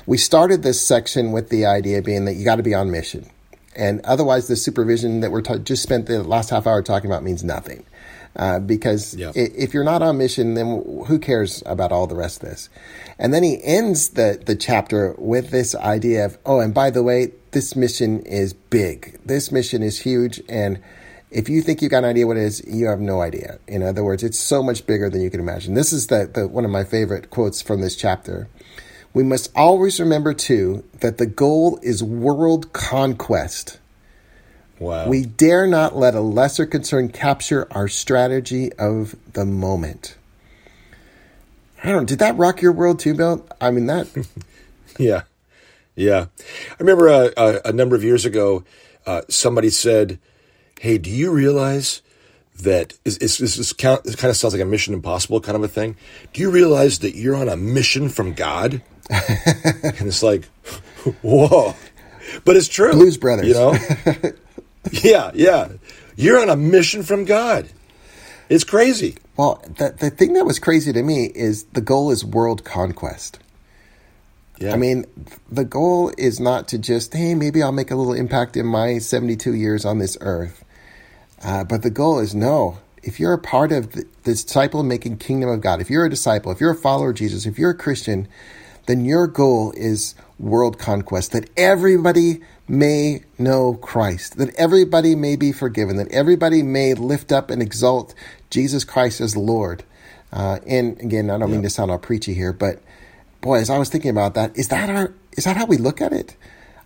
We 0.07 0.17
started 0.17 0.63
this 0.63 0.85
section 0.85 1.33
with 1.33 1.51
the 1.51 1.67
idea 1.67 2.01
being 2.03 2.25
that 2.25 2.35
you 2.35 2.45
got 2.45 2.57
to 2.57 2.63
be 2.63 2.75
on 2.75 2.91
mission, 2.91 3.29
and 3.77 4.01
otherwise, 4.05 4.49
the 4.49 4.57
supervision 4.57 5.21
that 5.21 5.31
we're 5.31 5.43
ta- 5.43 5.59
just 5.59 5.83
spent 5.83 6.07
the 6.07 6.23
last 6.23 6.51
half 6.51 6.67
hour 6.67 6.83
talking 6.83 7.11
about 7.11 7.23
means 7.23 7.45
nothing. 7.45 7.85
Uh, 8.35 8.59
because 8.59 9.15
yeah. 9.15 9.31
if 9.35 9.75
you're 9.75 9.85
not 9.85 10.01
on 10.01 10.17
mission, 10.17 10.55
then 10.55 10.83
who 11.07 11.19
cares 11.19 11.63
about 11.67 11.93
all 11.93 12.07
the 12.07 12.17
rest 12.17 12.43
of 12.43 12.49
this? 12.49 12.71
And 13.19 13.35
then 13.35 13.43
he 13.43 13.63
ends 13.63 14.11
the, 14.11 14.43
the 14.43 14.57
chapter 14.57 15.15
with 15.19 15.51
this 15.51 15.75
idea 15.75 16.25
of, 16.25 16.39
oh, 16.47 16.61
and 16.61 16.73
by 16.73 16.89
the 16.89 17.03
way, 17.03 17.33
this 17.53 17.77
mission 17.77 18.21
is 18.21 18.53
big. 18.53 19.19
This 19.25 19.53
mission 19.53 19.83
is 19.83 20.01
huge. 20.01 20.43
And 20.49 20.81
if 21.31 21.49
you 21.49 21.63
think 21.63 21.81
you've 21.81 21.91
got 21.91 22.05
an 22.05 22.11
idea 22.11 22.27
what 22.27 22.37
it 22.37 22.43
is, 22.43 22.63
you 22.67 22.87
have 22.87 23.01
no 23.01 23.21
idea. 23.21 23.59
In 23.67 23.83
other 23.83 24.05
words, 24.05 24.23
it's 24.23 24.39
so 24.39 24.63
much 24.63 24.87
bigger 24.87 25.09
than 25.09 25.23
you 25.23 25.31
can 25.31 25.41
imagine. 25.41 25.75
This 25.75 25.93
is 25.93 26.09
the, 26.09 26.31
the 26.33 26.49
one 26.49 26.65
of 26.65 26.71
my 26.71 26.85
favorite 26.85 27.31
quotes 27.31 27.63
from 27.63 27.81
this 27.81 27.97
chapter. 27.97 28.49
We 29.15 29.23
must 29.23 29.51
always 29.55 30.01
remember, 30.01 30.35
too, 30.35 30.85
that 31.01 31.19
the 31.19 31.27
goal 31.27 31.79
is 31.83 32.03
world 32.03 32.73
conquest 32.73 33.79
Wow. 34.83 35.09
We 35.09 35.25
dare 35.25 35.69
not 35.69 35.95
let 35.95 36.17
a 36.17 36.21
lesser 36.21 36.67
concern 36.67 37.09
capture 37.11 37.69
our 37.71 37.87
strategy 37.87 38.73
of 38.73 39.15
the 39.33 39.45
moment. 39.45 40.17
I 41.85 41.91
don't 41.91 42.03
know. 42.03 42.05
Did 42.05 42.19
that 42.19 42.37
rock 42.37 42.61
your 42.63 42.73
world 42.73 42.99
too, 42.99 43.15
Bill? 43.15 43.47
I 43.61 43.71
mean, 43.71 43.87
that. 43.87 44.09
yeah. 44.99 45.23
Yeah. 45.95 46.27
I 46.71 46.77
remember 46.79 47.09
uh, 47.09 47.31
uh, 47.37 47.61
a 47.65 47.73
number 47.73 47.97
of 47.97 48.05
years 48.05 48.25
ago, 48.25 48.65
uh, 49.07 49.23
somebody 49.29 49.71
said, 49.71 50.19
Hey, 50.81 50.99
do 50.99 51.11
you 51.11 51.31
realize 51.31 52.03
that 52.61 52.95
is, 53.05 53.19
is, 53.19 53.41
is 53.41 53.57
this 53.57 53.73
kind 53.73 54.01
of 54.05 54.37
sounds 54.37 54.55
like 54.55 54.63
a 54.63 54.67
mission 54.67 54.95
impossible 54.95 55.41
kind 55.41 55.57
of 55.57 55.63
a 55.63 55.69
thing? 55.69 55.97
Do 56.33 56.41
you 56.41 56.51
realize 56.51 57.01
that 57.01 57.15
you're 57.15 57.37
on 57.37 57.49
a 57.49 57.57
mission 57.57 58.09
from 58.09 58.33
God? 58.33 58.83
and 59.11 60.09
it's 60.09 60.23
like, 60.23 60.47
whoa. 61.23 61.75
But 62.45 62.57
it's 62.57 62.69
true. 62.69 62.93
Blues 62.93 63.17
Brothers. 63.17 63.49
You 63.49 63.55
know? 63.55 63.79
yeah, 64.93 65.31
yeah. 65.35 65.69
You're 66.17 66.41
on 66.41 66.49
a 66.49 66.57
mission 66.57 67.03
from 67.03 67.25
God. 67.25 67.69
It's 68.49 68.65
crazy. 68.65 69.17
Well, 69.37 69.63
the, 69.79 69.95
the 69.99 70.11
thing 70.11 70.35
that 70.35 70.45
was 70.45 70.59
crazy 70.59 70.93
to 70.93 71.03
me 71.03 71.27
is 71.35 71.65
the 71.73 71.81
goal 71.81 72.11
is 72.11 72.25
world 72.25 72.65
conquest. 72.65 73.39
Yeah. 74.63 74.75
I 74.75 74.77
mean, 74.77 75.07
the 75.51 75.65
goal 75.65 76.13
is 76.17 76.39
not 76.39 76.69
to 76.69 76.79
just, 76.79 77.15
hey, 77.15 77.35
maybe 77.35 77.63
I'll 77.63 77.73
make 77.73 77.91
a 77.91 77.97
little 77.97 78.13
impact 78.13 78.57
in 78.57 78.67
my 78.67 78.99
72 78.99 79.55
years 79.55 79.85
on 79.85 79.99
this 79.99 80.17
earth. 80.21 80.65
Uh, 81.43 81.65
but 81.65 81.83
the 81.83 81.91
goal 81.91 82.21
is 82.21 82.35
no. 82.35 82.79
If 83.03 83.19
you're 83.19 83.33
a 83.33 83.39
part 83.39 83.73
of 83.73 83.93
the, 83.93 84.07
the 84.23 84.33
disciple 84.33 84.85
making 84.85 85.19
kingdom 85.19 85.51
of 85.51 85.61
God, 85.61 85.81
if 85.81 85.91
you're 85.91 86.07
a 86.07 86.11
disciple, 86.11 86.53
if 86.53 86.61
you're 86.61 86.71
a 86.71 86.77
follower 86.77 87.11
of 87.11 87.17
Jesus, 87.17 87.45
if 87.47 87.59
you're 87.59 87.71
a 87.71 87.77
Christian, 87.77 88.29
then 88.87 89.05
your 89.05 89.27
goal 89.27 89.73
is 89.77 90.15
world 90.39 90.79
conquest, 90.79 91.33
that 91.33 91.51
everybody 91.57 92.41
may 92.69 93.25
know 93.39 93.75
Christ, 93.75 94.39
that 94.39 94.55
everybody 94.57 95.15
may 95.15 95.37
be 95.37 95.53
forgiven, 95.53 95.97
that 95.97 96.11
everybody 96.13 96.63
may 96.63 96.95
lift 96.95 97.33
up 97.33 97.51
and 97.51 97.61
exalt 97.61 98.15
Jesus 98.51 98.85
Christ 98.85 99.21
as 99.21 99.37
Lord. 99.37 99.85
Uh, 100.33 100.59
and 100.67 100.99
again, 101.01 101.31
I 101.31 101.39
don't 101.39 101.51
mean 101.51 101.63
to 101.63 101.71
sound 101.71 101.91
all 101.91 101.99
preachy 101.99 102.35
here, 102.35 102.53
but 102.53 102.81
boy, 103.43 103.59
as 103.59 103.69
I 103.69 103.77
was 103.77 103.91
thinking 103.91 104.11
about 104.11 104.35
that, 104.35 104.57
is 104.57 104.69
that 104.69 104.89
our 104.89 105.13
is 105.33 105.45
that 105.45 105.57
how 105.59 105.67
we 105.67 105.77
look 105.77 106.01
at 106.01 106.13
it? 106.13 106.37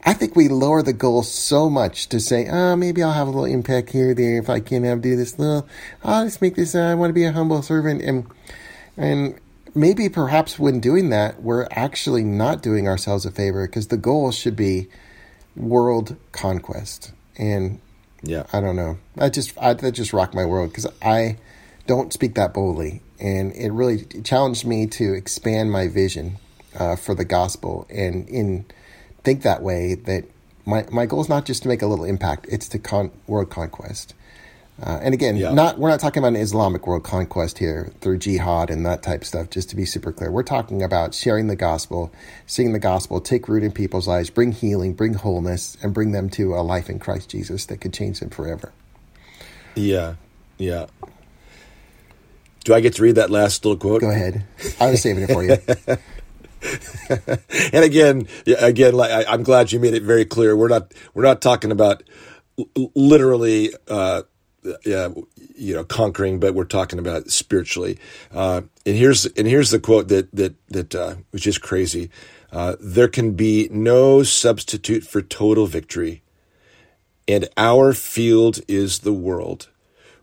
I 0.05 0.13
think 0.13 0.37
we 0.37 0.49
lower 0.49 0.83
the 0.83 0.93
goal 0.93 1.23
so 1.25 1.69
much 1.69 2.09
to 2.11 2.21
say, 2.21 2.49
oh, 2.49 2.77
maybe 2.77 3.03
I'll 3.03 3.13
have 3.13 3.27
a 3.27 3.31
little 3.31 3.45
impact 3.45 3.91
here, 3.91 4.15
there, 4.15 4.39
if 4.39 4.49
I 4.49 4.61
can't 4.61 4.85
have 4.85 5.03
do 5.03 5.17
this 5.17 5.37
little, 5.37 5.69
I'll 6.05 6.25
just 6.25 6.41
make 6.41 6.55
this, 6.55 6.77
uh, 6.77 6.81
I 6.81 6.95
want 6.95 7.11
to 7.11 7.15
be 7.15 7.25
a 7.25 7.33
humble 7.33 7.61
servant. 7.61 8.03
And, 8.03 8.25
and 8.97 9.41
maybe 9.75 10.09
perhaps 10.09 10.61
when 10.61 10.79
doing 10.79 11.11
that, 11.11 11.43
we're 11.43 11.67
actually 11.73 12.23
not 12.23 12.63
doing 12.63 12.87
ourselves 12.87 13.27
a 13.27 13.33
favor 13.33 13.67
because 13.67 13.89
the 13.89 13.97
goal 13.97 14.31
should 14.31 14.55
be 14.55 14.87
world 15.57 16.17
conquest. 16.31 17.13
And 17.37 17.81
yeah, 18.23 18.45
I 18.53 18.61
don't 18.61 18.77
know. 18.77 18.99
I 19.19 19.29
just 19.29 19.59
I, 19.59 19.75
that 19.75 19.93
just 19.93 20.13
rocked 20.13 20.35
my 20.35 20.45
world 20.45 20.71
because 20.71 20.87
I 21.03 21.39
don't 21.87 22.13
speak 22.13 22.35
that 22.37 22.55
boldly, 22.55 23.03
and 23.19 23.53
it 23.53 23.71
really 23.71 24.05
challenged 24.23 24.65
me 24.65 24.87
to 24.87 25.15
expand 25.15 25.71
my 25.71 25.89
vision 25.89 26.39
uh, 26.77 26.97
for 26.97 27.15
the 27.15 27.25
gospel 27.25 27.87
and 27.91 28.29
in 28.29 28.67
think 29.25 29.43
that 29.43 29.63
way. 29.63 29.95
That 29.95 30.25
my 30.65 30.87
my 30.91 31.07
goal 31.07 31.21
is 31.21 31.29
not 31.29 31.45
just 31.45 31.63
to 31.63 31.69
make 31.69 31.83
a 31.83 31.87
little 31.87 32.05
impact; 32.05 32.47
it's 32.49 32.69
to 32.69 32.79
con- 32.79 33.13
world 33.27 33.51
conquest. 33.51 34.15
Uh, 34.83 34.99
and 35.03 35.15
again, 35.15 35.37
yeah. 35.37 35.55
not 35.55 35.79
we're 35.79 35.89
not 35.89 36.01
talking 36.01 36.23
about 36.23 36.29
an 36.29 36.37
Islamic 36.37 36.87
world 36.87 37.03
conquest 37.03 37.59
here 37.59 37.91
through 38.03 38.19
jihad 38.19 38.69
and 38.69 38.85
that 38.85 39.03
type 39.03 39.23
of 39.23 39.27
stuff. 39.27 39.49
Just 39.49 39.71
to 39.71 39.77
be 39.77 39.87
super 39.87 40.13
clear, 40.13 40.31
we're 40.31 40.43
talking 40.43 40.83
about 40.83 41.15
sharing 41.15 41.47
the 41.47 41.57
gospel, 41.57 42.13
seeing 42.47 42.73
the 42.73 42.79
gospel 42.79 43.21
take 43.21 43.49
root 43.49 43.63
in 43.63 43.73
people's 43.73 44.07
lives, 44.07 44.29
bring 44.29 44.53
healing, 44.53 44.93
bring 44.93 45.15
wholeness, 45.15 45.79
and 45.83 45.95
bring 45.95 46.13
them 46.13 46.29
to 46.31 46.55
a 46.55 46.61
life 46.61 46.91
in 46.91 46.99
Christ 46.99 47.31
Jesus 47.31 47.65
that 47.67 47.81
could 47.81 47.95
change 47.95 48.21
them 48.21 48.29
forever. 48.29 48.73
Yeah, 49.75 50.17
yeah. 50.59 50.87
Do 52.65 52.75
I 52.75 52.81
get 52.81 52.95
to 52.95 53.03
read 53.03 53.15
that 53.15 53.31
last 53.31 53.65
little 53.65 53.79
quote? 53.79 54.03
Go 54.03 54.11
ahead. 54.11 54.45
I 54.79 54.91
was 54.91 55.01
saving 55.01 55.23
it 55.23 55.33
for 55.33 55.43
you. 55.43 55.57
and 57.73 57.85
again, 57.85 58.29
again, 58.59 58.95
like, 58.95 59.11
I, 59.11 59.35
am 59.35 59.43
glad 59.43 59.73
you 59.73 59.81
made 59.81 59.95
it 59.95 60.03
very 60.03 60.25
clear. 60.25 60.57
We're 60.57 60.69
not 60.69 60.93
we're 61.15 61.23
not 61.23 61.41
talking 61.41 61.71
about 61.71 62.03
literally. 62.95 63.71
Uh, 63.89 64.23
you 65.57 65.75
know, 65.75 65.85
conquering, 65.85 66.39
but 66.39 66.55
we're 66.55 66.65
talking 66.65 66.99
about 66.99 67.31
spiritually. 67.31 67.99
Uh, 68.33 68.63
and 68.85 68.97
here's 68.97 69.27
and 69.27 69.47
here's 69.47 69.71
the 69.71 69.81
quote 69.81 70.09
that 70.09 70.35
that 70.35 70.55
that 70.69 70.95
uh, 70.95 71.17
which 71.31 71.47
is 71.47 71.59
crazy. 71.59 72.11
Uh, 72.53 72.77
there 72.81 73.09
can 73.09 73.33
be 73.33 73.69
no 73.71 74.23
substitute 74.23 75.05
for 75.05 75.21
total 75.21 75.67
victory, 75.67 76.23
and 77.27 77.49
our 77.57 77.93
field 77.93 78.61
is 78.69 79.01
the 79.01 79.13
world. 79.13 79.69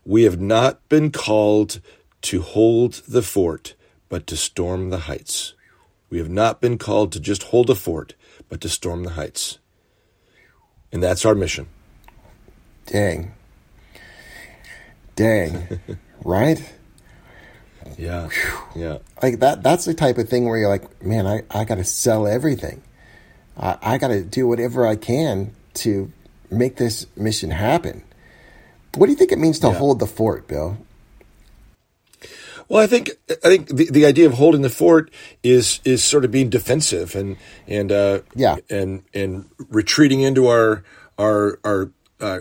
We 0.04 0.24
have 0.24 0.40
not 0.40 0.86
been 0.88 1.10
called 1.10 1.80
to 2.22 2.42
hold 2.42 3.02
the 3.08 3.22
fort, 3.22 3.74
but 4.08 4.26
to 4.28 4.36
storm 4.36 4.90
the 4.90 5.00
heights. 5.00 5.53
We 6.14 6.20
have 6.20 6.30
not 6.30 6.60
been 6.60 6.78
called 6.78 7.10
to 7.10 7.18
just 7.18 7.42
hold 7.42 7.68
a 7.70 7.74
fort, 7.74 8.14
but 8.48 8.60
to 8.60 8.68
storm 8.68 9.02
the 9.02 9.10
heights. 9.10 9.58
And 10.92 11.02
that's 11.02 11.24
our 11.24 11.34
mission. 11.34 11.66
Dang. 12.86 13.34
Dang. 15.16 15.80
right? 16.24 16.72
Yeah. 17.98 18.28
Whew. 18.28 18.58
Yeah. 18.80 18.98
Like 19.24 19.40
that 19.40 19.64
that's 19.64 19.86
the 19.86 19.94
type 19.94 20.16
of 20.18 20.28
thing 20.28 20.44
where 20.44 20.56
you're 20.56 20.68
like, 20.68 21.02
man, 21.02 21.26
I, 21.26 21.42
I 21.50 21.64
gotta 21.64 21.82
sell 21.82 22.28
everything. 22.28 22.84
I, 23.56 23.76
I 23.82 23.98
gotta 23.98 24.22
do 24.22 24.46
whatever 24.46 24.86
I 24.86 24.94
can 24.94 25.52
to 25.82 26.12
make 26.48 26.76
this 26.76 27.08
mission 27.16 27.50
happen. 27.50 28.04
What 28.94 29.06
do 29.06 29.10
you 29.10 29.18
think 29.18 29.32
it 29.32 29.40
means 29.40 29.58
to 29.58 29.66
yeah. 29.66 29.74
hold 29.74 29.98
the 29.98 30.06
fort, 30.06 30.46
Bill? 30.46 30.78
Well, 32.68 32.82
I 32.82 32.86
think 32.86 33.10
I 33.28 33.48
think 33.48 33.68
the, 33.68 33.90
the 33.90 34.06
idea 34.06 34.26
of 34.26 34.34
holding 34.34 34.62
the 34.62 34.70
fort 34.70 35.10
is 35.42 35.80
is 35.84 36.02
sort 36.02 36.24
of 36.24 36.30
being 36.30 36.50
defensive 36.50 37.14
and 37.14 37.36
and 37.66 37.92
uh, 37.92 38.20
yeah. 38.34 38.56
and 38.70 39.04
and 39.12 39.50
retreating 39.68 40.20
into 40.20 40.46
our 40.46 40.82
our 41.18 41.58
our 41.64 41.90
uh, 42.20 42.40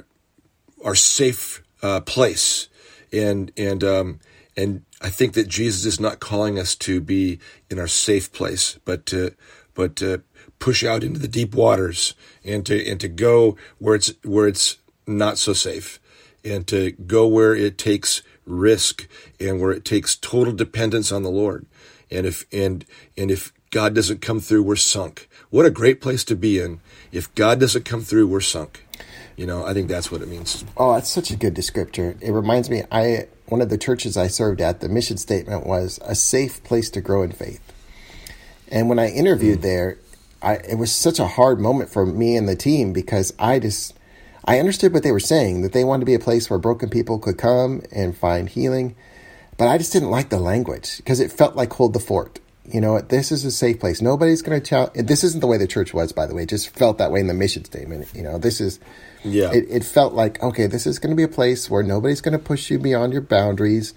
our 0.84 0.95
safe 0.95 1.63
uh, 1.82 2.01
place, 2.01 2.69
and 3.11 3.51
and 3.57 3.84
um, 3.84 4.19
and 4.55 4.84
I 5.01 5.09
think 5.09 5.34
that 5.34 5.47
Jesus 5.47 5.86
is 5.86 5.99
not 5.99 6.19
calling 6.19 6.57
us 6.57 6.76
to 6.76 7.01
be 7.01 7.39
in 7.69 7.78
our 7.78 7.88
safe 7.88 8.32
place, 8.32 8.80
but 8.86 9.05
to 9.07 9.36
but 9.74 9.95
to 9.97 10.24
push 10.59 10.84
out 10.84 11.03
into 11.03 11.19
the 11.19 11.28
deep 11.28 11.53
waters 11.53 12.13
and 12.45 12.65
to 12.65 12.89
and 12.89 12.99
to 13.01 13.09
go 13.09 13.57
where 13.80 13.95
it's 13.95 14.13
where 14.24 14.47
it's 14.47 14.78
not 15.05 15.38
so 15.38 15.51
safe, 15.51 15.99
and 16.45 16.65
to 16.67 16.91
go 16.91 17.28
where 17.28 17.53
it 17.53 17.78
takes 17.78 18.21
risk 18.46 19.08
and 19.39 19.60
where 19.60 19.72
it 19.72 19.86
takes 19.86 20.16
total 20.16 20.54
dependence 20.54 21.12
on 21.12 21.24
the 21.24 21.30
Lord. 21.30 21.66
And 22.12 22.26
if 22.26 22.46
and 22.52 22.86
and 23.18 23.32
if 23.32 23.54
God 23.72 23.96
doesn't 23.96 24.22
come 24.22 24.39
through, 24.39 24.64
we're 24.64 24.76
sunk. 24.76 25.28
What 25.50 25.66
a 25.66 25.72
great 25.72 26.02
place 26.02 26.24
to 26.26 26.36
be 26.36 26.60
in. 26.60 26.80
If 27.12 27.34
God 27.36 27.60
doesn't 27.60 27.86
come 27.86 28.02
through, 28.02 28.28
we're 28.28 28.41
sunk. 28.41 28.86
You 29.36 29.48
know, 29.48 29.66
I 29.66 29.74
think 29.74 29.88
that's 29.88 30.12
what 30.12 30.22
it 30.22 30.28
means. 30.28 30.64
Oh, 30.78 30.94
that's 30.94 31.10
such 31.10 31.32
a 31.32 31.36
good 31.36 31.56
descriptor. 31.56 32.22
It 32.22 32.32
reminds 32.32 32.70
me, 32.70 32.84
I 32.91 33.28
one 33.48 33.62
of 33.62 33.70
the 33.70 33.78
churches 33.78 34.16
I 34.16 34.28
served 34.28 34.62
at, 34.62 34.80
the 34.80 34.89
mission 34.89 35.18
statement 35.18 35.66
was 35.66 36.00
a 36.04 36.16
safe 36.16 36.64
place 36.64 36.89
to 36.91 37.02
grow 37.02 37.24
in 37.24 37.32
faith. 37.32 37.62
And 38.70 38.89
when 38.89 39.00
I 39.00 39.10
interviewed 39.10 39.60
mm. 39.60 39.64
there, 39.64 39.98
I, 40.41 40.56
it 40.56 40.78
was 40.78 40.91
such 40.91 41.20
a 41.20 41.28
hard 41.28 41.60
moment 41.60 41.89
for 41.89 42.06
me 42.06 42.36
and 42.36 42.50
the 42.50 42.56
team 42.56 42.94
because 42.94 43.34
I 43.39 43.60
just 43.60 43.94
I 44.46 44.60
understood 44.60 44.94
what 44.94 45.04
they 45.04 45.12
were 45.12 45.20
saying 45.20 45.62
that 45.62 45.74
they 45.74 45.84
wanted 45.84 46.02
to 46.02 46.06
be 46.06 46.14
a 46.14 46.20
place 46.20 46.50
where 46.50 46.60
broken 46.60 46.89
people 46.89 47.20
could 47.20 47.38
come 47.38 47.82
and 47.91 48.16
find 48.16 48.50
healing, 48.50 48.96
but 49.58 49.68
I 49.68 49.78
just 49.78 49.94
didn't 49.94 50.12
like 50.12 50.30
the 50.30 50.39
language 50.39 50.98
because 50.98 51.20
it 51.20 51.32
felt 51.32 51.56
like 51.56 51.72
hold 51.74 51.94
the 51.94 52.00
fort. 52.00 52.39
You 52.66 52.80
know, 52.80 53.00
this 53.02 53.32
is 53.32 53.44
a 53.44 53.52
safe 53.52 53.80
place. 53.80 54.02
Nobody's 54.02 54.41
going 54.41 54.60
to 54.60 54.66
challenge. 54.66 55.08
This 55.08 55.24
isn't 55.26 55.41
the 55.41 55.48
way 55.48 55.58
the 55.58 55.68
church 55.68 55.94
was, 55.94 56.14
by 56.14 56.26
the 56.26 56.34
way. 56.34 56.44
It 56.44 56.50
just 56.50 56.70
felt 56.70 56.98
that 56.98 57.12
way 57.12 57.20
in 57.20 57.28
the 57.28 57.34
mission 57.34 57.66
statement. 57.66 58.08
You 58.16 58.24
know, 58.24 58.38
this 58.38 58.62
is. 58.62 58.80
Yeah. 59.26 59.52
It, 59.52 59.66
it 59.70 59.84
felt 59.84 60.14
like 60.14 60.41
okay, 60.41 60.68
this 60.68 60.88
is 60.88 60.98
going 61.00 61.12
to 61.12 61.16
be 61.16 61.24
a 61.24 61.28
place 61.28 61.70
where 61.70 61.84
nobody's 61.84 62.22
going 62.22 62.38
to 62.38 62.44
push 62.44 62.72
you 62.72 62.80
beyond 62.80 63.12
your 63.12 63.22
boundaries. 63.22 63.94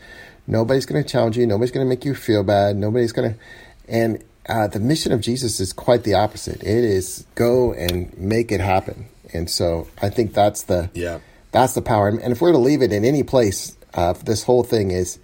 Nobody's 0.48 0.86
going 0.86 1.02
to 1.02 1.08
challenge 1.08 1.36
you. 1.36 1.46
Nobody's 1.46 1.70
going 1.70 1.84
to 1.84 1.88
make 1.88 2.04
you 2.04 2.14
feel 2.14 2.42
bad. 2.42 2.76
Nobody's 2.76 3.12
going 3.12 3.34
to, 3.34 3.40
and 3.88 4.22
uh, 4.48 4.68
the 4.68 4.80
mission 4.80 5.12
of 5.12 5.20
Jesus 5.20 5.58
is 5.58 5.72
quite 5.72 6.04
the 6.04 6.14
opposite. 6.14 6.62
It 6.62 6.84
is 6.84 7.26
go 7.34 7.72
and 7.72 8.16
make 8.18 8.52
it 8.52 8.60
happen. 8.60 9.08
And 9.32 9.50
so 9.50 9.88
I 10.00 10.08
think 10.08 10.32
that's 10.32 10.62
the 10.62 10.90
yeah 10.94 11.18
that's 11.56 11.72
the 11.72 11.82
power. 11.82 12.08
And 12.08 12.32
if 12.32 12.40
we're 12.40 12.52
to 12.52 12.58
leave 12.58 12.82
it 12.82 12.92
in 12.92 13.04
any 13.04 13.22
place, 13.22 13.76
uh, 13.94 14.12
this 14.12 14.42
whole 14.42 14.62
thing 14.62 14.90
is, 14.90 15.18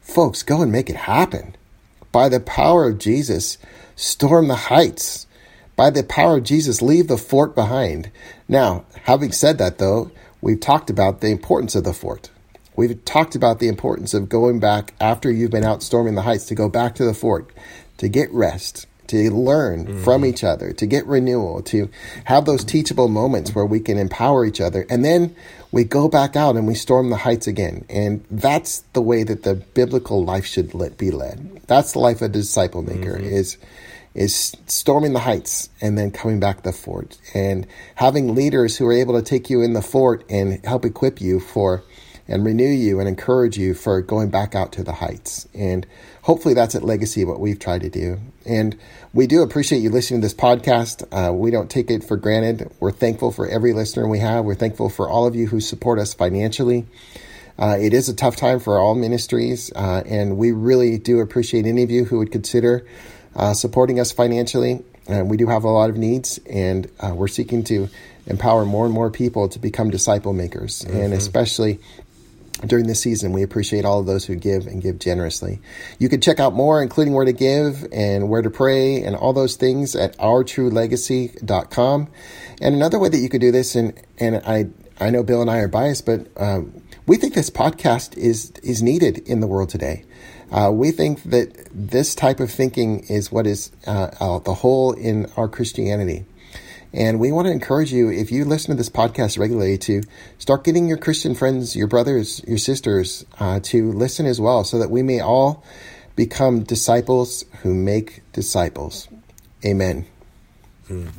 folks, 0.00 0.42
go 0.42 0.60
and 0.60 0.72
make 0.72 0.90
it 0.90 0.96
happen. 0.96 1.54
By 2.10 2.28
the 2.28 2.40
power 2.40 2.88
of 2.88 2.98
Jesus, 2.98 3.56
storm 3.94 4.48
the 4.48 4.56
heights. 4.56 5.26
By 5.76 5.90
the 5.90 6.02
power 6.02 6.38
of 6.38 6.44
Jesus, 6.44 6.82
leave 6.82 7.06
the 7.06 7.16
fort 7.16 7.54
behind. 7.54 8.10
Now, 8.48 8.84
having 9.04 9.30
said 9.30 9.58
that, 9.58 9.78
though, 9.78 10.10
we've 10.40 10.58
talked 10.58 10.90
about 10.90 11.20
the 11.20 11.28
importance 11.28 11.76
of 11.76 11.84
the 11.84 11.92
fort. 11.92 12.30
We've 12.74 13.04
talked 13.04 13.36
about 13.36 13.58
the 13.58 13.68
importance 13.68 14.12
of 14.12 14.28
going 14.28 14.58
back 14.58 14.92
after 15.00 15.30
you've 15.30 15.50
been 15.50 15.64
out 15.64 15.82
storming 15.82 16.14
the 16.14 16.22
heights 16.22 16.46
to 16.46 16.54
go 16.54 16.68
back 16.68 16.94
to 16.96 17.04
the 17.04 17.14
fort, 17.14 17.50
to 17.98 18.08
get 18.08 18.32
rest, 18.32 18.86
to 19.08 19.30
learn 19.30 19.86
mm-hmm. 19.86 20.04
from 20.04 20.24
each 20.24 20.44
other, 20.44 20.72
to 20.72 20.86
get 20.86 21.06
renewal, 21.06 21.62
to 21.62 21.90
have 22.24 22.44
those 22.44 22.64
teachable 22.64 23.08
moments 23.08 23.54
where 23.54 23.66
we 23.66 23.80
can 23.80 23.98
empower 23.98 24.44
each 24.44 24.60
other. 24.60 24.86
And 24.88 25.04
then 25.04 25.34
we 25.72 25.84
go 25.84 26.08
back 26.08 26.36
out 26.36 26.56
and 26.56 26.66
we 26.66 26.74
storm 26.74 27.10
the 27.10 27.16
heights 27.16 27.46
again. 27.46 27.84
And 27.88 28.24
that's 28.30 28.80
the 28.92 29.02
way 29.02 29.22
that 29.24 29.42
the 29.42 29.54
biblical 29.54 30.24
life 30.24 30.46
should 30.46 30.74
let, 30.74 30.98
be 30.98 31.10
led. 31.10 31.62
That's 31.66 31.92
the 31.92 31.98
life 31.98 32.16
of 32.16 32.22
a 32.22 32.28
disciple 32.28 32.82
maker 32.82 33.16
mm-hmm. 33.16 33.24
is 33.24 33.58
is 34.14 34.56
storming 34.66 35.12
the 35.12 35.20
heights 35.20 35.68
and 35.82 35.98
then 35.98 36.10
coming 36.10 36.40
back 36.40 36.56
to 36.56 36.62
the 36.62 36.72
fort 36.72 37.18
and 37.34 37.66
having 37.96 38.34
leaders 38.34 38.78
who 38.78 38.86
are 38.86 38.92
able 38.92 39.12
to 39.12 39.20
take 39.20 39.50
you 39.50 39.60
in 39.60 39.74
the 39.74 39.82
fort 39.82 40.24
and 40.30 40.64
help 40.64 40.86
equip 40.86 41.20
you 41.20 41.38
for 41.38 41.84
and 42.28 42.44
renew 42.44 42.68
you 42.68 42.98
and 42.98 43.08
encourage 43.08 43.56
you 43.56 43.74
for 43.74 44.00
going 44.00 44.30
back 44.30 44.54
out 44.54 44.72
to 44.72 44.82
the 44.82 44.92
heights. 44.92 45.46
And 45.54 45.86
hopefully 46.26 46.54
that's 46.54 46.74
at 46.74 46.82
Legacy 46.82 47.24
what 47.24 47.38
we've 47.38 47.60
tried 47.60 47.82
to 47.82 47.88
do. 47.88 48.18
And 48.44 48.76
we 49.14 49.28
do 49.28 49.42
appreciate 49.42 49.78
you 49.78 49.90
listening 49.90 50.20
to 50.20 50.24
this 50.24 50.34
podcast. 50.34 51.06
Uh, 51.12 51.32
we 51.32 51.52
don't 51.52 51.70
take 51.70 51.88
it 51.88 52.02
for 52.02 52.16
granted. 52.16 52.68
We're 52.80 52.90
thankful 52.90 53.30
for 53.30 53.48
every 53.48 53.72
listener 53.72 54.08
we 54.08 54.18
have. 54.18 54.44
We're 54.44 54.56
thankful 54.56 54.90
for 54.90 55.08
all 55.08 55.28
of 55.28 55.36
you 55.36 55.46
who 55.46 55.60
support 55.60 56.00
us 56.00 56.14
financially. 56.14 56.84
Uh, 57.56 57.76
it 57.80 57.94
is 57.94 58.08
a 58.08 58.14
tough 58.14 58.34
time 58.34 58.58
for 58.58 58.80
all 58.80 58.96
ministries, 58.96 59.72
uh, 59.76 60.02
and 60.04 60.36
we 60.36 60.50
really 60.50 60.98
do 60.98 61.20
appreciate 61.20 61.64
any 61.64 61.84
of 61.84 61.92
you 61.92 62.04
who 62.04 62.18
would 62.18 62.32
consider 62.32 62.84
uh, 63.36 63.54
supporting 63.54 64.00
us 64.00 64.10
financially. 64.10 64.82
And 65.06 65.30
we 65.30 65.36
do 65.36 65.46
have 65.46 65.62
a 65.62 65.70
lot 65.70 65.90
of 65.90 65.96
needs, 65.96 66.40
and 66.50 66.90
uh, 66.98 67.14
we're 67.14 67.28
seeking 67.28 67.62
to 67.64 67.88
empower 68.26 68.64
more 68.64 68.84
and 68.84 68.92
more 68.92 69.10
people 69.12 69.48
to 69.50 69.60
become 69.60 69.90
disciple 69.90 70.32
makers, 70.32 70.82
mm-hmm. 70.82 70.96
and 70.96 71.14
especially 71.14 71.78
during 72.64 72.86
this 72.86 73.00
season. 73.00 73.32
We 73.32 73.42
appreciate 73.42 73.84
all 73.84 74.00
of 74.00 74.06
those 74.06 74.24
who 74.24 74.34
give 74.34 74.66
and 74.66 74.80
give 74.80 74.98
generously. 74.98 75.60
You 75.98 76.08
can 76.08 76.20
check 76.20 76.40
out 76.40 76.54
more, 76.54 76.82
including 76.82 77.14
where 77.14 77.24
to 77.24 77.32
give 77.32 77.86
and 77.92 78.28
where 78.28 78.42
to 78.42 78.50
pray 78.50 79.02
and 79.02 79.14
all 79.14 79.32
those 79.32 79.56
things 79.56 79.94
at 79.94 80.16
ourtruelegacy.com. 80.18 82.08
And 82.60 82.74
another 82.74 82.98
way 82.98 83.08
that 83.08 83.18
you 83.18 83.28
could 83.28 83.40
do 83.40 83.52
this, 83.52 83.74
and, 83.74 84.00
and 84.18 84.36
I, 84.46 84.66
I 84.98 85.10
know 85.10 85.22
Bill 85.22 85.42
and 85.42 85.50
I 85.50 85.58
are 85.58 85.68
biased, 85.68 86.06
but 86.06 86.28
um, 86.36 86.82
we 87.06 87.16
think 87.16 87.34
this 87.34 87.50
podcast 87.50 88.16
is, 88.16 88.52
is 88.62 88.82
needed 88.82 89.18
in 89.18 89.40
the 89.40 89.46
world 89.46 89.68
today. 89.68 90.04
Uh, 90.50 90.70
we 90.72 90.92
think 90.92 91.22
that 91.24 91.68
this 91.72 92.14
type 92.14 92.40
of 92.40 92.50
thinking 92.50 93.00
is 93.08 93.32
what 93.32 93.46
is 93.46 93.72
uh, 93.86 94.10
uh, 94.20 94.38
the 94.38 94.54
hole 94.54 94.92
in 94.92 95.26
our 95.36 95.48
Christianity. 95.48 96.24
And 96.96 97.20
we 97.20 97.30
want 97.30 97.46
to 97.46 97.52
encourage 97.52 97.92
you, 97.92 98.10
if 98.10 98.32
you 98.32 98.46
listen 98.46 98.70
to 98.70 98.76
this 98.76 98.88
podcast 98.88 99.38
regularly, 99.38 99.76
to 99.78 100.02
start 100.38 100.64
getting 100.64 100.88
your 100.88 100.96
Christian 100.96 101.34
friends, 101.34 101.76
your 101.76 101.88
brothers, 101.88 102.42
your 102.48 102.56
sisters, 102.56 103.26
uh, 103.38 103.60
to 103.64 103.92
listen 103.92 104.24
as 104.24 104.40
well, 104.40 104.64
so 104.64 104.78
that 104.78 104.90
we 104.90 105.02
may 105.02 105.20
all 105.20 105.62
become 106.16 106.62
disciples 106.62 107.44
who 107.62 107.74
make 107.74 108.22
disciples. 108.32 109.08
Amen. 109.62 110.06
Mm. 110.88 111.10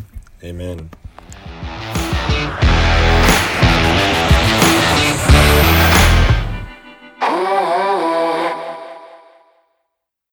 Amen. 0.44 0.90